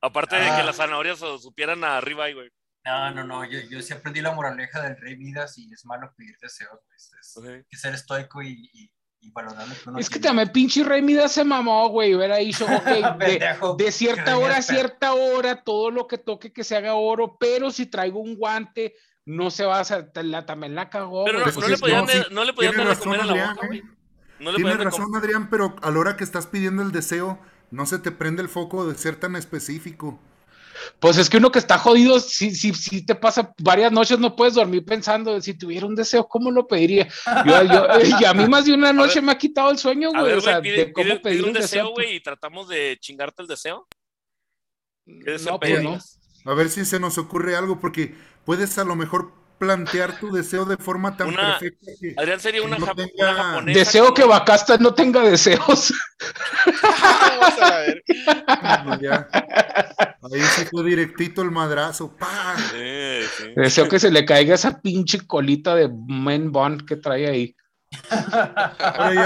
Aparte 0.01 0.35
de 0.35 0.43
que 0.43 0.49
Ah. 0.49 0.63
las 0.63 0.75
zanahorias 0.75 1.19
supieran 1.41 1.83
a 1.83 1.97
arriba, 1.97 2.29
güey. 2.31 2.49
No, 2.85 3.11
no, 3.11 3.23
no, 3.23 3.45
yo, 3.45 3.59
yo 3.69 3.81
sí 3.81 3.93
aprendí 3.93 4.21
la 4.21 4.33
moraleja 4.33 4.81
del 4.81 4.97
rey 4.97 5.15
Midas 5.17 5.57
y 5.57 5.71
es 5.71 5.85
malo 5.85 6.13
pedir 6.17 6.37
deseos, 6.41 6.79
pues, 6.87 7.11
es- 7.19 7.65
que 7.69 7.77
ser 7.77 7.93
estoico 7.93 8.41
y, 8.41 8.69
y, 8.73 8.91
y 9.21 9.31
valorar 9.31 9.67
lo 9.69 9.73
que 9.73 9.89
uno 9.89 9.99
Es 9.99 10.09
que 10.09 10.15
tiene. 10.19 10.27
también 10.27 10.51
pinche 10.51 10.83
Rey 10.83 11.01
Midas 11.01 11.31
se 11.31 11.45
mamó, 11.45 11.87
güey. 11.89 12.13
Hubiera 12.13 12.35
dicho, 12.37 12.65
ok, 12.65 12.83
de, 13.19 13.55
de 13.77 13.91
cierta 13.91 14.37
hora 14.37 14.57
a 14.57 14.61
cierta 14.61 15.13
hora, 15.13 15.63
todo 15.63 15.91
lo 15.91 16.07
que 16.07 16.17
toque 16.17 16.51
que 16.51 16.65
se 16.65 16.75
haga 16.75 16.95
oro, 16.95 17.37
pero 17.39 17.71
si 17.71 17.85
traigo 17.85 18.19
un 18.19 18.35
guante, 18.35 18.95
no 19.25 19.49
se 19.49 19.63
va 19.63 19.77
a 19.77 19.81
hacer, 19.81 20.11
la, 20.15 20.45
también 20.45 20.75
la 20.75 20.89
cagó. 20.89 21.23
Pero 21.23 21.39
no, 21.39 21.45
güey, 21.45 21.53
no 21.55 21.59
pues 21.61 21.71
le 21.71 21.77
podían, 21.77 22.05
no, 22.05 22.11
sí, 22.11 22.17
no 22.31 22.43
le 22.43 22.51
podían 22.53 22.75
dar 22.75 22.87
razón, 22.87 23.03
comer 23.05 23.19
en 23.21 23.27
la 23.27 23.31
Adrián, 23.33 23.53
boca, 23.55 23.65
¿eh? 23.65 23.67
güey. 23.69 23.83
No 24.39 24.51
le 24.51 24.55
Tienes 24.57 24.77
razón, 24.83 25.05
comer. 25.05 25.21
Adrián, 25.23 25.49
pero 25.49 25.75
a 25.81 25.89
la 25.89 25.99
hora 25.99 26.17
que 26.17 26.25
estás 26.25 26.47
pidiendo 26.47 26.83
el 26.83 26.91
deseo, 26.91 27.39
no 27.71 27.85
se 27.85 27.99
te 27.99 28.11
prende 28.11 28.41
el 28.41 28.49
foco 28.49 28.85
de 28.85 28.95
ser 28.97 29.15
tan 29.15 29.37
específico. 29.37 30.19
Pues 30.99 31.17
es 31.17 31.29
que 31.29 31.37
uno 31.37 31.51
que 31.51 31.59
está 31.59 31.77
jodido, 31.77 32.19
si, 32.19 32.53
si, 32.55 32.73
si 32.73 33.05
te 33.05 33.15
pasa 33.15 33.53
varias 33.59 33.91
noches, 33.91 34.19
no 34.19 34.35
puedes 34.35 34.53
dormir 34.55 34.83
pensando, 34.85 35.39
si 35.41 35.53
tuviera 35.53 35.85
un 35.85 35.95
deseo, 35.95 36.27
¿cómo 36.27 36.51
lo 36.51 36.67
pediría? 36.67 37.07
Yo, 37.45 37.63
yo- 37.63 37.87
y 38.21 38.25
a 38.25 38.33
mí 38.33 38.47
más 38.47 38.65
de 38.65 38.73
una 38.73 38.91
noche 38.93 39.21
me 39.21 39.31
ha 39.31 39.37
quitado 39.37 39.69
el 39.71 39.77
sueño, 39.77 40.09
güey. 40.11 40.23
ver, 40.23 40.37
O 40.37 40.41
sea, 40.41 40.61
pide, 40.61 40.77
de 40.85 40.93
cómo 40.93 41.05
pide- 41.09 41.19
pedir 41.21 41.39
pide 41.39 41.47
un 41.49 41.53
deseo. 41.53 41.91
güey, 41.91 42.15
y 42.15 42.19
tratamos 42.21 42.67
de 42.69 42.97
chingarte 42.99 43.41
el 43.41 43.47
deseo. 43.47 43.87
¿Qué 45.05 45.31
deseo 45.31 45.53
no, 45.53 45.59
pues 45.59 45.83
no. 45.83 45.99
A 46.45 46.55
ver 46.55 46.69
si 46.69 46.85
se 46.85 46.99
nos 46.99 47.17
ocurre 47.17 47.55
algo, 47.55 47.79
porque 47.79 48.15
puedes 48.45 48.77
a 48.77 48.83
lo 48.83 48.95
mejor 48.95 49.31
plantear 49.57 50.19
tu 50.19 50.31
deseo 50.31 50.65
de 50.65 50.77
forma 50.77 51.15
tan 51.15 51.29
Una- 51.29 51.57
perfecta 51.59 51.91
que 51.99 52.13
Adrián 52.17 52.39
sería 52.39 52.63
una, 52.63 52.77
no 52.77 52.85
tenga- 52.87 53.09
una 53.17 53.33
japonesa. 53.33 53.79
Deseo 53.79 54.13
que 54.13 54.23
Bacasta 54.23 54.77
no 54.77 54.93
tenga 54.93 55.21
deseos. 55.21 55.93
Vamos 56.81 57.61
a 57.61 57.77
verga. 57.79 58.99
ya. 59.01 59.27
Ahí 60.23 60.41
sí 60.55 60.65
fue 60.71 60.83
directito 60.83 61.41
el 61.41 61.51
madrazo. 61.51 62.15
¡pa! 62.15 62.55
Sí, 62.71 63.21
sí. 63.37 63.53
Deseo 63.55 63.87
que 63.89 63.99
se 63.99 64.11
le 64.11 64.25
caiga 64.25 64.55
esa 64.55 64.81
pinche 64.81 65.25
colita 65.27 65.75
de 65.75 65.89
Men 66.07 66.51
Bond 66.51 66.85
que 66.85 66.95
trae 66.95 67.27
ahí. 67.27 67.55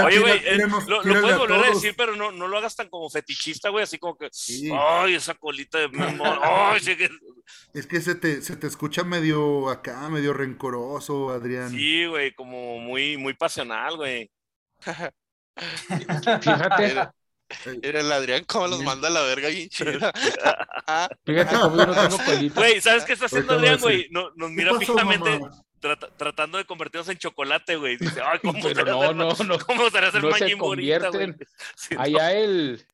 Oye, 0.04 0.18
güey, 0.20 0.40
eh, 0.44 0.58
lo, 0.86 1.02
puedes 1.02 1.38
volver 1.38 1.64
a 1.64 1.70
decir, 1.70 1.94
pero 1.96 2.16
no, 2.16 2.32
no 2.32 2.48
lo 2.48 2.58
hagas 2.58 2.76
tan 2.76 2.88
como 2.88 3.08
fetichista, 3.10 3.68
güey, 3.70 3.84
así 3.84 3.98
como 3.98 4.16
que, 4.16 4.28
Sí. 4.32 4.70
ay, 4.72 5.14
esa 5.14 5.34
colita 5.34 5.78
de 5.78 5.88
mamón, 5.88 6.38
ay, 6.42 6.80
sí, 6.80 6.96
que- 6.96 7.08
Es 7.74 7.86
que 7.86 8.00
se 8.00 8.14
te, 8.14 8.42
se 8.42 8.56
te 8.56 8.66
escucha 8.66 9.04
medio 9.04 9.68
acá, 9.70 10.08
medio 10.08 10.32
rencoroso, 10.32 11.30
Adrián. 11.30 11.70
sí, 11.70 12.06
güey, 12.06 12.34
como 12.34 12.78
muy, 12.78 13.16
muy 13.16 13.34
pasional, 13.34 13.96
güey. 13.96 14.30
Fíjate, 15.56 16.90
Era, 16.90 17.14
era 17.82 18.00
el 18.00 18.12
Adrián 18.12 18.44
como 18.44 18.68
los 18.68 18.82
manda 18.82 19.08
a 19.08 19.10
la 19.10 19.22
verga 19.22 19.48
bien 19.48 19.68
chida. 19.68 20.12
Ah, 20.90 21.06
fíjate 21.26 21.54
cómo 21.54 21.76
yo 21.76 21.84
no 21.86 21.92
tengo 21.94 22.24
colita. 22.24 22.54
Güey, 22.60 22.80
¿sabes 22.80 23.04
qué 23.04 23.12
está 23.12 23.26
haciendo 23.26 23.52
Adrián, 23.52 23.78
güey? 23.78 24.08
No, 24.10 24.30
nos 24.36 24.48
¿Qué 24.48 24.54
mira 24.56 24.70
pasó, 24.70 24.80
fijamente 24.80 25.38
mamá? 25.38 25.62
Trata- 25.80 26.10
tratando 26.16 26.58
de 26.58 26.64
convertirnos 26.64 27.08
en 27.08 27.18
chocolate, 27.18 27.76
güey. 27.76 27.96
Dice, 27.96 28.20
ay, 28.24 28.38
¿cómo 28.42 28.52
Pero 28.74 28.84
no, 28.84 29.14
no, 29.14 29.32
no. 29.44 29.58
¿Cómo 29.58 29.82
gustaría 29.84 30.10
ser 30.10 30.22
no 30.22 30.32
se 30.32 30.56
convierten. 30.56 31.36
No. 31.90 32.00
Allá 32.00 32.32
el, 32.32 32.84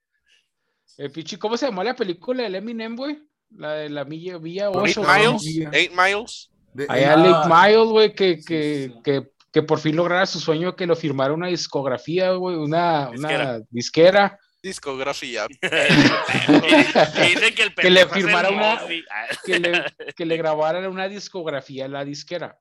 el 0.99 1.11
pinche, 1.11 1.39
¿cómo 1.39 1.57
se 1.57 1.67
llamó 1.67 1.83
la 1.83 1.97
película 1.97 2.43
del 2.45 2.55
Eminem, 2.57 2.97
güey? 2.97 3.19
La 3.57 3.73
de 3.75 3.89
la 3.89 4.05
Villa, 4.05 4.39
Villa 4.39 4.67
Eight 4.85 4.99
8. 4.99 5.03
miles. 5.03 5.69
Eight 5.73 5.93
miles. 5.93 6.51
De- 6.73 6.87
Allá 6.89 7.13
Ah, 7.13 7.17
Lake 7.17 7.49
Miles, 7.49 7.89
güey, 7.89 8.15
que, 8.15 8.37
Sí, 8.39 8.45
que, 8.45 8.91
sí. 8.93 9.01
que, 9.05 9.31
que 9.53 9.63
por 9.63 9.79
fin 9.79 9.95
lograra 9.95 10.27
su 10.27 10.41
sueño 10.41 10.75
que 10.75 10.87
lo 10.87 10.97
firmara 10.97 11.33
una 11.33 11.47
discografía, 11.47 12.33
güey, 12.33 12.57
una, 12.57 13.11
Disquera. 13.13 13.45
una 13.57 13.61
disquera. 13.71 14.39
Discografía. 14.61 15.47
Que 15.61 17.63
el 17.63 17.75
Que 17.75 17.91
le 17.91 18.01
el 18.03 18.09
firmara 18.09 18.51
una-. 18.51 18.73
Ah, 18.75 18.87
Que 19.45 19.59
le, 19.61 19.85
que 20.17 20.27
le 20.27 20.37
grabaran 20.37 20.87
una 20.87 21.09
discografía 21.09 21.85
a 21.85 21.89
la 21.89 22.05
disquera. 22.05 22.59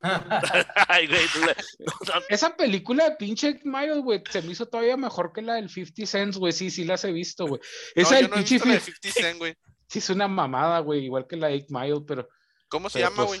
Ay, 0.00 1.06
güey, 1.08 1.20
no 1.40 1.46
le- 1.46 1.56
no, 1.80 1.92
no, 2.14 2.20
Esa 2.28 2.56
película 2.56 3.04
de 3.10 3.16
pinche 3.16 3.48
Eight 3.48 3.60
Miles, 3.64 3.98
güey, 3.98 4.22
se 4.30 4.42
me 4.42 4.52
hizo 4.52 4.66
todavía 4.66 4.96
mejor 4.96 5.32
que 5.32 5.42
la 5.42 5.54
del 5.54 5.68
50 5.68 6.06
Cents, 6.06 6.36
güey. 6.38 6.52
Sí, 6.52 6.70
sí 6.70 6.84
las 6.84 7.04
he 7.04 7.12
visto, 7.12 7.46
güey. 7.46 7.60
Esa 7.94 8.10
No, 8.10 8.16
del 8.16 8.24
yo 8.24 8.28
no 8.28 8.34
he 8.34 8.38
pinche 8.38 8.54
visto 8.54 8.68
la 8.68 8.74
de 8.74 8.80
50 8.80 9.08
50 9.10 9.28
Cent, 9.28 9.38
güey. 9.38 9.54
sí 9.88 9.98
es 9.98 10.10
una 10.10 10.28
mamada, 10.28 10.78
güey, 10.80 11.04
igual 11.04 11.26
que 11.28 11.36
la 11.36 11.48
8 11.48 11.66
Mile, 11.70 12.00
pero 12.06 12.28
¿Cómo 12.68 12.90
se 12.90 12.98
Pero, 12.98 13.10
llama, 13.10 13.16
pues, 13.26 13.28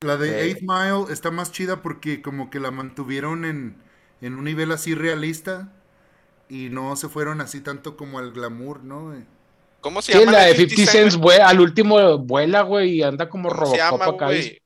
La 0.00 0.16
de 0.16 0.50
Eh. 0.50 0.56
8 0.56 0.60
Mile 0.66 1.12
está 1.12 1.30
más 1.30 1.52
chida 1.52 1.82
porque 1.82 2.22
como 2.22 2.50
que 2.50 2.58
la 2.58 2.70
mantuvieron 2.70 3.44
en, 3.44 3.82
en 4.20 4.34
un 4.34 4.44
nivel 4.44 4.72
así 4.72 4.94
realista 4.94 5.72
y 6.48 6.68
no 6.70 6.96
se 6.96 7.08
fueron 7.08 7.40
así 7.40 7.60
tanto 7.60 7.96
como 7.96 8.18
al 8.18 8.32
glamour, 8.32 8.82
¿no? 8.82 9.14
Eh, 9.14 9.24
¿Cómo 9.80 10.00
se 10.02 10.12
sí, 10.12 10.18
llama? 10.18 10.32
la 10.32 10.44
de 10.46 10.54
50 10.54 10.74
50 10.76 10.92
Cents, 10.92 11.16
güey, 11.16 11.38
al 11.38 11.60
último 11.60 12.18
vuela, 12.18 12.62
güey, 12.62 12.92
y 12.98 13.02
anda 13.02 13.28
como 13.28 13.48
¿Cómo 13.50 13.66
se 13.74 13.78
Robocop 13.78 14.14
acá. 14.14 14.26
güey? 14.26 14.61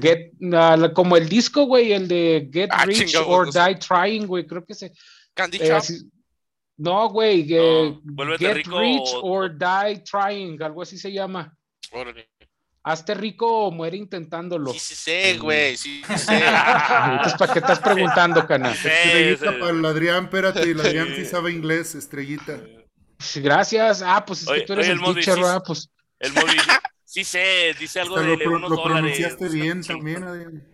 Get, 0.00 0.32
ah, 0.52 0.90
como 0.94 1.16
el 1.16 1.28
disco, 1.28 1.64
güey, 1.66 1.92
el 1.92 2.06
de 2.08 2.48
Get 2.52 2.68
Ah, 2.72 2.84
Rich 2.86 3.06
chingados, 3.06 3.28
or. 3.28 3.52
Die 3.52 3.74
Trying, 3.76 4.26
güey, 4.26 4.46
creo 4.46 4.64
que 4.64 4.74
se... 4.74 4.92
Candy 5.34 5.58
eh, 5.60 5.72
así- 5.72 6.08
no, 6.76 7.08
güey, 7.08 7.46
eh, 7.50 7.98
No, 8.04 8.36
Get 8.38 8.54
rico 8.54 8.78
Rich 8.80 9.08
o- 9.14 9.20
or 9.22 9.50
Die 9.56 10.02
Trying, 10.04 10.62
algo 10.62 10.82
así 10.82 10.98
se 10.98 11.12
llama. 11.12 11.52
Órale. 11.92 12.28
Hazte 12.86 13.14
rico 13.14 13.46
o 13.66 13.70
muere 13.70 13.96
intentándolo. 13.96 14.72
Sí, 14.74 14.78
sí 14.78 14.94
sé, 14.94 15.38
güey. 15.38 15.76
Sí, 15.76 16.02
sí 16.06 16.18
sé. 16.18 16.36
Entonces, 17.06 17.34
¿para 17.38 17.52
qué 17.52 17.58
estás 17.60 17.78
preguntando, 17.80 18.46
cana? 18.46 18.74
Sí, 18.74 18.88
Estrellita 18.88 19.52
sí. 19.52 19.58
para 19.58 19.70
el 19.70 19.84
Adrián, 19.86 20.24
espérate, 20.24 20.62
el 20.62 20.80
Adrián 20.80 21.08
sí 21.16 21.24
sabe 21.24 21.50
inglés, 21.52 21.94
estrellita. 21.94 22.60
Gracias. 23.36 24.02
Ah, 24.02 24.22
pues 24.26 24.42
es 24.42 24.48
Oye, 24.48 24.60
que 24.60 24.66
tú 24.66 24.72
eres 24.74 24.86
oye, 24.90 24.92
el 25.00 25.04
el 25.08 25.14
teacher, 25.14 25.36
¿verdad? 25.36 25.62
Pues 25.66 25.88
El 26.18 26.32
Mosby, 26.34 26.56
sí 27.14 27.24
sé, 27.24 27.74
dice 27.78 28.00
algo 28.00 28.16
Hasta 28.16 28.28
de 28.28 28.36
lo, 28.38 28.50
unos 28.56 28.70
lo 28.70 28.76
dólares. 28.76 29.16
pronunciaste 29.18 29.48
bien 29.48 29.82
Sí. 29.84 29.88
también, 29.92 30.22
Adrián. 30.24 30.64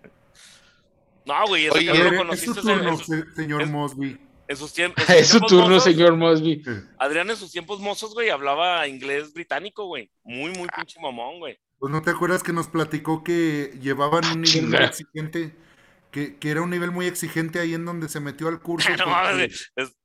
No, 1.26 1.46
güey, 1.46 1.66
eso 1.66 1.74
Oye, 1.74 1.92
ver, 1.92 2.04
lo 2.04 2.10
es 2.12 2.16
conociste 2.18 2.60
en- 2.60 2.68
en 2.70 2.78
turno, 2.78 2.96
su- 2.98 3.04
se- 3.04 3.32
señor 3.34 3.62
es- 3.62 3.70
Mosby. 3.70 4.20
En 4.48 4.56
sus, 4.56 4.74
tiemp- 4.74 4.94
en 4.98 5.06
sus 5.06 5.14
Es 5.16 5.28
su 5.28 5.40
turno, 5.40 5.68
mozos, 5.68 5.84
señor 5.84 6.16
Mosby. 6.16 6.62
Adrián 6.98 7.30
en 7.30 7.36
sus 7.36 7.52
tiempos 7.52 7.78
mozos, 7.78 8.14
güey, 8.14 8.30
hablaba 8.30 8.88
inglés 8.88 9.32
británico, 9.32 9.84
güey. 9.86 10.10
Muy, 10.24 10.50
muy 10.52 10.66
pinche 10.74 10.98
mamón, 11.00 11.38
güey. 11.38 11.58
Pues 11.78 11.92
no 11.92 12.02
te 12.02 12.10
acuerdas 12.10 12.42
que 12.42 12.52
nos 12.52 12.66
platicó 12.68 13.22
que 13.22 13.78
llevaban 13.80 14.24
un 14.26 14.40
nivel 14.40 14.66
muy 14.68 14.78
exigente, 14.84 15.54
que, 16.10 16.36
que 16.36 16.50
era 16.50 16.62
un 16.62 16.70
nivel 16.70 16.90
muy 16.90 17.06
exigente 17.06 17.60
ahí 17.60 17.74
en 17.74 17.84
donde 17.84 18.08
se 18.08 18.18
metió 18.20 18.48
al 18.48 18.60
curso. 18.60 18.88
No 18.98 19.04
porque-. 19.04 19.44
Es- 19.76 19.96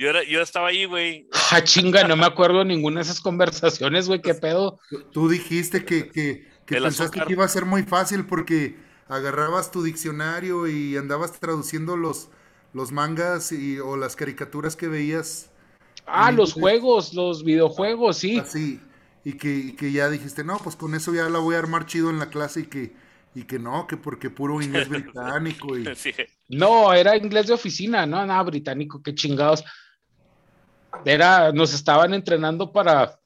yo, 0.00 0.08
era, 0.08 0.24
yo 0.24 0.40
estaba 0.40 0.68
ahí, 0.68 0.84
güey. 0.86 1.28
Ah, 1.50 1.62
chinga, 1.62 2.04
no 2.04 2.16
me 2.16 2.26
acuerdo 2.26 2.64
ninguna 2.64 3.00
de 3.00 3.04
esas 3.04 3.20
conversaciones, 3.20 4.08
güey, 4.08 4.22
qué 4.22 4.34
pedo. 4.34 4.78
Tú 5.12 5.28
dijiste 5.28 5.84
que, 5.84 6.08
que, 6.08 6.48
que 6.64 6.76
pensaste 6.76 7.02
azúcar. 7.04 7.26
que 7.26 7.32
iba 7.34 7.44
a 7.44 7.48
ser 7.48 7.66
muy 7.66 7.82
fácil 7.82 8.26
porque 8.26 8.76
agarrabas 9.08 9.70
tu 9.70 9.82
diccionario 9.82 10.68
y 10.68 10.96
andabas 10.96 11.38
traduciendo 11.38 11.96
los, 11.96 12.30
los 12.72 12.92
mangas 12.92 13.52
y, 13.52 13.78
o 13.78 13.96
las 13.96 14.16
caricaturas 14.16 14.76
que 14.76 14.88
veías 14.88 15.50
Ah, 16.06 16.32
los 16.32 16.54
juegos, 16.54 17.14
los 17.14 17.44
videojuegos, 17.44 18.18
sí. 18.18 18.38
así 18.38 18.80
y 19.24 19.34
que, 19.34 19.54
y 19.54 19.72
que 19.76 19.92
ya 19.92 20.08
dijiste, 20.08 20.44
no, 20.44 20.58
pues 20.58 20.76
con 20.76 20.94
eso 20.94 21.12
ya 21.14 21.28
la 21.28 21.38
voy 21.38 21.54
a 21.54 21.58
armar 21.58 21.86
chido 21.86 22.10
en 22.10 22.18
la 22.18 22.30
clase 22.30 22.60
y 22.60 22.66
que, 22.66 22.94
y 23.34 23.44
que 23.44 23.58
no, 23.58 23.86
que 23.86 23.96
porque 23.96 24.30
puro 24.30 24.60
inglés 24.62 24.88
británico 24.88 25.76
y 25.78 25.84
Sí. 25.94 26.12
No, 26.48 26.92
era 26.92 27.16
inglés 27.16 27.46
de 27.46 27.54
oficina, 27.54 28.06
no, 28.06 28.24
nada, 28.26 28.42
británico, 28.42 29.02
qué 29.02 29.14
chingados. 29.14 29.64
Era, 31.04 31.52
nos 31.52 31.72
estaban 31.72 32.14
entrenando 32.14 32.72
para, 32.72 33.18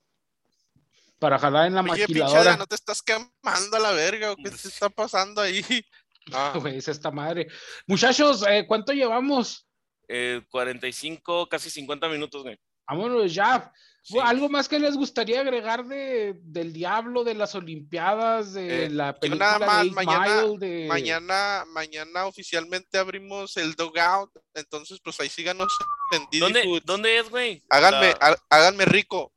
para 1.18 1.38
jalar 1.38 1.66
en 1.66 1.74
la 1.74 1.80
Oye, 1.82 2.02
maquiladora. 2.02 2.56
¿no 2.56 2.66
te 2.66 2.74
estás 2.74 3.02
quemando 3.02 3.76
a 3.76 3.80
la 3.80 3.92
verga 3.92 4.32
o 4.32 4.36
qué 4.36 4.50
te 4.50 4.68
está 4.68 4.88
pasando 4.88 5.40
ahí? 5.40 5.64
Ah, 6.32 6.54
Güey, 6.58 6.78
es 6.78 6.88
esta 6.88 7.10
madre. 7.10 7.48
Muchachos, 7.86 8.46
eh, 8.48 8.64
¿cuánto 8.66 8.94
llevamos? 8.94 9.66
Eh, 10.08 10.40
45, 10.50 11.50
casi 11.50 11.68
50 11.68 12.08
minutos, 12.08 12.42
güey. 12.42 12.58
Vámonos 12.86 13.32
ya. 13.34 13.72
Sí. 14.02 14.18
¿Algo 14.22 14.50
más 14.50 14.68
que 14.68 14.78
les 14.78 14.96
gustaría 14.96 15.40
agregar 15.40 15.86
de, 15.86 16.34
del 16.42 16.74
Diablo, 16.74 17.24
de 17.24 17.32
las 17.34 17.54
Olimpiadas, 17.54 18.52
de 18.52 18.84
Eh, 18.84 18.90
la 18.90 19.18
película 19.18 19.52
nada 19.58 19.66
más, 19.66 19.84
de 19.84 19.90
mañana- 19.92 20.42
Mile, 20.42 20.58
de... 20.58 20.86
mañana, 20.88 21.64
mañana 21.68 22.26
oficialmente 22.26 22.98
abrimos 22.98 23.56
el 23.56 23.72
dogout, 23.74 24.30
entonces 24.52 25.00
pues 25.02 25.18
ahí 25.20 25.30
síganos 25.30 25.74
en 26.12 26.22
Didi 26.30 26.40
¿Dónde, 26.40 26.64
Foods. 26.64 26.84
¿Dónde 26.84 27.18
es, 27.18 27.30
güey? 27.30 27.62
Háganme, 27.70 28.08
La- 28.20 28.36
háganme 28.50 28.84
rico. 28.84 29.32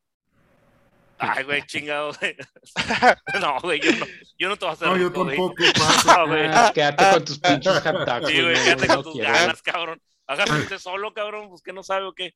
Ay, 1.17 1.45
güey, 1.45 1.61
chingado, 1.67 2.11
güey. 2.19 2.35
No, 3.41 3.59
güey, 3.61 3.79
yo 3.79 3.91
no, 3.93 4.05
yo 4.37 4.49
no 4.49 4.57
te 4.57 4.65
voy 4.65 4.69
a 4.69 4.73
hacer 4.73 4.87
no, 4.89 4.97
yo 4.97 5.07
rico, 5.07 5.25
tampoco 5.27 5.55
paso. 5.79 6.17
No, 6.17 6.27
güey. 6.27 6.47
Ah, 6.47 6.71
quédate 6.75 7.09
con 7.13 7.23
tus 7.25 7.39
pinches 7.39 7.73
hot 7.81 8.27
Sí, 8.27 8.41
güey, 8.41 8.55
quédate 8.65 8.87
no 8.87 8.95
con 8.95 9.03
tus 9.05 9.13
quiero. 9.13 9.31
ganas, 9.33 9.61
cabrón. 9.61 10.01
Hágase 10.27 10.51
usted 10.59 10.77
solo, 10.77 11.13
cabrón, 11.13 11.47
pues 11.47 11.61
que 11.61 11.71
no 11.71 11.83
sabe 11.83 12.03
o 12.05 12.11
qué. 12.13 12.33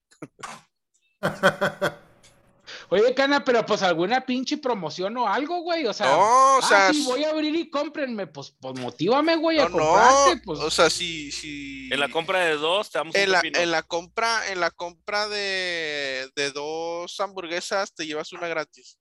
Oye, 2.89 3.13
Cana, 3.13 3.43
pero 3.43 3.65
pues 3.65 3.81
alguna 3.83 4.25
pinche 4.25 4.57
promoción 4.57 5.15
o 5.17 5.25
algo, 5.27 5.61
güey, 5.61 5.85
o 5.85 5.93
sea... 5.93 6.07
No, 6.07 6.57
o 6.57 6.59
ah, 6.61 6.89
sí, 6.91 7.03
voy 7.05 7.23
a 7.23 7.29
abrir 7.29 7.55
y 7.55 7.69
cómprenme, 7.69 8.27
pues, 8.27 8.53
pues 8.59 8.77
motívame, 8.79 9.37
güey, 9.37 9.57
no, 9.57 9.63
a 9.63 9.69
no, 9.69 9.77
comprarte, 9.77 10.41
pues. 10.43 10.59
o 10.59 10.69
sea, 10.69 10.89
si, 10.89 11.31
si 11.31 11.87
En 11.89 12.01
la 12.01 12.09
compra 12.09 12.39
de 12.39 12.57
dos 12.57 12.91
te 12.91 12.99
damos 12.99 13.15
un 13.15 13.21
en 13.21 13.31
la, 13.31 13.41
pepino. 13.41 13.59
en 13.61 13.71
la 13.71 13.83
compra, 13.83 14.51
en 14.51 14.59
la 14.59 14.71
compra 14.71 15.29
de, 15.29 16.29
de 16.35 16.51
dos 16.51 17.17
hamburguesas 17.21 17.93
te 17.93 18.05
llevas 18.05 18.33
una 18.33 18.49
gratis. 18.49 18.99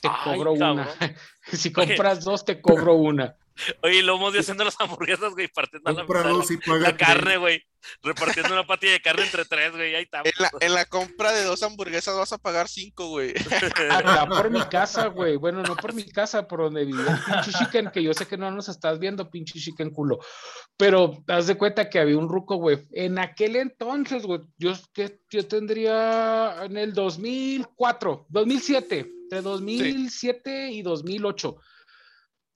te 0.00 0.08
Ay, 0.08 0.36
cobro 0.36 0.52
una. 0.52 0.88
si 1.52 1.72
compras 1.72 2.24
dos, 2.24 2.44
te 2.46 2.62
cobro 2.62 2.94
una. 2.94 3.36
Oye, 3.82 3.98
y 3.98 4.02
lo 4.02 4.16
hemos 4.16 4.34
haciendo 4.36 4.64
las 4.64 4.80
hamburguesas, 4.80 5.32
güey, 5.32 5.48
partiendo 5.48 5.92
la, 5.92 6.78
la, 6.78 6.96
carne, 6.96 7.36
güey. 7.36 7.62
Repartiendo 8.02 8.52
una 8.52 8.66
patilla 8.66 8.92
de 8.92 9.00
carne 9.00 9.24
entre 9.24 9.44
tres, 9.44 9.72
güey. 9.72 9.94
Ahí 9.94 10.02
estamos. 10.02 10.26
En 10.26 10.32
la, 10.38 10.50
en 10.60 10.74
la 10.74 10.84
compra 10.84 11.32
de 11.32 11.44
dos 11.44 11.62
hamburguesas 11.62 12.14
vas 12.16 12.32
a 12.32 12.38
pagar 12.38 12.68
cinco, 12.68 13.08
güey. 13.08 13.32
Acá 13.90 14.26
por 14.26 14.50
mi 14.50 14.60
casa, 14.64 15.06
güey. 15.06 15.36
Bueno, 15.36 15.62
no 15.62 15.76
por 15.76 15.94
mi 15.94 16.04
casa, 16.04 16.46
por 16.46 16.60
donde 16.60 16.84
vivía 16.84 17.12
el 17.12 17.32
pinche 17.32 17.58
chicken, 17.58 17.90
que 17.90 18.02
yo 18.02 18.12
sé 18.12 18.26
que 18.26 18.36
no 18.36 18.50
nos 18.50 18.68
estás 18.68 18.98
viendo, 18.98 19.30
pinche 19.30 19.58
chicken 19.58 19.90
culo. 19.90 20.18
Pero 20.76 21.22
haz 21.28 21.46
de 21.46 21.56
cuenta 21.56 21.88
que 21.88 21.98
había 21.98 22.18
un 22.18 22.28
ruco, 22.28 22.56
güey. 22.56 22.86
En 22.92 23.18
aquel 23.18 23.56
entonces, 23.56 24.24
güey, 24.24 24.40
yo, 24.58 24.72
que, 24.92 25.20
yo 25.30 25.46
tendría 25.46 26.64
en 26.64 26.76
el 26.76 26.92
2004, 26.92 28.26
2007, 28.28 29.10
entre 29.22 29.42
2007 29.42 30.70
y 30.70 30.82
2008. 30.82 31.56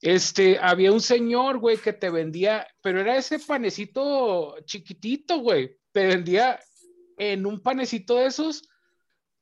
Este, 0.05 0.59
había 0.61 0.93
un 0.93 1.01
señor, 1.01 1.57
güey, 1.57 1.79
que 1.79 1.95
te 1.95 2.11
vendía, 2.11 2.67
pero 2.83 3.01
era 3.01 3.17
ese 3.17 3.39
panecito 3.39 4.55
chiquitito, 4.67 5.39
güey. 5.39 5.79
Te 5.93 6.07
vendía 6.07 6.61
en 7.17 7.47
un 7.47 7.63
panecito 7.63 8.17
de 8.17 8.27
esos 8.27 8.69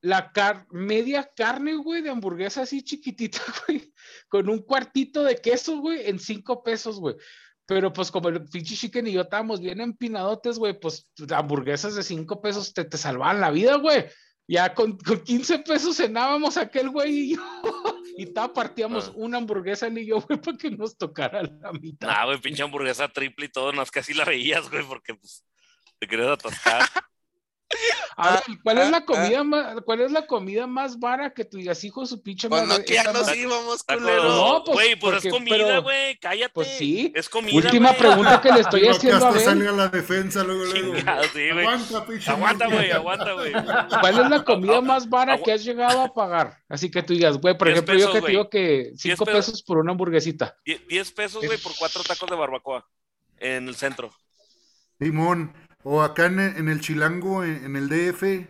la 0.03 0.31
car 0.31 0.69
media 0.71 1.29
carne, 1.35 1.75
güey, 1.75 2.01
de 2.01 2.11
hamburguesa 2.11 2.63
así 2.63 2.85
chiquitita, 2.85 3.41
güey, 3.67 3.93
con 4.29 4.49
un 4.49 4.61
cuartito 4.61 5.25
de 5.25 5.35
queso, 5.35 5.79
güey, 5.81 6.09
en 6.09 6.21
cinco 6.21 6.63
pesos, 6.63 7.01
güey. 7.01 7.17
Pero 7.67 7.93
pues 7.93 8.13
como 8.13 8.29
el 8.29 8.45
pinche 8.45 8.77
chicken 8.77 9.09
y 9.09 9.13
yo 9.15 9.23
estábamos 9.23 9.61
bien 9.61 9.81
empinadotes, 9.81 10.61
güey, 10.61 10.79
pues 10.79 11.11
hamburguesas 11.35 11.97
de 11.97 12.05
cinco 12.05 12.41
pesos 12.41 12.73
te, 12.73 12.85
te 12.85 12.99
salvaban 12.99 13.41
la 13.41 13.51
vida, 13.51 13.79
güey. 13.79 14.05
Ya 14.53 14.75
con, 14.75 14.99
con 14.99 15.21
15 15.23 15.61
pesos 15.61 15.97
cenábamos 15.97 16.59
aquel 16.59 16.91
güey 16.91 17.11
y 17.33 17.37
yo. 17.37 17.43
Y 18.15 18.27
ta, 18.27 18.53
partíamos 18.53 19.09
Ah. 19.09 19.13
una 19.17 19.39
hamburguesa 19.39 19.87
él 19.87 19.97
y 19.97 20.05
yo, 20.07 20.21
güey, 20.21 20.39
para 20.39 20.59
que 20.59 20.71
nos 20.71 20.99
tocara 20.99 21.43
la 21.43 21.73
mitad. 21.73 22.09
Nah, 22.09 22.27
güey, 22.27 22.39
pinche 22.39 22.63
hamburguesa 22.63 23.09
triple 23.09 23.47
y 23.47 23.49
todo, 23.49 23.73
no 23.73 23.81
es 23.81 23.91
que 23.91 24.01
así 24.01 24.13
la 24.13 24.27
veías, 24.27 24.69
güey, 24.71 24.85
porque 24.85 25.15
pues 25.15 25.47
te 25.99 26.07
querías 26.07 26.29
atascar. 26.29 26.83
A 28.17 28.33
ver, 28.33 28.43
¿cuál 28.63 28.79
es 28.79 28.87
ah, 28.87 28.91
la 28.91 29.05
comida 29.05 29.43
más, 29.45 29.81
cuál 29.85 30.01
es 30.03 30.13
la 30.13 30.27
comida 30.27 30.67
más 30.67 30.99
vara 30.99 31.33
que 31.33 31.45
tú 31.45 31.57
digas, 31.57 31.83
hijo 31.85 32.03
de 32.03 32.07
su 32.07 32.23
pinche 32.23 32.49
Pues 32.49 32.63
madre, 32.67 32.79
no, 32.81 32.85
que 32.85 32.95
ya 32.95 33.05
nos 33.05 33.23
madre"? 33.23 33.37
íbamos, 33.41 33.83
culero. 33.83 34.23
No, 34.25 34.63
pues, 34.65 34.75
Güey, 34.75 34.97
pues 34.97 35.15
porque- 35.15 35.29
es 35.29 35.35
comida, 35.35 35.57
pero- 35.57 35.83
güey, 35.83 36.19
cállate. 36.19 36.53
Pues 36.53 36.69
sí. 36.79 37.13
Es 37.17 37.29
comida, 37.29 37.57
Última 37.57 37.89
güey. 37.91 37.99
pregunta 38.01 38.41
que 38.41 38.53
le 38.53 38.61
estoy 38.61 38.87
haciendo 38.89 39.27
a 39.27 39.31
ver. 39.33 39.43
salga 39.43 39.73
la 39.73 39.89
defensa 39.89 40.45
luego, 40.45 40.65
luego. 40.65 40.95
Chingado, 40.97 41.23
sí, 41.25 41.51
güey. 41.51 41.67
Aguanta, 41.67 42.07
pinche 42.07 42.31
Aguanta, 42.31 42.67
güey, 42.69 42.91
aguanta, 42.91 43.33
güey. 43.33 43.53
¿Cuál 44.01 44.19
es 44.21 44.31
la 44.31 44.45
comida 44.45 44.81
más 44.81 45.09
vara 45.09 45.43
que 45.43 45.53
has 45.53 45.65
llegado 45.65 46.03
a 46.03 46.13
pagar? 46.13 46.59
Así 46.69 46.91
que 46.91 47.03
tú 47.03 47.15
digas, 47.15 47.39
güey, 47.39 47.57
por 47.57 47.69
10 47.69 47.77
ejemplo, 47.79 47.95
yo 47.95 47.99
pesos, 48.07 48.15
que 48.15 48.21
te 48.27 48.31
digo 48.31 48.51
que 48.51 48.93
5 48.97 49.25
pesos. 49.25 49.47
pesos 49.47 49.63
por 49.63 49.79
una 49.79 49.93
hamburguesita. 49.93 50.57
Die- 50.67 50.79
10 50.89 51.13
pesos, 51.13 51.45
güey, 51.45 51.59
por 51.59 51.73
cuatro 51.79 52.03
tacos 52.03 52.29
de 52.29 52.37
barbacoa 52.37 52.87
en 53.39 53.67
el 53.69 53.75
centro. 53.75 54.13
Simón, 54.99 55.53
o 55.85 56.03
acá 56.03 56.27
en 56.27 56.41
en 56.41 56.69
el 56.69 56.81
Chilango, 56.81 57.45
en, 57.45 57.77
el 57.77 57.89
DF, 57.89 58.47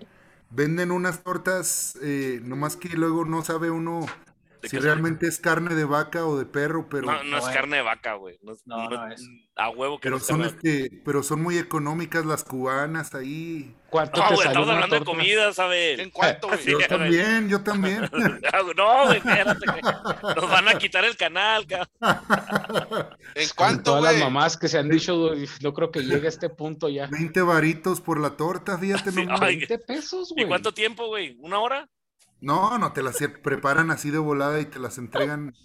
venden 0.51 0.91
unas 0.91 1.23
tortas, 1.23 1.99
eh, 2.03 2.41
nomás 2.45 2.77
que 2.77 2.89
luego 2.91 3.25
no 3.25 3.43
sabe 3.43 3.71
uno 3.71 4.01
¿De 4.01 4.32
si 4.69 4.79
realmente 4.79 5.27
es 5.27 5.39
carne 5.39 5.75
de 5.75 5.85
vaca 5.85 6.27
o 6.27 6.39
de 6.39 6.45
perro, 6.47 6.89
pero, 6.89 7.07
No, 7.07 7.23
no 7.25 7.39
es 7.39 7.45
No, 7.47 7.53
carne 7.53 7.77
de 7.77 7.83
vaca, 7.83 8.15
güey. 8.15 8.39
No, 8.43 8.53
es- 8.53 8.63
No, 8.67 8.89
no 8.89 9.07
no 9.07 9.13
es-. 9.13 9.29
A 9.55 9.69
huevo 9.69 10.01
que 10.01 10.09
no 10.09 10.17
pero 10.17 10.17
es 10.17 10.27
son 10.27 10.41
carne 10.43 10.59
de- 10.63 10.85
este, 10.87 11.03
pero 11.05 11.23
son 11.23 11.43
muy 11.43 11.59
económicas 11.59 12.25
las 12.25 12.43
cubanas 12.45 13.15
ahí. 13.15 13.75
¿Cuánto 13.91 14.21
No, 14.23 14.29
te 14.29 14.35
güey, 14.37 14.47
estamos 14.49 14.69
hablando 14.71 14.95
de 14.97 15.01
torta? 15.05 15.13
comida, 15.19 15.53
¿sabes? 15.53 15.99
¿En 15.99 16.11
cuánto, 16.11 16.49
güey? 16.49 16.59
Sí, 16.65 16.71
Yo 16.71 16.77
güey. 16.79 16.89
también, 16.89 17.49
yo 17.51 17.61
también. 17.63 18.09
No, 18.77 19.05
güey, 19.07 19.19
espérate. 19.19 19.67
Nos 20.37 20.51
van 20.51 20.69
a 20.69 20.79
quitar 20.79 21.05
el 21.05 21.17
canal, 21.17 21.67
cabrón. 21.67 21.89
¿En 23.35 23.49
Con 23.49 23.57
cuánto, 23.57 23.83
todas 23.83 24.03
las 24.15 24.19
mamás 24.23 24.57
que 24.57 24.69
se 24.69 24.79
han 24.79 24.89
dicho, 24.89 25.19
güey, 25.19 25.47
no 25.61 25.75
creo 25.75 25.91
que 25.91 26.01
llegue 26.01 26.27
a 26.27 26.31
este 26.31 26.49
punto 26.49 26.89
ya. 26.89 27.07
20 27.09 27.43
varitos 27.43 28.01
por 28.01 28.19
la 28.21 28.31
torta, 28.37 28.79
fíjate 28.79 29.11
Sí, 29.13 29.27
ay, 29.29 29.57
20 29.59 29.79
pesos, 29.81 30.31
¿Y 30.31 30.35
güey. 30.35 30.49
cuánto 30.49 30.73
tiempo, 30.73 31.07
güey? 31.09 31.37
¿Una 31.41 31.59
hora? 31.61 31.89
No, 32.43 32.77
no 32.77 32.93
te 32.93 33.03
las 33.03 33.17
preparan 33.43 33.91
así 33.91 34.11
de 34.11 34.19
volada 34.19 34.61
y 34.61 34.67
te 34.67 34.79
las 34.79 34.99
entregan. 34.99 35.55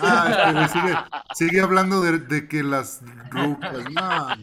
Ah, 0.00 0.52
pero 0.52 0.68
sigue, 0.68 0.94
sigue 1.34 1.60
hablando 1.60 2.00
de, 2.00 2.18
de 2.18 2.46
que 2.46 2.62
las 2.62 3.00
rucas, 3.30 3.84
no. 3.90 4.36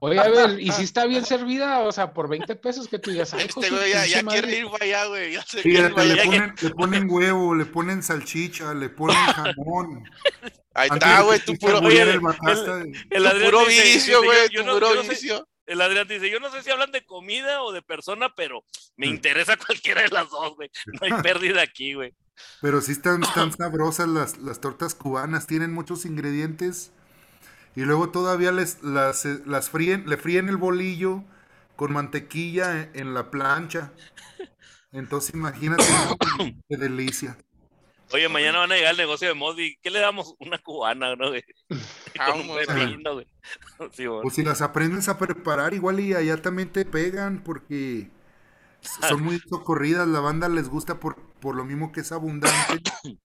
Oye, 0.00 0.18
a 0.18 0.28
ver, 0.28 0.60
¿y 0.60 0.72
si 0.72 0.82
está 0.82 1.04
bien 1.06 1.24
servida? 1.24 1.80
O 1.80 1.92
sea, 1.92 2.12
por 2.12 2.28
20 2.28 2.56
pesos 2.56 2.88
que 2.88 2.98
tú 2.98 3.10
ay, 3.10 3.18
hijo 3.18 3.36
Este 3.36 3.68
su 3.68 3.76
güey 3.76 3.92
ya, 3.92 4.06
ya 4.06 4.22
quiere 4.24 4.58
ir 4.58 4.70
para 4.70 4.84
allá, 4.84 5.06
güey. 5.06 5.32
Ya 5.32 5.42
se 5.42 5.62
Fíjate, 5.62 6.04
le 6.04 6.24
ponen, 6.24 6.54
le 6.60 6.70
ponen 6.70 7.10
huevo, 7.10 7.54
le 7.54 7.66
ponen 7.66 8.02
salchicha, 8.02 8.74
le 8.74 8.88
ponen 8.88 9.16
jamón. 9.16 10.04
Ahí 10.74 10.88
Antes 10.90 11.08
está, 11.08 11.22
güey, 11.22 11.40
tu 11.40 11.54
puro, 11.56 11.78
oye, 11.78 12.02
el 12.02 12.20
El 13.10 13.42
puro 13.44 13.66
vicio, 13.66 14.22
güey, 14.22 14.48
tu 14.48 14.64
puro 14.64 15.02
vicio. 15.02 15.47
El 15.68 15.80
Adrián 15.82 16.08
dice, 16.08 16.30
yo 16.30 16.40
no 16.40 16.50
sé 16.50 16.62
si 16.62 16.70
hablan 16.70 16.92
de 16.92 17.04
comida 17.06 17.62
o 17.62 17.72
de 17.72 17.82
persona, 17.82 18.34
pero 18.34 18.64
me 18.96 19.06
Mm. 19.06 19.10
interesa 19.10 19.56
cualquiera 19.66 20.02
de 20.02 20.08
las 20.08 20.30
dos, 20.30 20.56
güey. 20.56 20.70
No 21.00 21.06
hay 21.06 21.12
pérdida 21.22 21.62
aquí, 21.62 21.94
güey. 21.94 22.14
Pero 22.60 22.80
sí 22.80 22.92
están, 22.92 23.22
están 23.22 23.52
sabrosas 23.56 24.08
las, 24.08 24.38
las 24.38 24.60
tortas 24.60 24.94
cubanas, 24.94 25.46
tienen 25.46 25.72
muchos 25.72 26.04
ingredientes. 26.04 26.92
Y 27.76 27.82
luego 27.82 28.10
todavía 28.10 28.52
les, 28.52 28.82
las, 28.82 29.26
eh, 29.26 29.42
las 29.46 29.70
fríen, 29.70 30.08
le 30.08 30.16
fríen 30.16 30.48
el 30.48 30.56
bolillo 30.58 31.24
con 31.76 31.92
mantequilla 31.92 32.82
en, 32.82 32.90
en 32.94 33.14
la 33.14 33.30
plancha. 33.30 33.92
Entonces 34.92 35.34
imagínate 35.34 35.84
qué 36.68 36.76
delicia. 36.76 37.38
Oye, 38.12 38.28
mañana 38.28 38.58
van 38.58 38.72
a 38.72 38.76
llegar 38.76 38.90
al 38.90 38.96
negocio 38.96 39.28
de 39.28 39.34
Mosby. 39.34 39.78
¿Qué 39.82 39.90
le 39.90 40.00
damos? 40.00 40.34
Una 40.38 40.58
cubana, 40.58 41.14
¿no, 41.14 41.28
güey? 41.28 41.44
Con 42.26 42.40
un 42.40 42.56
pepino, 42.56 43.14
güey. 43.14 43.26
Sí. 43.92 44.06
O 44.06 44.28
si 44.28 44.42
las 44.42 44.60
aprendes 44.60 45.08
a 45.08 45.18
preparar, 45.18 45.72
igual 45.72 46.00
y 46.00 46.12
allá 46.12 46.42
también 46.42 46.70
te 46.70 46.84
pegan, 46.84 47.42
porque 47.44 48.10
son 48.80 49.22
muy 49.22 49.38
socorridas, 49.48 50.08
la 50.08 50.20
banda 50.20 50.48
les 50.48 50.68
gusta 50.68 50.98
por, 50.98 51.16
por 51.40 51.54
lo 51.54 51.64
mismo 51.64 51.92
que 51.92 52.00
es 52.00 52.12
abundante. 52.12 52.56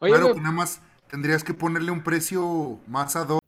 Oye, 0.00 0.12
claro 0.12 0.34
que 0.34 0.40
nada 0.40 0.54
más 0.54 0.80
tendrías 1.08 1.44
que 1.44 1.54
ponerle 1.54 1.90
un 1.90 2.02
precio 2.02 2.80
más 2.86 3.16
ad. 3.16 3.39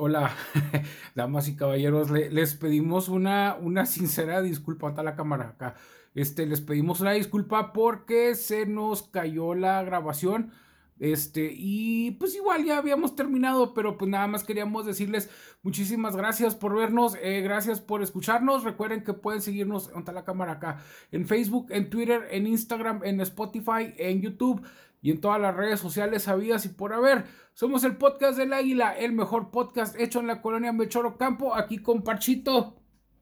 Hola, 0.00 0.30
damas 1.16 1.48
y 1.48 1.56
caballeros, 1.56 2.08
le- 2.10 2.30
les 2.30 2.54
pedimos 2.54 3.08
una, 3.08 3.56
una 3.60 3.84
sincera 3.84 4.40
disculpa, 4.42 4.88
anda 4.88 5.02
la 5.02 5.16
cámara 5.16 5.48
acá. 5.48 5.74
Este, 6.14 6.46
les 6.46 6.60
pedimos 6.60 7.00
una 7.00 7.12
disculpa 7.12 7.72
porque 7.72 8.36
se 8.36 8.64
nos 8.66 9.02
cayó 9.02 9.54
la 9.54 9.82
grabación. 9.82 10.52
Este, 11.00 11.52
y 11.52 12.12
pues 12.12 12.34
igual 12.36 12.64
ya 12.64 12.78
habíamos 12.78 13.14
terminado, 13.16 13.72
pero 13.74 13.96
pues 13.98 14.08
nada 14.10 14.26
más 14.26 14.42
queríamos 14.44 14.84
decirles 14.86 15.30
muchísimas 15.62 16.16
gracias 16.16 16.56
por 16.56 16.74
vernos, 16.74 17.16
eh, 17.22 17.40
gracias 17.40 17.80
por 17.80 18.00
escucharnos. 18.02 18.62
Recuerden 18.64 19.02
que 19.04 19.14
pueden 19.14 19.40
seguirnos, 19.42 19.90
anda 19.94 20.12
la 20.12 20.24
cámara 20.24 20.52
acá, 20.54 20.78
en 21.12 21.26
Facebook, 21.26 21.66
en 21.70 21.90
Twitter, 21.90 22.26
en 22.30 22.46
Instagram, 22.46 23.00
en 23.04 23.20
Spotify, 23.20 23.94
en 23.96 24.22
YouTube 24.22 24.60
y 25.00 25.10
en 25.10 25.20
todas 25.20 25.40
las 25.40 25.54
redes 25.54 25.80
sociales 25.80 26.28
habidas 26.28 26.64
y 26.66 26.70
por 26.70 26.92
haber. 26.92 27.24
Somos 27.52 27.84
el 27.84 27.96
podcast 27.96 28.38
del 28.38 28.52
Águila, 28.52 28.96
el 28.96 29.12
mejor 29.12 29.50
podcast 29.50 29.98
hecho 29.98 30.20
en 30.20 30.26
la 30.26 30.42
colonia 30.42 30.72
Mechoro 30.72 31.16
Campo, 31.16 31.54
aquí 31.54 31.78
con 31.78 32.02
Parchito. 32.02 32.76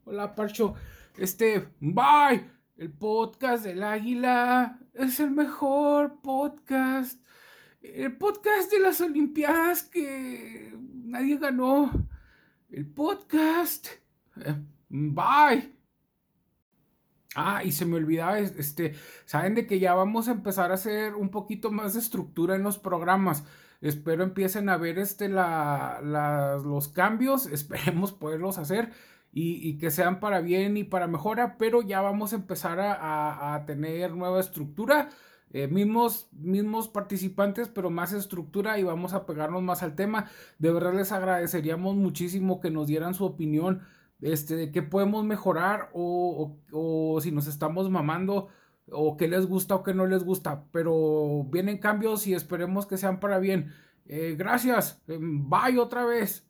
Hola, 0.05 0.35
Parcho. 0.35 0.74
Este, 1.16 1.68
bye. 1.81 2.51
El 2.77 2.93
podcast 2.93 3.64
del 3.64 3.83
Águila 3.83 4.79
es 4.93 5.18
el 5.20 5.31
mejor 5.31 6.20
podcast. 6.20 7.20
El 7.81 8.16
podcast 8.16 8.70
de 8.70 8.81
las 8.81 9.01
Olimpiadas 9.01 9.83
que 9.83 10.74
nadie 11.05 11.39
ganó. 11.39 11.91
El 12.70 12.87
podcast. 12.87 13.87
Eh, 14.37 14.55
Bye. 14.89 15.76
Ah, 17.39 17.62
y 17.64 17.72
se 17.72 17.84
me 17.84 17.97
olvidaba, 17.97 18.39
es- 18.39 18.55
este, 18.57 18.95
saben 19.26 19.55
de 19.55 19.66
que 19.66 19.78
ya 19.78 19.95
vamos 19.95 20.28
a 20.28 20.32
empezar 20.32 20.70
a 20.70 20.74
hacer 20.74 21.14
un 21.14 21.30
poquito 21.30 21.70
más 21.70 21.93
de 21.95 22.01
estructura 22.01 22.57
en 22.57 22.62
los 22.62 22.78
programas. 22.78 23.45
Espero 23.82 24.24
empiecen 24.24 24.68
a 24.70 24.78
ver 24.78 24.99
este, 24.99 25.28
la, 25.28 26.01
los 26.64 26.89
cambios, 26.89 27.47
esperemos 27.53 28.12
poderlos 28.12 28.57
hacer 28.59 28.91
y, 29.32 29.76
que 29.78 29.91
sean 29.91 30.18
para 30.20 30.41
bien 30.41 30.76
y 30.78 30.84
para 30.84 31.07
mejora, 31.09 31.59
pero 31.59 31.82
ya 31.82 32.01
vamos 32.01 32.32
a 32.32 32.37
empezar 32.37 32.78
a 32.80 33.64
tener 33.66 34.12
nueva 34.14 34.41
estructura, 34.41 35.11
eh, 35.51 35.68
mismos, 35.68 36.28
mismos 36.32 36.89
participantes, 36.89 37.68
pero 37.68 37.91
más 37.91 38.12
estructura 38.12 38.78
y 38.78 38.82
vamos 38.82 39.12
a 39.12 39.26
pegarnos 39.26 39.62
más 39.62 39.82
al 39.82 39.95
tema. 39.95 40.30
De 40.59 40.70
verdad 40.72 40.95
les 40.95 41.12
agradeceríamos 41.12 41.97
muchísimo 41.97 42.61
que 42.61 42.70
nos 42.70 42.87
dieran 42.87 43.14
su 43.14 43.24
opinión 43.24 43.82
este, 44.21 44.57
de 44.57 44.73
qué 44.73 44.83
podemos 44.83 45.25
mejorar 45.25 45.91
o, 45.93 46.59
o- 46.73 47.17
o 47.17 47.21
si 47.21 47.31
nos 47.33 47.47
estamos 47.47 47.91
mamando 47.91 48.49
o 48.91 49.17
qué 49.17 49.29
les 49.29 49.47
gusta 49.47 49.75
o 49.77 49.83
qué 49.83 49.95
no 49.95 50.07
les 50.07 50.25
gusta, 50.25 50.64
pero 50.73 51.45
vienen 51.51 51.79
cambios 51.79 52.27
y 52.27 52.35
esperemos 52.35 52.87
que 52.87 52.97
sean 52.99 53.21
para 53.21 53.39
bien. 53.39 53.73
Eh, 54.07 54.37
gracias, 54.39 55.03
Em, 55.09 55.49
bye 55.49 55.79
otra 55.79 56.05
vez. 56.05 56.45